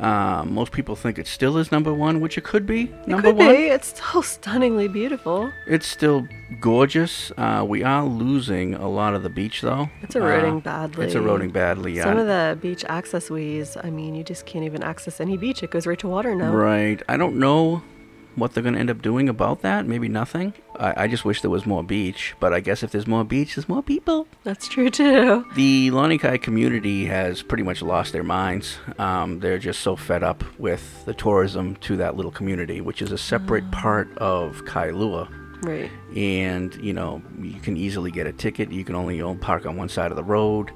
[0.00, 3.28] Uh, most people think it still is number one, which it could be It number
[3.28, 3.48] could one.
[3.54, 3.66] be.
[3.66, 5.52] It's still stunningly beautiful.
[5.66, 6.26] It's still
[6.58, 7.30] gorgeous.
[7.36, 9.90] Uh, we are losing a lot of the beach though.
[10.02, 11.06] It's eroding Uh, badly.
[11.06, 11.92] It's eroding badly.
[11.92, 12.04] Yeah.
[12.04, 15.62] Some of the beach access ways, I mean, you just can't even access any beach.
[15.62, 16.50] It goes right to water now.
[16.52, 17.02] Right.
[17.08, 17.82] I don't know
[18.36, 19.86] what they're going to end up doing about that.
[19.86, 20.52] Maybe nothing.
[20.78, 23.54] I, I just wish there was more beach, but I guess if there's more beach,
[23.56, 24.26] there's more people.
[24.44, 25.44] That's true too.
[25.54, 28.78] The Lanikai community has pretty much lost their minds.
[28.98, 33.12] Um, they're just so fed up with the tourism to that little community, which is
[33.12, 33.80] a separate Ah.
[33.80, 35.28] part of Kailua.
[35.62, 35.90] Right.
[36.16, 38.72] And, you know, you can easily get a ticket.
[38.72, 40.70] You can only park on one side of the road.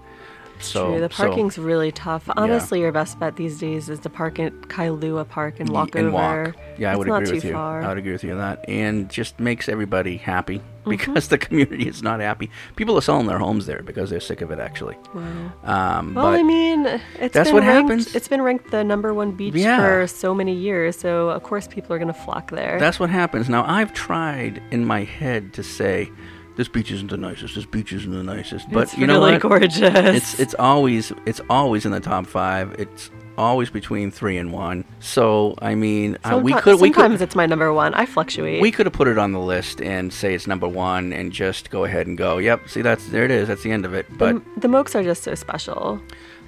[0.60, 1.00] So True.
[1.00, 2.28] The so- parking's really tough.
[2.36, 6.06] Honestly, your best bet these days is to park at Kailua Park and walk and
[6.08, 6.44] over.
[6.46, 6.56] walk.
[6.78, 7.52] Yeah, I It's would not agree too with you.
[7.52, 7.82] Far.
[7.82, 10.90] I would agree with you on that, and just makes everybody happy Mm-hmm.
[10.90, 12.50] because the community is not happy.
[12.76, 14.58] People are selling their homes there because they're sick of it.
[14.58, 15.52] Actually, Wow.
[15.64, 16.86] um, Well, but I mean,
[17.18, 18.14] it's that's been what ranked, happens.
[18.14, 19.78] It's been ranked the number one beach Yeah.
[19.78, 22.78] for so many years, so of course people are going to flock there.
[22.78, 23.48] that's what happens.
[23.48, 26.10] Now, I've tried in my head to say.
[26.56, 27.54] This beach isn't the nicest.
[27.56, 28.70] This beach isn't the nicest.
[28.70, 29.42] But It's you know really what?
[29.42, 29.80] gorgeous.
[29.82, 32.74] It's it's always it's always in the top five.
[32.78, 34.84] It's always between three and one.
[35.00, 37.92] So I mean, uh, we could we sometimes could it's my number one.
[37.94, 38.62] I fluctuate.
[38.62, 41.70] We could have put it on the list and say it's number one and just
[41.70, 42.38] go ahead and go.
[42.38, 43.48] Yep, see that's there it is.
[43.48, 44.06] That's the end of it.
[44.16, 46.00] But the, the Mokes are just so special.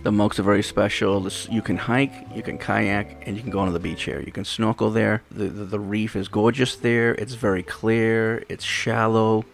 [0.04, 1.20] the Mokes are very special.
[1.20, 4.20] This, you can hike, you can kayak, and you can go onto the beach here.
[4.24, 5.22] You can snorkel there.
[5.32, 7.16] The, the the reef is gorgeous there.
[7.16, 8.44] It's very clear.
[8.48, 9.44] It's shallow.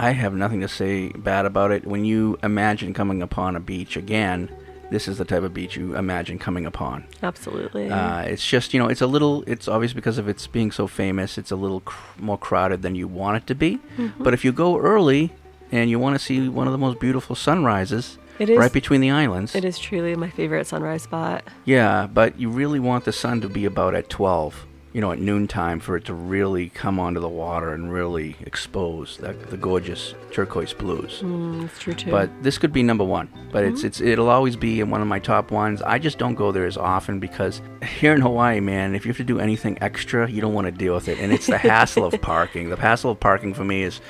[0.00, 1.84] I have nothing to say bad about it.
[1.86, 4.48] When you imagine coming upon a beach again,
[4.90, 7.04] this is the type of beach you imagine coming upon.
[7.22, 7.90] Absolutely.
[7.90, 10.86] Uh, it's just you know it's a little it's obvious because of its being so
[10.86, 11.36] famous.
[11.36, 13.80] It's a little cr- more crowded than you want it to be.
[13.98, 14.12] Mhm.
[14.20, 15.32] But if you go early
[15.72, 19.00] and you want to see one of the most beautiful sunrises It is- right between
[19.02, 21.42] the islands, it is truly my favorite sunrise spot.
[21.64, 22.06] yeah.
[22.06, 25.80] But you really want the sun to be about at twelve, you know, at noontime
[25.80, 30.72] for it to really come onto the water and really expose that, the gorgeous turquoise
[30.72, 31.20] blues.
[31.22, 32.10] Mm, it's true too.
[32.10, 33.28] But this could be number one.
[33.52, 33.84] But it's Mhm.
[33.84, 35.82] it's it'll always be in one of my top ones.
[35.82, 37.60] I just don't go there as often because
[38.00, 40.72] here in Hawaii, man, if you have to do anything extra, you don't want to
[40.72, 41.18] deal with it.
[41.18, 42.70] And it's the hassle of parking.
[42.70, 44.00] The hassle of parking for me is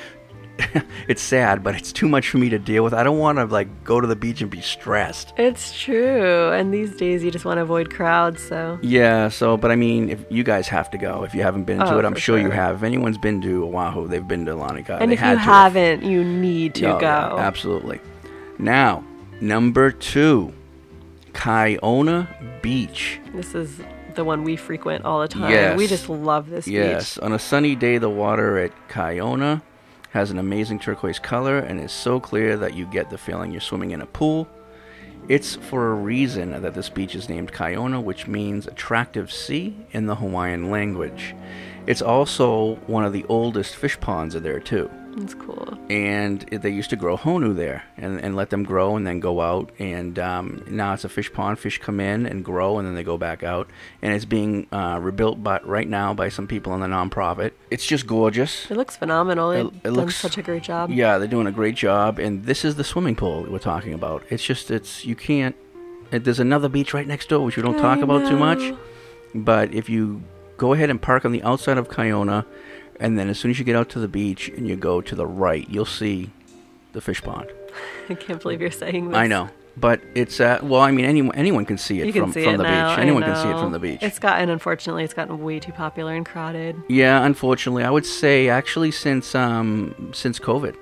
[1.09, 2.93] it's sad, but it's too much for me to deal with.
[2.93, 5.33] I don't want to like go to the beach and be stressed.
[5.37, 6.51] It's true.
[6.53, 10.11] And these days you just want to avoid crowds, so Yeah, so but I mean,
[10.11, 12.21] if you guys have to go, if you haven't been to Oh, it, I'm for
[12.21, 12.77] sure, you have.
[12.77, 15.01] If anyone's been to Oahu, they've been to Lanikai.
[15.01, 16.99] and if you haven't, you need to go.
[17.01, 18.01] yeah, absolutely.
[18.59, 19.05] Now,
[19.41, 20.53] number two,
[21.33, 22.27] Kaiona
[22.63, 23.21] Beach.
[23.33, 23.81] This is
[24.15, 25.51] the one we frequent all the time.
[25.51, 25.79] Yes.
[25.79, 27.23] We just love this Yes, beach.
[27.23, 29.63] on a sunny day, the water at Kaiona
[30.11, 33.61] has an amazing turquoise color and is so clear that you get the feeling you're
[33.61, 34.49] swimming in a pool.
[35.29, 40.07] It's for a reason that this beach is named Kaiona, which means attractive sea in
[40.07, 41.35] the Hawaiian language.
[41.87, 44.91] It's also one of the oldest fish ponds are there too.
[45.21, 45.77] It's cool.
[45.91, 49.41] And they used to grow honu there and, and let them grow and then go
[49.41, 49.73] out.
[49.79, 51.59] And um, now it's a fish pond.
[51.59, 53.69] Fish come in and grow and then they go back out.
[54.01, 57.51] And it's being uh, rebuilt by, right now by some people in the nonprofit.
[57.71, 58.71] It's just gorgeous.
[58.71, 59.51] It looks phenomenal.
[59.51, 60.91] It- it looks- such a great job.
[60.91, 62.19] Yeah, they're doing a great job.
[62.21, 64.23] And this is the swimming pool we're talking about.
[64.31, 65.57] It's just, it's, you can't,
[66.13, 68.73] it, there's another beach right next door, which we don't talk I about too much.
[69.35, 70.23] But if you
[70.57, 72.45] go ahead and park on the outside of Kaiona,
[73.01, 75.15] and then as soon as you get out to the beach and you go to
[75.15, 76.31] the right, you'll see
[76.93, 77.51] the fish pond.
[78.09, 79.17] I can't believe you're saying this.
[79.17, 79.49] I know.
[79.77, 82.55] but it's uh, well, I mean, anyone anyone can see it you from see from
[82.55, 82.91] it the now.
[82.97, 83.03] beach.
[83.03, 84.03] Anyone can see it from the beach.
[84.03, 86.75] It's gotten, unfortunately, it's gotten way too popular and crowded.
[86.89, 90.75] Yeah, unfortunately, I would say actually since um since COVID,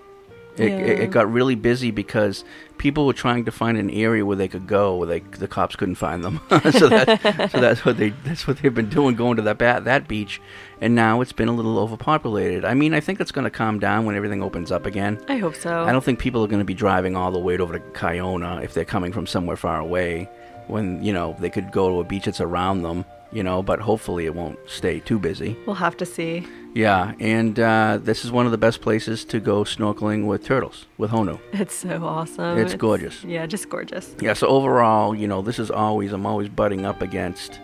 [0.58, 2.44] it, it, it got really busy because
[2.78, 5.76] people were trying to find an area where they could go where they the cops
[5.76, 6.40] couldn't find them.
[6.50, 9.80] so that so that's what they that's what they've been doing going to that ba-
[9.84, 10.40] that beach,
[10.80, 12.64] and now it's been a little overpopulated.
[12.64, 15.22] I mean, I think it's going to calm down when everything opens up again.
[15.28, 15.84] I hope so.
[15.84, 18.62] I don't think people are going to be driving all the way over to Kaiona
[18.62, 20.28] if they're coming from somewhere far away.
[20.66, 23.62] When you know they could go to a beach that's around them, you know.
[23.62, 25.56] But hopefully it won't stay too busy.
[25.66, 26.46] We'll have to see.
[26.76, 30.84] Yeah, and uh, this is one of the best places to go snorkeling with turtles
[30.98, 31.40] with Honu.
[31.54, 32.58] It's so awesome.
[32.58, 33.24] It's gorgeous.
[33.24, 34.14] Yeah, just gorgeous.
[34.20, 37.60] Yeah, so overall, you know, this is always I'm always butting up against.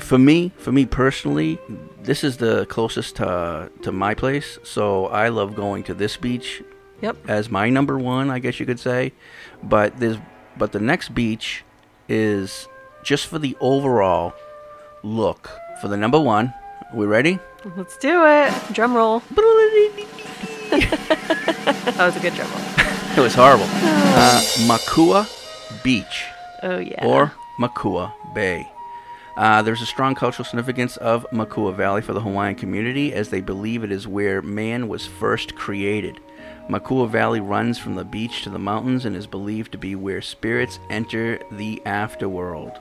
[0.00, 1.60] For me, for me personally,
[2.02, 4.58] this is the closest to to my place.
[4.64, 6.64] So I love going to this beach.
[7.00, 7.16] Yep.
[7.28, 9.12] As my number one, I guess you could say.
[9.62, 10.18] But there's
[10.58, 11.62] but the next beach
[12.08, 12.66] is
[13.04, 14.34] just for the overall
[15.04, 15.48] look
[15.80, 16.52] for the number one.
[16.92, 17.38] We ready?
[17.76, 18.52] Let's do it.
[18.72, 19.20] Drum roll.
[20.70, 22.60] that was a good drum roll.
[23.16, 23.66] It was horrible.
[24.14, 25.26] Uh, Makua
[25.82, 26.26] Beach.
[26.62, 27.02] Oh, yeah.
[27.06, 28.70] Or Makua Bay.
[29.36, 33.40] Uh, there's a strong cultural significance of Makua Valley for the Hawaiian community as they
[33.40, 36.20] believe it is where man was first created.
[36.68, 40.20] Makua Valley runs from the beach to the mountains and is believed to be where
[40.20, 42.78] spirits enter the afterworld.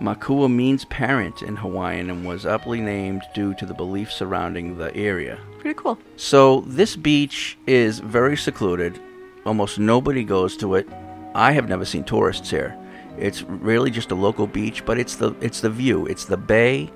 [0.00, 4.94] Makua means parent in Hawaiian and was aptly named due to the belief surrounding the
[4.94, 5.38] area.
[5.58, 5.98] Pretty cool.
[6.16, 9.00] So this beach is very secluded.
[9.44, 10.88] Almost nobody goes to it.
[11.34, 12.76] I have never seen tourists here.
[13.18, 16.06] It's really just a local beach, but it's the it's the view.
[16.06, 16.90] It's the bay.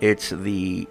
[0.00, 0.86] It's the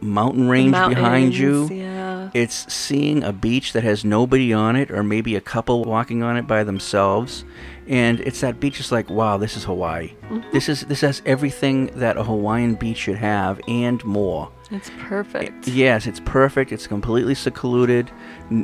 [0.00, 1.68] mountain range behind you.
[1.72, 1.99] yeah.
[2.34, 6.36] It's seeing a beach that has nobody on it or maybe a couple walking on
[6.36, 7.44] it by themselves.
[7.88, 10.12] And it's that beach is like, wow, this is Hawaii.
[10.30, 10.52] Mhm.
[10.52, 14.50] This is this has everything that a Hawaiian beach should have and more.
[14.70, 15.66] It's perfect.
[15.66, 16.70] Yes, it's perfect.
[16.70, 18.10] It's completely secluded.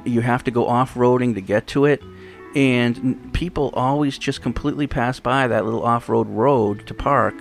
[0.04, 2.02] You have to go off roading to get to it.
[2.54, 7.34] And people always just completely pass by that little off road road to park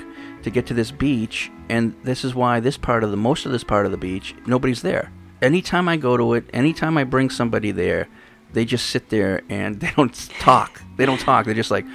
[0.43, 1.51] to get to this beach.
[1.69, 4.35] And this is why this part of the most of this part of the beach,
[4.45, 5.11] nobody's there.
[5.41, 8.07] Anytime I go to it, anytime I bring somebody there,
[8.53, 10.81] they just sit there and they don't talk.
[10.97, 11.45] They don't talk.
[11.45, 11.85] They're just like,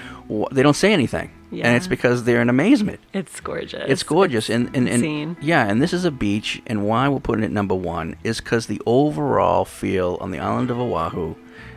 [0.53, 1.31] they don't say anything.
[1.51, 1.67] Yeah.
[1.67, 3.01] And it's because they're in amazement.
[3.13, 3.85] It's gorgeous.
[3.89, 5.37] It's gorgeous, and and, and insane.
[5.41, 8.67] yeah, and this is a beach, and why we're putting it number one is because
[8.67, 11.35] the overall feel on the island of Oahu.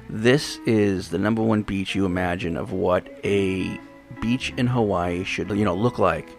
[0.09, 3.79] This is the number one beach you imagine of what a
[4.21, 6.29] beach in Hawaii should you know look like.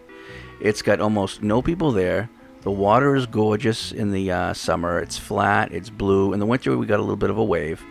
[0.61, 2.29] It's got almost no people there.
[2.65, 4.99] The water is gorgeous in the uh, summer.
[4.99, 5.71] It's flat.
[5.71, 6.33] It's blue.
[6.33, 7.81] In the winter, we got a little bit of a wave,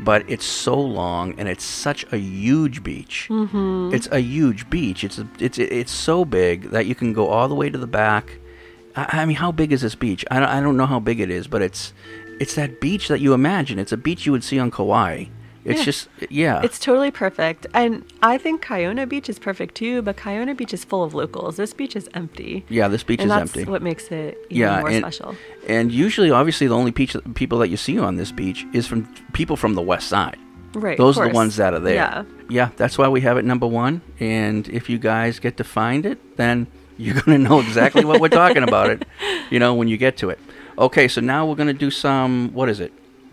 [0.00, 3.26] but it's so long and it's such a huge beach.
[3.30, 3.92] Mhm.
[3.92, 5.04] It's a huge beach.
[5.04, 7.86] It's a, it's it's so big that you can go all the way to the
[7.86, 8.38] back.
[8.96, 10.24] I, I mean, how big is this beach?
[10.30, 11.92] I don't, I don't know how big it is, but it's
[12.40, 13.78] it's that beach that you imagine.
[13.78, 15.26] It's a beach you would see on Kauai.
[15.64, 15.84] It's Yeah.
[15.84, 16.60] just yeah.
[16.62, 17.66] It's totally perfect.
[17.72, 21.56] And I think Kaiona Beach is perfect too, but Kaiona Beach is full of locals.
[21.56, 22.64] This beach is empty.
[22.68, 23.70] Yeah, this beach and is that's empty.
[23.70, 25.36] what makes it even yeah, more and, special.
[25.68, 29.06] and usually, obviously, the only beach, people that you see on this beach is from
[29.32, 30.36] people from the west side.
[30.74, 31.94] Right, Those are the ones that are there.
[31.94, 32.24] Yeah.
[32.48, 34.00] Yeah, that's why we have it number one.
[34.18, 36.66] And if you guys get to find it, then
[36.96, 39.04] you're going to know exactly what we're talking about it,
[39.50, 40.38] you know, when you get to it.
[40.78, 42.92] Okay, so now we're going to do some, what is it?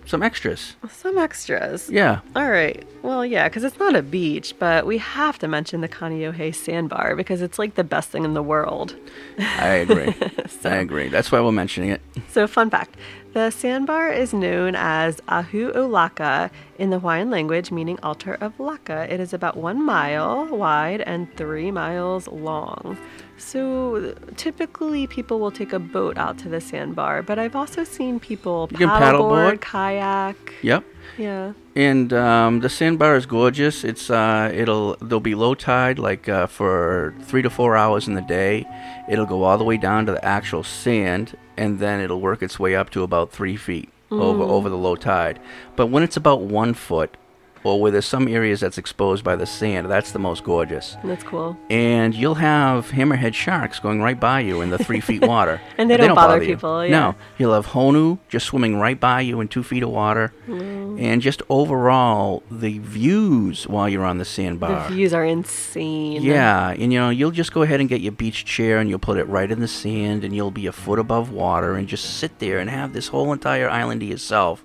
[0.09, 0.75] Some extras.
[0.89, 1.87] Some extras.
[1.87, 2.21] Yeah.
[2.35, 2.83] All right.
[3.03, 7.15] Well, yeah, because it's not a beach, but we have to mention the Kaneohe sandbar
[7.15, 8.95] because it's like the best thing in the world.
[9.37, 10.15] I agree.
[10.63, 11.09] I agree.
[11.09, 12.01] That's why we're mentioning it.
[12.31, 12.95] So, fun fact
[13.33, 16.49] the sandbar is known as Ahu o Laka
[16.79, 19.07] in the Hawaiian language, meaning altar of Laka.
[19.07, 22.97] It is about one mile wide and three miles long.
[23.39, 28.19] So, typically, people will take a boat out to the sandbar, but I've also seen
[28.19, 29.59] people paddleboard, paddleboard.
[29.61, 30.35] kayak.
[30.61, 30.83] Yep.
[31.17, 31.53] Yeah.
[31.75, 33.83] And um, the sandbar is gorgeous.
[33.83, 38.13] It's uh, it'll there'll be low tide like uh, for three to four hours in
[38.13, 38.65] the day.
[39.09, 42.59] It'll go all the way down to the actual sand, and then it'll work its
[42.59, 44.49] way up to about three feet over Mm.
[44.49, 45.39] over the low tide.
[45.75, 47.15] But when it's about one foot,
[47.63, 50.97] or where there's some areas that's exposed by the sand, that's the most gorgeous.
[51.03, 51.57] That's cool.
[51.69, 55.61] And you'll have hammerhead sharks going right by you in the three feet water.
[55.77, 56.55] And they don't bother you.
[56.55, 56.91] people, yeah.
[56.91, 60.33] No, you'll have honu just swimming right by you in two feet of water.
[60.45, 61.01] Mm.
[61.01, 64.89] And just overall, the views while you're on the sandbar.
[64.89, 66.21] The views are insane.
[66.21, 68.99] Yeah, and you know, you'll just go ahead and get your beach chair and you'll
[68.99, 72.17] put it right in the sand and you'll be a foot above water and just
[72.17, 74.63] sit there and have this whole entire island to yourself.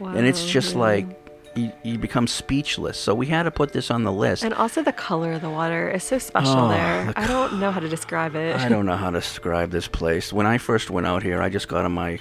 [0.00, 0.80] and it's just yeah.
[0.80, 1.21] like
[1.54, 2.96] you, you become speechless.
[2.98, 4.42] So we had to put this on the list.
[4.44, 7.06] And also the color of the water is so special Oh, there.
[7.06, 8.56] the I don't know how to describe it.
[8.56, 10.32] I don't know how to describe this place.
[10.32, 12.18] When I first went out here, I just got on my,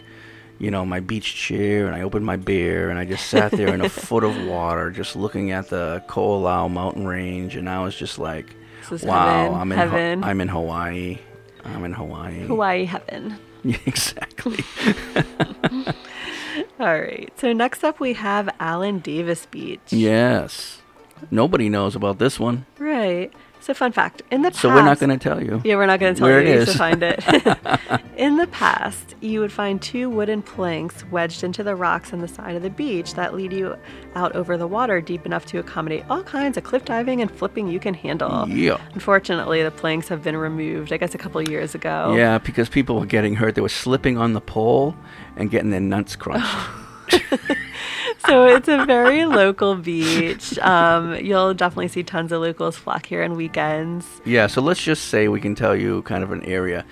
[0.59, 3.73] you know, my beach chair and I opened my beer and I just sat there
[3.73, 7.95] in a foot of water, just looking at the Ko'olau mountain range, and I was
[7.95, 8.55] just like,
[9.03, 10.21] "Wow, heaven, I'm in heaven.
[10.23, 11.17] Ho- I'm in Hawaii.
[11.65, 13.37] I'm in Hawaii." Hawaii heaven.
[13.85, 14.57] Exactly.
[16.79, 17.31] All right.
[17.37, 19.79] So next up we have Alan Davis Beach.
[19.89, 20.77] yes.
[21.29, 23.31] Nobody knows about this one, Right.
[23.59, 24.23] So fun fact.
[24.31, 25.61] In the past so we're not going to tell you.
[25.63, 26.49] Yeah, we're not going to tell where you.
[26.49, 26.69] it You is.
[26.69, 27.23] should find it.
[28.17, 32.27] in the past, you would find two wooden planks wedged into the rocks on the
[32.27, 33.77] side of the beach that lead you
[34.15, 37.67] out over the water deep enough to accommodate all kinds of cliff diving and flipping
[37.67, 38.49] you can handle.
[38.49, 38.81] Yeah.
[38.95, 42.15] Unfortunately, the planks have been removed, I guess, a couple of years ago.
[42.17, 43.53] Yeah, because people were getting hurt.
[43.53, 44.95] They were slipping on the pole
[45.37, 46.47] and getting their nuts crunched.
[48.27, 50.57] so it's a very local beach.
[50.59, 54.21] Um, you'll definitely see tons of locals flock here on weekends.
[54.25, 56.85] Yeah, so let's just say we can tell you kind of an area.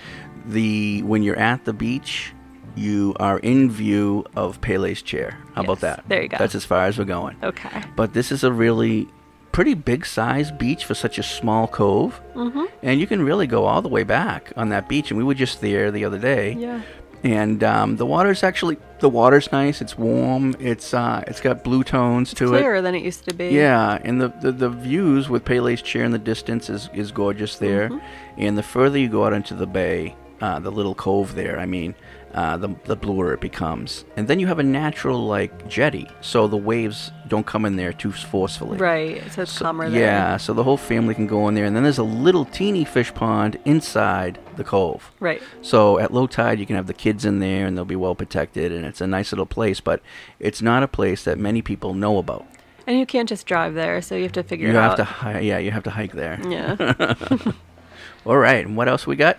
[0.45, 2.33] The when you're at the beach,
[2.75, 5.37] you are in view of Pele's chair.
[5.53, 6.03] How about that?
[6.07, 6.37] there you go.
[6.37, 7.37] That's as far as we're going.
[7.43, 7.83] Okay.
[7.95, 9.07] But this is a really
[9.51, 12.21] pretty big size beach for such a small cove.
[12.35, 12.67] Mhm.
[12.83, 15.11] And you can really go all the way back on that beach.
[15.11, 16.53] And we were just there the other day.
[16.57, 16.81] Yeah.
[17.23, 19.81] And um, the water's actually the water's nice.
[19.81, 20.55] It's warm.
[20.59, 22.59] It's uh, it's got blue tones to it.
[22.59, 23.49] Clearer than it used to be.
[23.49, 27.57] Yeah, and the, the, the views with Pele's chair in the distance is, is gorgeous
[27.57, 27.89] there.
[27.89, 28.01] Mhm.
[28.37, 31.65] And the further you go out into the bay, uh, the little cove there, I
[31.65, 31.95] mean,
[32.33, 34.05] uh, the, the bluer it becomes.
[34.15, 37.91] And then you have a natural, like, jetty, so the waves don't come in there
[37.91, 38.77] too forcefully.
[38.77, 39.23] Right.
[39.31, 39.99] So it's calmer there.
[39.99, 41.65] Yeah, so the whole family can go in there.
[41.65, 45.11] And then there's a little teeny fish pond inside the cove.
[45.19, 45.41] Right.
[45.61, 48.15] So at low tide, you can have the kids in there and they'll be well
[48.15, 48.71] protected.
[48.71, 50.01] And it's a nice little place, but
[50.39, 52.45] it's not a place that many people know about.
[52.87, 54.97] And you can't just drive there, so you have to figure You it have out.
[54.97, 56.39] to, hi- yeah, you have to hike there.
[56.47, 57.13] Yeah.
[58.25, 59.37] All right, and what else we got?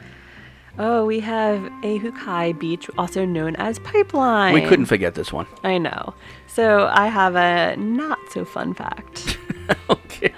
[0.78, 4.54] Oh, we have Ehukai Beach, also known as Pipeline.
[4.54, 5.46] We couldn't forget this one.
[5.62, 6.14] I know.
[6.46, 9.38] So I have a not so fun fact.
[9.90, 10.32] okay.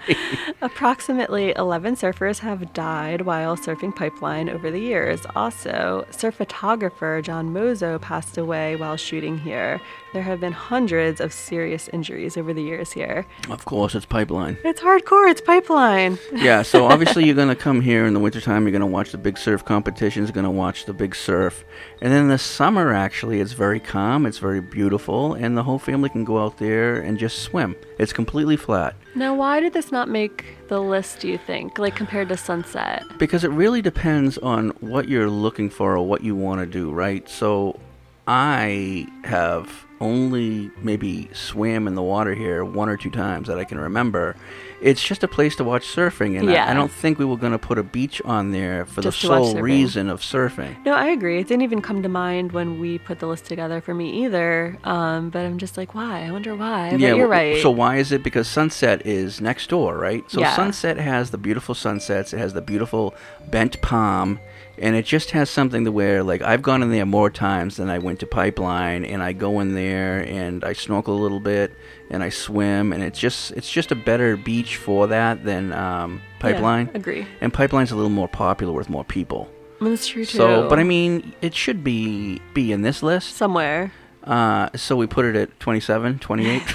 [0.61, 5.21] Approximately 11 surfers have died while surfing Pipeline over the years.
[5.35, 9.81] Also, surf photographer Jon Mozo passed away while shooting here.
[10.13, 13.25] There have been hundreds of serious injuries over the years here.
[13.49, 14.59] Of course, it's pipeline.
[14.63, 16.19] It's hardcore, it's Pipeline.
[16.35, 19.13] Yeah, so obviously you're going to come here in the wintertime, you're going to watch
[19.13, 21.65] the big surf competitions, you're going to watch the big surf.
[22.03, 25.79] And then in the summer, actually, it's very calm, it's very beautiful, and the whole
[25.79, 27.75] family can go out there and just swim.
[27.99, 28.95] It's completely flat.
[29.15, 33.05] Now, why did this not make the list, do you think, like compared to Sunset?
[33.19, 36.91] Because it really depends on what you're looking for or what you want to do,
[36.91, 37.27] right?
[37.29, 37.79] So
[38.27, 43.65] I have only maybe swam in the water here one or two times that I
[43.65, 44.37] can remember.
[44.81, 46.69] It's just a place to watch surfing, and I- Yeah.
[46.69, 49.29] I, don't think we were going to put a beach on there for Just the
[49.29, 50.85] sole reason of surfing.
[50.85, 51.39] No, I agree.
[51.39, 54.77] It didn't even come to mind when we put the list together for me either.
[54.83, 56.25] Um, but I'm just like, why?
[56.27, 56.91] I wonder why.
[56.91, 57.63] But you're w- right.
[57.63, 58.25] So why is it?
[58.25, 60.29] Because Sunset is next door, right?
[60.29, 60.57] So Yeah.
[60.57, 62.33] Sunset has the beautiful sunsets.
[62.33, 63.15] It has the beautiful
[63.51, 64.41] bent palm,
[64.79, 67.91] and it just has something to where, like, I've gone in there more times than
[67.91, 71.73] I went to Pipeline, and I go in there and I snorkel a little bit
[72.11, 76.21] and I swim, and it's just it's just a better beach for that than um,
[76.41, 76.91] Pipeline.
[76.95, 77.27] agree.
[77.41, 79.49] And Pipeline's a little more popular with more people.
[79.81, 80.39] That's true too.
[80.39, 83.93] So, but I mean, it should be be in this list somewhere.
[84.25, 86.63] Uh, so we put it at 27, 28.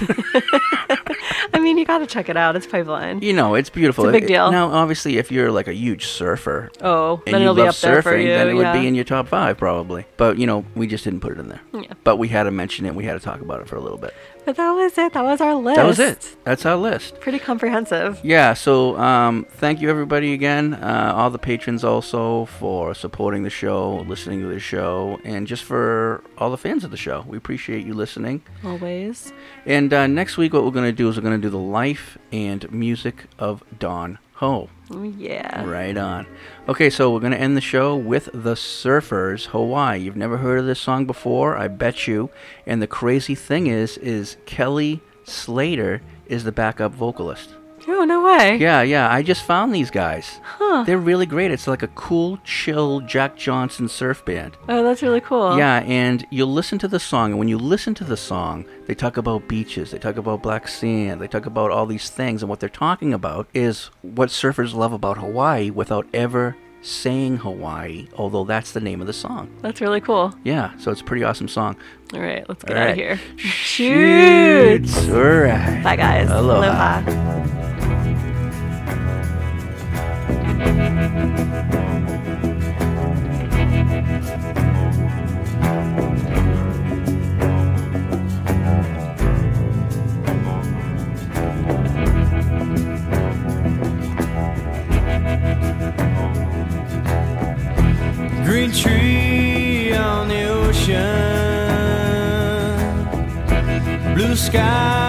[1.54, 2.56] I mean, you got to check it out.
[2.56, 3.22] It's Pipeline.
[3.22, 4.04] You know, it's beautiful.
[4.06, 4.50] It's a big deal.
[4.50, 7.70] Now, obviously, if you're like a huge surfer, Oh, and then you it'll be love
[7.70, 8.28] up there surfing, for you.
[8.28, 8.72] then it would yeah.
[8.80, 10.04] be in your top five probably.
[10.16, 11.60] But you know, we just didn't put it in there.
[11.72, 11.92] Yeah.
[12.04, 12.94] But we had to mention it.
[12.94, 14.14] We had to talk about it for a little bit.
[14.48, 15.12] But that was it.
[15.12, 15.76] That was our list.
[15.76, 16.36] That was it.
[16.44, 17.20] That's our list.
[17.20, 18.18] Pretty comprehensive.
[18.24, 18.54] Yeah.
[18.54, 23.96] So, um, thank you everybody again, uh, all the patrons also for supporting the show,
[24.08, 27.26] listening to the show, and just for all the fans of the show.
[27.28, 28.40] We appreciate you listening.
[28.64, 29.34] Always.
[29.66, 31.58] And uh, next week, what we're going to do is we're going to do the
[31.58, 34.70] life and music of Don Ho.
[34.90, 35.64] Yeah.
[35.64, 36.26] Right on.
[36.68, 40.00] Okay, so we're going to end the show with The Surfers Hawaii.
[40.00, 42.30] You've never heard of this song before, I bet you.
[42.66, 47.54] And the crazy thing is is Kelly Slater is the backup vocalist.
[47.90, 48.56] Oh, no way.
[48.58, 50.40] Yeah, yeah, I just found these guys.
[50.42, 50.84] Huh.
[50.84, 51.50] They're really great.
[51.50, 54.56] It's like a cool, chill Jack Johnson surf band.
[54.68, 55.56] Oh, that's really cool.
[55.56, 58.94] Yeah, and you'll listen to the song, and when you listen to the song, they
[58.94, 62.50] talk about beaches, they talk about black sand, they talk about all these things, and
[62.50, 68.44] what they're talking about is what surfers love about Hawaii without ever saying Hawaii, although
[68.44, 69.50] that's the name of the song.
[69.62, 70.34] That's really cool.
[70.44, 71.76] Yeah, so it's a pretty awesome song.
[72.12, 72.90] All right, let's get All out right.
[72.92, 73.20] of here.
[73.38, 75.08] Shoots.
[75.08, 75.82] All right.
[75.82, 76.30] Bye, guys.
[76.30, 77.00] Aloha.
[77.00, 77.64] Aloha.
[98.44, 100.94] Green tree on the ocean,
[104.14, 105.07] blue sky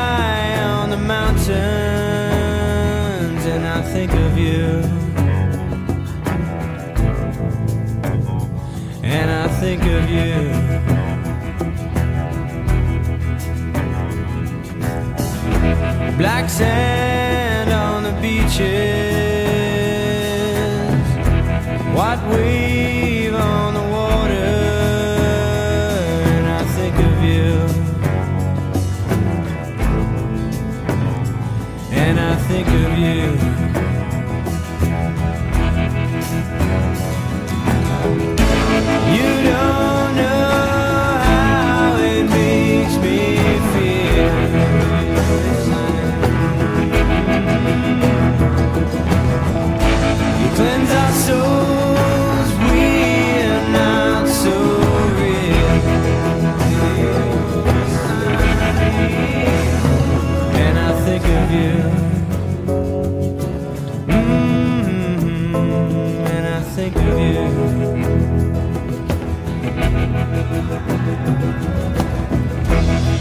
[16.20, 18.99] Black sand on the beaches,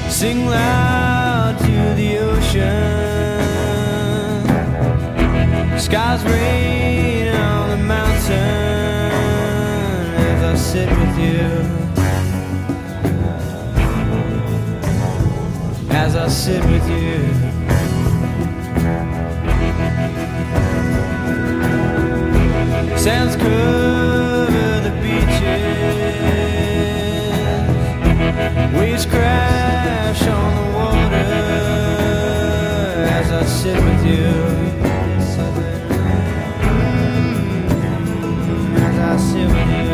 [0.08, 2.98] Sing loud to the ocean.
[5.78, 9.12] Skies rain on the mountain
[10.32, 11.46] as I sit with you.
[15.90, 17.48] As I sit with you.
[22.98, 24.27] Sounds cover
[28.78, 31.26] Waves crash on the water
[33.18, 34.32] as I sit with you.
[36.62, 39.88] Mm, as I sit with you.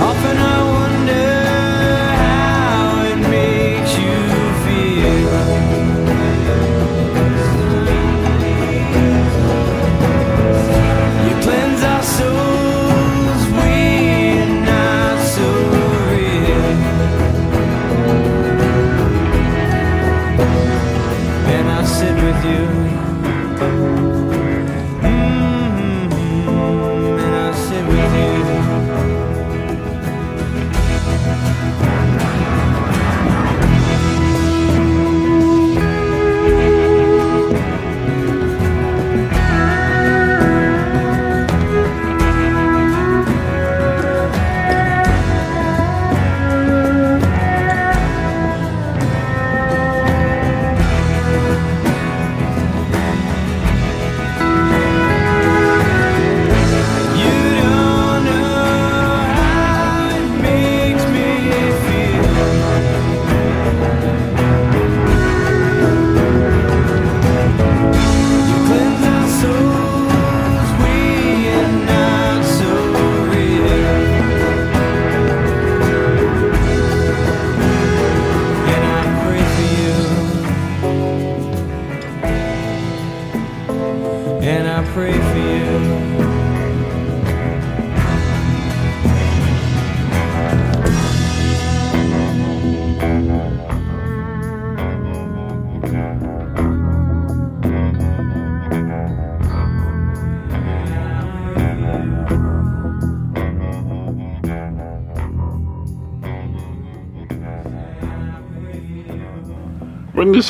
[0.00, 0.67] Often I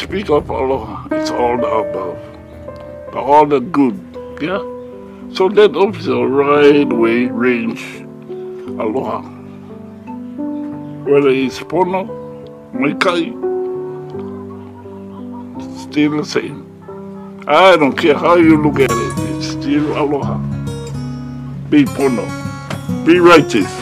[0.09, 3.94] speak of aloha, it's all the above, all the good,
[4.40, 4.56] yeah?
[5.35, 7.82] So let off the right way range
[8.80, 9.20] aloha.
[11.05, 12.09] Whether it's pono,
[12.72, 13.36] maikai,
[15.78, 16.64] still the same.
[17.47, 20.39] I don't care how you look at it, it's still aloha.
[21.68, 22.24] Be pono,
[23.05, 23.77] be righteous.